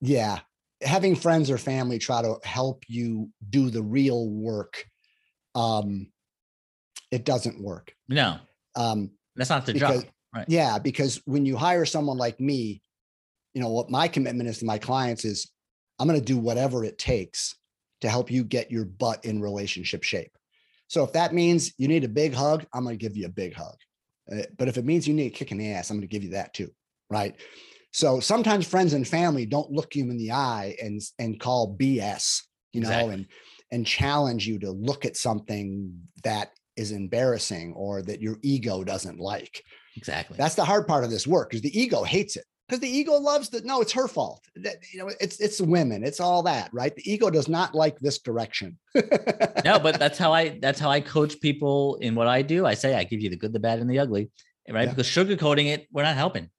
Yeah. 0.00 0.40
Having 0.82 1.16
friends 1.16 1.50
or 1.50 1.58
family 1.58 1.98
try 1.98 2.22
to 2.22 2.36
help 2.44 2.84
you 2.88 3.30
do 3.48 3.70
the 3.70 3.82
real 3.82 4.28
work, 4.28 4.84
um, 5.54 6.10
it 7.10 7.24
doesn't 7.24 7.62
work. 7.62 7.92
No, 8.08 8.38
Um, 8.76 9.10
that's 9.34 9.50
not 9.50 9.66
the 9.66 9.72
because 9.72 10.02
job. 10.02 10.12
Right. 10.34 10.44
yeah, 10.48 10.78
because 10.78 11.20
when 11.24 11.46
you 11.46 11.56
hire 11.56 11.86
someone 11.86 12.18
like 12.18 12.38
me, 12.38 12.82
you 13.54 13.60
know 13.62 13.70
what 13.70 13.90
my 13.90 14.08
commitment 14.08 14.48
is 14.48 14.58
to 14.58 14.66
my 14.66 14.78
clients 14.78 15.24
is 15.24 15.50
I'm 15.98 16.06
going 16.06 16.20
to 16.20 16.24
do 16.24 16.38
whatever 16.38 16.84
it 16.84 16.98
takes 16.98 17.56
to 18.02 18.08
help 18.08 18.30
you 18.30 18.44
get 18.44 18.70
your 18.70 18.84
butt 18.84 19.24
in 19.24 19.40
relationship 19.40 20.04
shape. 20.04 20.36
So 20.86 21.02
if 21.02 21.12
that 21.14 21.34
means 21.34 21.72
you 21.76 21.88
need 21.88 22.04
a 22.04 22.08
big 22.08 22.34
hug, 22.34 22.66
I'm 22.72 22.84
going 22.84 22.96
to 22.96 23.02
give 23.02 23.16
you 23.16 23.26
a 23.26 23.30
big 23.30 23.54
hug. 23.54 23.74
Uh, 24.30 24.42
but 24.56 24.68
if 24.68 24.76
it 24.76 24.84
means 24.84 25.08
you 25.08 25.14
need 25.14 25.26
a 25.32 25.34
kick 25.34 25.50
in 25.50 25.58
the 25.58 25.72
ass, 25.72 25.90
I'm 25.90 25.96
going 25.96 26.06
to 26.06 26.12
give 26.12 26.22
you 26.22 26.30
that 26.30 26.54
too, 26.54 26.70
right? 27.10 27.34
So 27.92 28.20
sometimes 28.20 28.66
friends 28.66 28.92
and 28.92 29.06
family 29.06 29.46
don't 29.46 29.70
look 29.72 29.94
you 29.96 30.04
in 30.10 30.18
the 30.18 30.32
eye 30.32 30.76
and 30.82 31.00
and 31.18 31.40
call 31.40 31.76
BS, 31.76 32.42
you 32.72 32.80
know, 32.82 32.88
Exactly. 32.88 33.14
and 33.14 33.26
and 33.70 33.86
challenge 33.86 34.46
you 34.46 34.58
to 34.60 34.70
look 34.70 35.04
at 35.04 35.16
something 35.16 35.92
that 36.24 36.50
is 36.76 36.92
embarrassing 36.92 37.74
or 37.76 38.02
that 38.02 38.20
your 38.20 38.38
ego 38.42 38.84
doesn't 38.84 39.18
like. 39.18 39.62
Exactly. 39.96 40.36
That's 40.38 40.54
the 40.54 40.64
hard 40.64 40.86
part 40.86 41.04
of 41.04 41.10
this 41.10 41.26
work 41.26 41.50
because 41.50 41.62
the 41.62 41.78
ego 41.78 42.04
hates 42.04 42.36
it. 42.36 42.44
Because 42.68 42.80
the 42.80 42.88
ego 42.88 43.14
loves 43.14 43.48
that. 43.50 43.64
No, 43.64 43.80
it's 43.80 43.92
her 43.92 44.06
fault. 44.06 44.44
That 44.56 44.76
you 44.92 44.98
know, 45.00 45.10
it's 45.20 45.40
it's 45.40 45.58
women. 45.60 46.04
It's 46.04 46.20
all 46.20 46.42
that, 46.42 46.68
right? 46.72 46.94
The 46.94 47.10
ego 47.10 47.30
does 47.30 47.48
not 47.48 47.74
like 47.74 47.98
this 47.98 48.18
direction. 48.18 48.78
no, 49.64 49.78
but 49.78 49.98
that's 49.98 50.18
how 50.18 50.34
I 50.34 50.58
that's 50.60 50.78
how 50.78 50.90
I 50.90 51.00
coach 51.00 51.40
people 51.40 51.96
in 52.02 52.14
what 52.14 52.26
I 52.28 52.42
do. 52.42 52.66
I 52.66 52.74
say 52.74 52.94
I 52.94 53.04
give 53.04 53.20
you 53.22 53.30
the 53.30 53.36
good, 53.36 53.54
the 53.54 53.58
bad, 53.58 53.78
and 53.78 53.90
the 53.90 53.98
ugly, 53.98 54.30
right? 54.70 54.84
Yeah. 54.84 54.90
Because 54.94 55.06
sugarcoating 55.06 55.72
it, 55.72 55.86
we're 55.92 56.02
not 56.02 56.16
helping, 56.16 56.50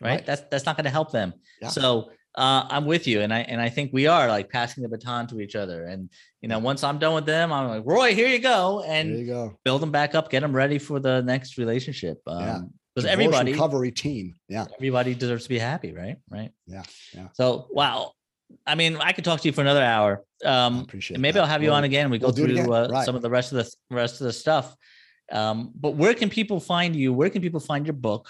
right? 0.00 0.10
Right. 0.10 0.26
That's 0.26 0.42
that's 0.50 0.66
not 0.66 0.76
going 0.76 0.84
to 0.84 0.90
help 0.90 1.12
them. 1.12 1.34
Yeah. 1.60 1.68
So 1.68 2.10
uh, 2.36 2.66
I'm 2.70 2.86
with 2.86 3.06
you, 3.06 3.20
and 3.22 3.32
I 3.34 3.40
and 3.40 3.60
I 3.60 3.68
think 3.68 3.92
we 3.92 4.06
are 4.06 4.28
like 4.28 4.48
passing 4.50 4.82
the 4.82 4.88
baton 4.88 5.26
to 5.28 5.40
each 5.40 5.56
other. 5.56 5.84
And 5.84 6.10
you 6.40 6.48
know, 6.48 6.58
once 6.58 6.84
I'm 6.84 6.98
done 6.98 7.14
with 7.14 7.26
them, 7.26 7.52
I'm 7.52 7.68
like, 7.68 7.82
Roy, 7.84 8.14
here 8.14 8.28
you 8.28 8.38
go, 8.38 8.82
and 8.86 9.18
you 9.18 9.26
go. 9.26 9.58
build 9.64 9.82
them 9.82 9.90
back 9.90 10.14
up, 10.14 10.30
get 10.30 10.40
them 10.40 10.54
ready 10.54 10.78
for 10.78 11.00
the 11.00 11.22
next 11.22 11.58
relationship. 11.58 12.20
Yeah. 12.26 12.56
Um, 12.56 12.72
because 12.94 13.08
everybody 13.08 13.52
recovery 13.52 13.92
team. 13.92 14.34
Yeah. 14.48 14.66
everybody 14.74 15.14
deserves 15.14 15.44
to 15.44 15.48
be 15.48 15.60
happy, 15.60 15.92
right? 15.92 16.16
Right. 16.28 16.50
Yeah, 16.66 16.82
yeah. 17.14 17.28
So 17.34 17.68
wow. 17.70 18.12
I 18.66 18.74
mean, 18.74 18.96
I 18.96 19.12
could 19.12 19.24
talk 19.24 19.40
to 19.40 19.48
you 19.48 19.52
for 19.52 19.60
another 19.60 19.82
hour. 19.82 20.24
Um, 20.44 20.80
appreciate 20.80 21.14
and 21.14 21.22
maybe 21.22 21.34
that. 21.34 21.42
I'll 21.42 21.46
have 21.46 21.62
you 21.62 21.68
Well, 21.68 21.76
on 21.78 21.84
again. 21.84 22.10
We 22.10 22.18
go 22.18 22.26
we'll 22.26 22.50
it 22.50 22.64
through 22.64 22.72
uh, 22.74 22.88
Right. 22.90 23.04
some 23.06 23.14
of 23.14 23.22
the 23.22 23.30
rest 23.30 23.52
of 23.52 23.58
the 23.64 23.94
rest 23.94 24.20
of 24.20 24.24
the 24.26 24.32
stuff. 24.32 24.74
Um, 25.30 25.70
but 25.76 25.94
where 25.94 26.14
can 26.14 26.28
people 26.28 26.58
find 26.58 26.96
you? 26.96 27.12
Where 27.12 27.30
can 27.30 27.42
people 27.42 27.60
find 27.60 27.86
your 27.86 27.94
book? 27.94 28.28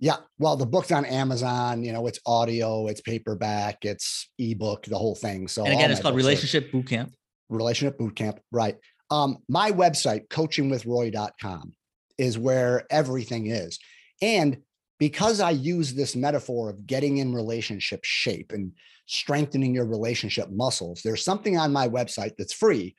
Yeah. 0.00 0.16
Well, 0.38 0.56
the 0.56 0.66
book's 0.66 0.90
on 0.92 1.04
Amazon. 1.04 1.84
You 1.84 1.92
know, 1.92 2.06
it's 2.06 2.18
audio, 2.26 2.86
it's 2.86 3.02
paperback, 3.02 3.84
it's 3.84 4.28
ebook, 4.38 4.86
the 4.86 4.96
whole 4.98 5.14
thing. 5.14 5.46
So 5.46 5.64
And 5.64 5.74
again, 5.74 5.90
it's 5.90 6.00
called 6.00 6.14
books 6.14 6.24
are- 6.24 6.26
Relationship 6.26 6.72
Bootcamp. 6.72 7.12
relationship 7.50 7.98
boot 7.98 8.14
camp 8.14 8.38
right 8.52 8.76
um 9.10 9.38
my 9.48 9.72
website 9.72 10.28
coachingwithroy.com 10.28 11.72
is 12.16 12.38
where 12.38 12.84
everything 12.90 13.48
is 13.48 13.78
and 14.22 14.58
because 15.00 15.40
i 15.40 15.50
use 15.50 15.94
this 15.94 16.14
metaphor 16.14 16.70
of 16.70 16.86
getting 16.86 17.18
in 17.18 17.34
relationship 17.34 18.00
shape 18.04 18.52
and 18.52 18.72
strengthening 19.06 19.74
your 19.74 19.84
relationship 19.86 20.48
muscles 20.50 21.00
there's 21.02 21.24
something 21.24 21.58
on 21.58 21.72
my 21.72 21.88
website 21.88 22.32
that's 22.38 22.52
free 22.52 22.94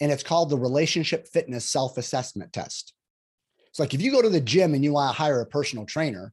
and 0.00 0.12
it's 0.12 0.22
called 0.22 0.50
the 0.50 0.58
relationship 0.58 1.26
fitness 1.26 1.64
self-assessment 1.64 2.52
test 2.52 2.92
it's 3.70 3.78
like 3.78 3.94
if 3.94 4.02
you 4.02 4.10
go 4.10 4.22
to 4.22 4.28
the 4.28 4.40
gym 4.40 4.74
and 4.74 4.84
you 4.84 4.92
want 4.92 5.14
to 5.14 5.22
hire 5.22 5.40
a 5.40 5.46
personal 5.46 5.86
trainer 5.86 6.32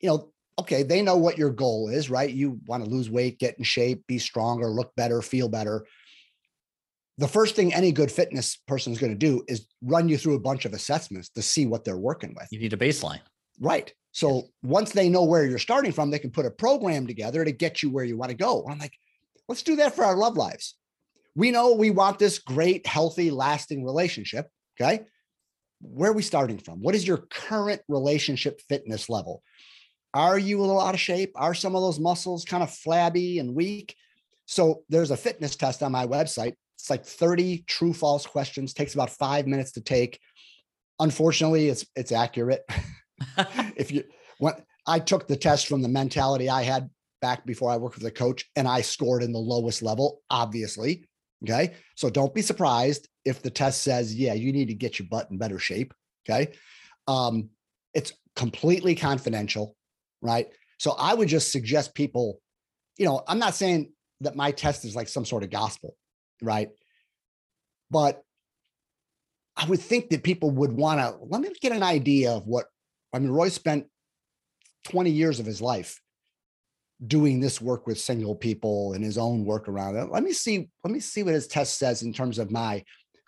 you 0.00 0.08
know 0.08 0.30
okay 0.58 0.82
they 0.82 1.02
know 1.02 1.16
what 1.16 1.38
your 1.38 1.50
goal 1.50 1.88
is 1.88 2.10
right 2.10 2.30
you 2.30 2.60
want 2.66 2.84
to 2.84 2.90
lose 2.90 3.10
weight 3.10 3.38
get 3.38 3.58
in 3.58 3.64
shape 3.64 4.06
be 4.06 4.18
stronger 4.18 4.68
look 4.68 4.94
better 4.96 5.22
feel 5.22 5.48
better 5.48 5.86
the 7.18 7.28
first 7.28 7.56
thing 7.56 7.72
any 7.72 7.92
good 7.92 8.12
fitness 8.12 8.56
person 8.68 8.92
is 8.92 8.98
going 8.98 9.12
to 9.12 9.18
do 9.18 9.42
is 9.48 9.66
run 9.82 10.08
you 10.08 10.18
through 10.18 10.34
a 10.34 10.40
bunch 10.40 10.64
of 10.64 10.74
assessments 10.74 11.30
to 11.30 11.42
see 11.42 11.66
what 11.66 11.84
they're 11.84 11.96
working 11.96 12.34
with. 12.38 12.48
You 12.50 12.58
need 12.58 12.72
a 12.72 12.76
baseline. 12.76 13.20
Right. 13.58 13.92
So 14.12 14.48
once 14.62 14.92
they 14.92 15.08
know 15.08 15.24
where 15.24 15.46
you're 15.46 15.58
starting 15.58 15.92
from, 15.92 16.10
they 16.10 16.18
can 16.18 16.30
put 16.30 16.46
a 16.46 16.50
program 16.50 17.06
together 17.06 17.44
to 17.44 17.52
get 17.52 17.82
you 17.82 17.90
where 17.90 18.04
you 18.04 18.16
want 18.16 18.30
to 18.30 18.36
go. 18.36 18.62
And 18.62 18.72
I'm 18.72 18.78
like, 18.78 18.94
let's 19.48 19.62
do 19.62 19.76
that 19.76 19.94
for 19.94 20.04
our 20.04 20.16
love 20.16 20.36
lives. 20.36 20.74
We 21.34 21.50
know 21.50 21.74
we 21.74 21.90
want 21.90 22.18
this 22.18 22.38
great, 22.38 22.86
healthy, 22.86 23.30
lasting 23.30 23.84
relationship. 23.84 24.48
Okay. 24.78 25.04
Where 25.80 26.10
are 26.10 26.14
we 26.14 26.22
starting 26.22 26.58
from? 26.58 26.80
What 26.80 26.94
is 26.94 27.06
your 27.06 27.18
current 27.18 27.82
relationship 27.88 28.60
fitness 28.68 29.08
level? 29.08 29.42
Are 30.14 30.38
you 30.38 30.60
a 30.60 30.62
little 30.62 30.80
out 30.80 30.94
of 30.94 31.00
shape? 31.00 31.32
Are 31.36 31.54
some 31.54 31.76
of 31.76 31.82
those 31.82 32.00
muscles 32.00 32.44
kind 32.44 32.62
of 32.62 32.70
flabby 32.70 33.38
and 33.38 33.54
weak? 33.54 33.94
So 34.46 34.82
there's 34.88 35.10
a 35.10 35.16
fitness 35.16 35.56
test 35.56 35.82
on 35.82 35.92
my 35.92 36.06
website. 36.06 36.54
It's 36.78 36.88
like 36.88 37.04
30 37.04 37.64
true 37.66 37.92
false 37.92 38.26
questions, 38.26 38.72
takes 38.72 38.94
about 38.94 39.10
five 39.10 39.46
minutes 39.46 39.72
to 39.72 39.80
take. 39.80 40.18
Unfortunately, 41.00 41.68
it's 41.68 41.84
it's 41.94 42.12
accurate. 42.12 42.62
if 43.76 43.92
you 43.92 44.04
when 44.38 44.54
I 44.86 45.00
took 45.00 45.26
the 45.26 45.36
test 45.36 45.66
from 45.66 45.82
the 45.82 45.88
mentality 45.88 46.48
I 46.48 46.62
had 46.62 46.88
back 47.20 47.44
before 47.44 47.70
I 47.70 47.76
worked 47.76 47.96
with 47.96 48.06
a 48.06 48.10
coach 48.10 48.44
and 48.56 48.68
I 48.68 48.82
scored 48.82 49.22
in 49.22 49.32
the 49.32 49.38
lowest 49.38 49.82
level, 49.82 50.22
obviously. 50.30 51.08
Okay. 51.44 51.74
So 51.96 52.08
don't 52.08 52.34
be 52.34 52.42
surprised 52.42 53.08
if 53.26 53.42
the 53.42 53.50
test 53.50 53.82
says, 53.82 54.14
yeah, 54.14 54.32
you 54.32 54.52
need 54.52 54.68
to 54.68 54.74
get 54.74 54.98
your 54.98 55.08
butt 55.10 55.30
in 55.30 55.36
better 55.36 55.58
shape. 55.58 55.92
Okay. 56.28 56.52
Um, 57.08 57.50
it's 57.92 58.12
completely 58.36 58.94
confidential, 58.94 59.74
right? 60.22 60.46
So 60.78 60.92
I 60.92 61.12
would 61.12 61.28
just 61.28 61.50
suggest 61.50 61.94
people, 61.94 62.40
you 62.96 63.04
know, 63.04 63.22
I'm 63.26 63.38
not 63.38 63.54
saying 63.54 63.92
that 64.20 64.36
my 64.36 64.52
test 64.52 64.84
is 64.84 64.94
like 64.94 65.08
some 65.08 65.24
sort 65.24 65.42
of 65.42 65.50
gospel, 65.50 65.96
right? 66.40 66.70
But 67.90 68.22
I 69.56 69.66
would 69.66 69.80
think 69.80 70.10
that 70.10 70.22
people 70.22 70.50
would 70.52 70.72
want 70.72 71.00
to 71.00 71.16
let 71.28 71.40
me 71.40 71.48
get 71.60 71.72
an 71.72 71.82
idea 71.82 72.30
of 72.32 72.46
what 72.46 72.66
I 73.12 73.18
mean. 73.18 73.30
Roy 73.30 73.48
spent 73.48 73.86
20 74.84 75.10
years 75.10 75.40
of 75.40 75.46
his 75.46 75.60
life 75.60 76.00
doing 77.04 77.40
this 77.40 77.60
work 77.60 77.86
with 77.86 77.98
single 77.98 78.34
people 78.34 78.92
and 78.92 79.02
his 79.02 79.18
own 79.18 79.44
work 79.44 79.68
around 79.68 79.96
it. 79.96 80.10
Let 80.10 80.22
me 80.22 80.32
see, 80.32 80.68
let 80.84 80.92
me 80.92 81.00
see 81.00 81.22
what 81.22 81.34
his 81.34 81.46
test 81.46 81.78
says 81.78 82.02
in 82.02 82.12
terms 82.12 82.38
of 82.38 82.50
my 82.50 82.84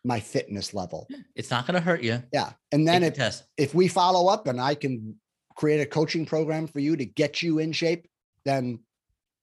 my 0.08 0.18
fitness 0.18 0.72
level. 0.72 1.06
It's 1.36 1.50
not 1.50 1.66
going 1.66 1.74
to 1.74 1.80
hurt 1.80 2.02
you. 2.02 2.22
Yeah. 2.32 2.52
And 2.72 2.88
then 2.88 3.02
Take 3.02 3.18
if 3.18 3.42
if 3.58 3.74
we 3.74 3.86
follow 3.88 4.32
up 4.32 4.48
and 4.48 4.58
I 4.58 4.74
can 4.74 5.14
create 5.54 5.80
a 5.80 5.86
coaching 5.86 6.24
program 6.24 6.66
for 6.66 6.80
you 6.80 6.96
to 6.96 7.04
get 7.04 7.42
you 7.42 7.58
in 7.58 7.72
shape, 7.72 8.08
then 8.44 8.80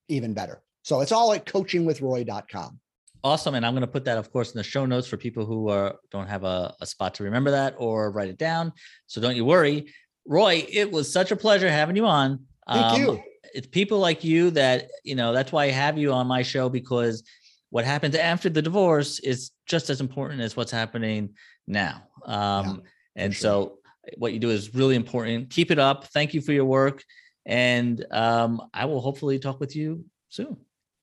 even 0.08 0.34
better. 0.34 0.62
So 0.82 1.00
it's 1.00 1.12
all 1.12 1.32
at 1.32 1.46
coachingwithroy.com. 1.46 2.80
Awesome. 3.22 3.54
And 3.54 3.64
I'm 3.64 3.74
going 3.74 3.82
to 3.82 3.86
put 3.86 4.04
that, 4.04 4.18
of 4.18 4.32
course, 4.32 4.52
in 4.52 4.58
the 4.58 4.64
show 4.64 4.86
notes 4.86 5.06
for 5.06 5.16
people 5.16 5.46
who 5.46 5.68
are, 5.68 5.96
don't 6.10 6.28
have 6.28 6.44
a, 6.44 6.74
a 6.80 6.86
spot 6.86 7.14
to 7.14 7.24
remember 7.24 7.52
that 7.52 7.74
or 7.78 8.10
write 8.10 8.28
it 8.28 8.38
down. 8.38 8.72
So 9.06 9.20
don't 9.20 9.36
you 9.36 9.44
worry. 9.44 9.92
Roy, 10.26 10.66
it 10.68 10.90
was 10.90 11.12
such 11.12 11.30
a 11.30 11.36
pleasure 11.36 11.70
having 11.70 11.96
you 11.96 12.06
on. 12.06 12.44
Thank 12.68 12.86
Um, 12.86 13.00
you. 13.00 13.22
It's 13.54 13.68
people 13.68 13.98
like 13.98 14.24
you 14.24 14.50
that, 14.52 14.88
you 15.04 15.14
know, 15.14 15.32
that's 15.32 15.52
why 15.52 15.64
I 15.64 15.70
have 15.70 15.96
you 15.96 16.12
on 16.12 16.26
my 16.26 16.42
show 16.42 16.68
because 16.68 17.22
what 17.70 17.84
happens 17.84 18.14
after 18.14 18.48
the 18.48 18.62
divorce 18.62 19.18
is 19.20 19.50
just 19.66 19.90
as 19.90 20.00
important 20.00 20.40
as 20.40 20.56
what's 20.56 20.70
happening 20.70 21.34
now. 21.66 22.02
Um, 22.24 22.82
and 23.14 23.34
sure. 23.34 23.40
so 23.40 23.78
what 24.16 24.32
you 24.32 24.38
do 24.38 24.50
is 24.50 24.74
really 24.74 24.96
important. 24.96 25.50
Keep 25.50 25.70
it 25.70 25.78
up. 25.78 26.06
Thank 26.06 26.34
you 26.34 26.40
for 26.40 26.52
your 26.52 26.64
work. 26.64 27.02
And 27.44 28.04
um, 28.10 28.62
I 28.72 28.86
will 28.86 29.00
hopefully 29.00 29.38
talk 29.38 29.60
with 29.60 29.76
you 29.76 30.04
soon. 30.28 30.56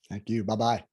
Thank 0.10 0.30
you. 0.30 0.44
Bye 0.44 0.56
bye. 0.56 0.84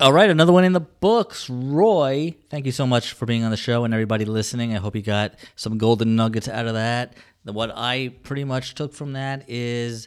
All 0.00 0.12
right, 0.12 0.30
another 0.30 0.52
one 0.52 0.64
in 0.64 0.72
the 0.72 0.80
books. 0.80 1.50
Roy, 1.50 2.36
thank 2.50 2.66
you 2.66 2.72
so 2.72 2.86
much 2.86 3.14
for 3.14 3.26
being 3.26 3.42
on 3.42 3.50
the 3.50 3.56
show 3.56 3.82
and 3.82 3.92
everybody 3.92 4.24
listening. 4.24 4.72
I 4.72 4.78
hope 4.78 4.94
you 4.94 5.02
got 5.02 5.34
some 5.56 5.76
golden 5.76 6.14
nuggets 6.14 6.46
out 6.48 6.66
of 6.66 6.74
that. 6.74 7.14
What 7.42 7.72
I 7.74 8.14
pretty 8.22 8.44
much 8.44 8.76
took 8.76 8.94
from 8.94 9.14
that 9.14 9.44
is 9.48 10.06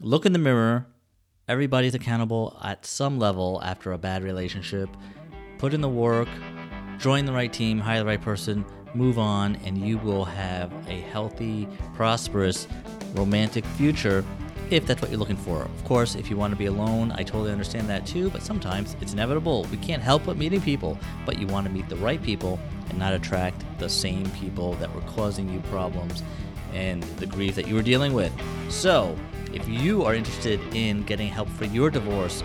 look 0.00 0.26
in 0.26 0.32
the 0.32 0.40
mirror. 0.40 0.86
Everybody's 1.46 1.94
accountable 1.94 2.58
at 2.64 2.84
some 2.84 3.20
level 3.20 3.60
after 3.62 3.92
a 3.92 3.98
bad 3.98 4.24
relationship. 4.24 4.88
Put 5.58 5.74
in 5.74 5.80
the 5.80 5.88
work, 5.88 6.28
join 6.98 7.24
the 7.24 7.32
right 7.32 7.52
team, 7.52 7.78
hire 7.78 7.98
the 7.98 8.06
right 8.06 8.20
person, 8.20 8.64
move 8.94 9.18
on, 9.18 9.56
and 9.64 9.76
you 9.78 9.98
will 9.98 10.24
have 10.24 10.72
a 10.88 11.00
healthy, 11.00 11.68
prosperous, 11.94 12.68
romantic 13.14 13.64
future 13.64 14.24
if 14.70 14.86
that's 14.86 15.00
what 15.00 15.10
you're 15.10 15.18
looking 15.18 15.36
for. 15.36 15.62
Of 15.62 15.84
course, 15.84 16.14
if 16.14 16.30
you 16.30 16.36
want 16.36 16.52
to 16.52 16.56
be 16.56 16.66
alone, 16.66 17.12
I 17.12 17.22
totally 17.22 17.52
understand 17.52 17.88
that 17.88 18.06
too, 18.06 18.30
but 18.30 18.42
sometimes 18.42 18.96
it's 19.00 19.12
inevitable. 19.12 19.66
We 19.70 19.78
can't 19.78 20.02
help 20.02 20.26
but 20.26 20.36
meeting 20.36 20.60
people, 20.60 20.98
but 21.24 21.38
you 21.38 21.46
want 21.46 21.66
to 21.66 21.72
meet 21.72 21.88
the 21.88 21.96
right 21.96 22.22
people 22.22 22.60
and 22.88 22.98
not 22.98 23.12
attract 23.12 23.64
the 23.78 23.88
same 23.88 24.30
people 24.32 24.74
that 24.74 24.94
were 24.94 25.00
causing 25.02 25.48
you 25.52 25.60
problems 25.62 26.22
and 26.74 27.02
the 27.02 27.26
grief 27.26 27.54
that 27.54 27.66
you 27.66 27.74
were 27.74 27.82
dealing 27.82 28.12
with. 28.12 28.32
So, 28.68 29.16
if 29.52 29.66
you 29.66 30.04
are 30.04 30.14
interested 30.14 30.60
in 30.74 31.02
getting 31.04 31.28
help 31.28 31.48
for 31.48 31.64
your 31.64 31.90
divorce, 31.90 32.42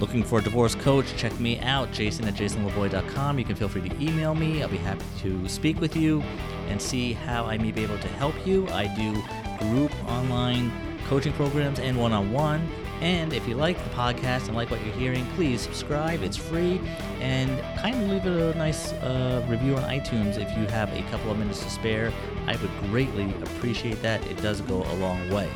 looking 0.00 0.22
for 0.22 0.38
a 0.38 0.42
divorce 0.42 0.74
coach, 0.74 1.06
check 1.16 1.38
me 1.40 1.58
out, 1.60 1.90
jason 1.92 2.26
at 2.26 2.34
jasonlevoy.com. 2.34 3.38
You 3.38 3.44
can 3.44 3.56
feel 3.56 3.68
free 3.68 3.88
to 3.88 4.02
email 4.02 4.34
me. 4.34 4.62
I'll 4.62 4.68
be 4.68 4.76
happy 4.76 5.04
to 5.20 5.48
speak 5.48 5.80
with 5.80 5.96
you 5.96 6.22
and 6.68 6.80
see 6.80 7.12
how 7.12 7.44
I 7.44 7.58
may 7.58 7.72
be 7.72 7.82
able 7.82 7.98
to 7.98 8.08
help 8.08 8.34
you. 8.46 8.68
I 8.68 8.86
do 8.94 9.22
group 9.66 9.92
online 10.08 10.70
coaching 11.08 11.32
programs 11.32 11.78
and 11.78 11.98
one 11.98 12.12
on 12.12 12.32
one. 12.32 12.68
And 13.00 13.32
if 13.32 13.46
you 13.46 13.54
like 13.54 13.82
the 13.84 13.90
podcast 13.90 14.48
and 14.48 14.56
like 14.56 14.70
what 14.70 14.84
you're 14.84 14.94
hearing, 14.94 15.24
please 15.36 15.60
subscribe. 15.60 16.22
It's 16.22 16.36
free. 16.36 16.80
And 17.20 17.60
kind 17.78 17.94
of 17.94 18.08
leave 18.10 18.26
it 18.26 18.54
a 18.54 18.58
nice 18.58 18.92
uh, 18.94 19.44
review 19.48 19.76
on 19.76 19.84
iTunes 19.84 20.36
if 20.36 20.56
you 20.56 20.66
have 20.66 20.92
a 20.92 21.02
couple 21.10 21.30
of 21.30 21.38
minutes 21.38 21.62
to 21.62 21.70
spare. 21.70 22.12
I 22.46 22.56
would 22.56 22.90
greatly 22.90 23.32
appreciate 23.42 24.02
that. 24.02 24.24
It 24.26 24.42
does 24.42 24.60
go 24.62 24.82
a 24.82 24.94
long 24.94 25.30
way. 25.30 25.48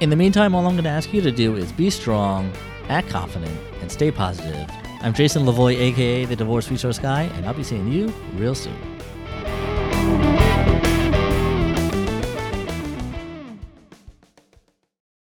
In 0.00 0.10
the 0.10 0.16
meantime, 0.16 0.54
all 0.54 0.66
I'm 0.66 0.74
going 0.74 0.84
to 0.84 0.90
ask 0.90 1.12
you 1.12 1.20
to 1.22 1.30
do 1.30 1.56
is 1.56 1.72
be 1.72 1.88
strong, 1.88 2.52
act 2.88 3.08
confident, 3.08 3.58
and 3.80 3.90
stay 3.90 4.10
positive. 4.10 4.68
I'm 5.00 5.14
Jason 5.14 5.44
Levoy, 5.44 5.78
aka 5.78 6.24
the 6.24 6.36
Divorce 6.36 6.70
Resource 6.70 6.98
Guy, 6.98 7.22
and 7.22 7.46
I'll 7.46 7.54
be 7.54 7.64
seeing 7.64 7.90
you 7.90 8.12
real 8.36 8.54
soon. 8.54 8.91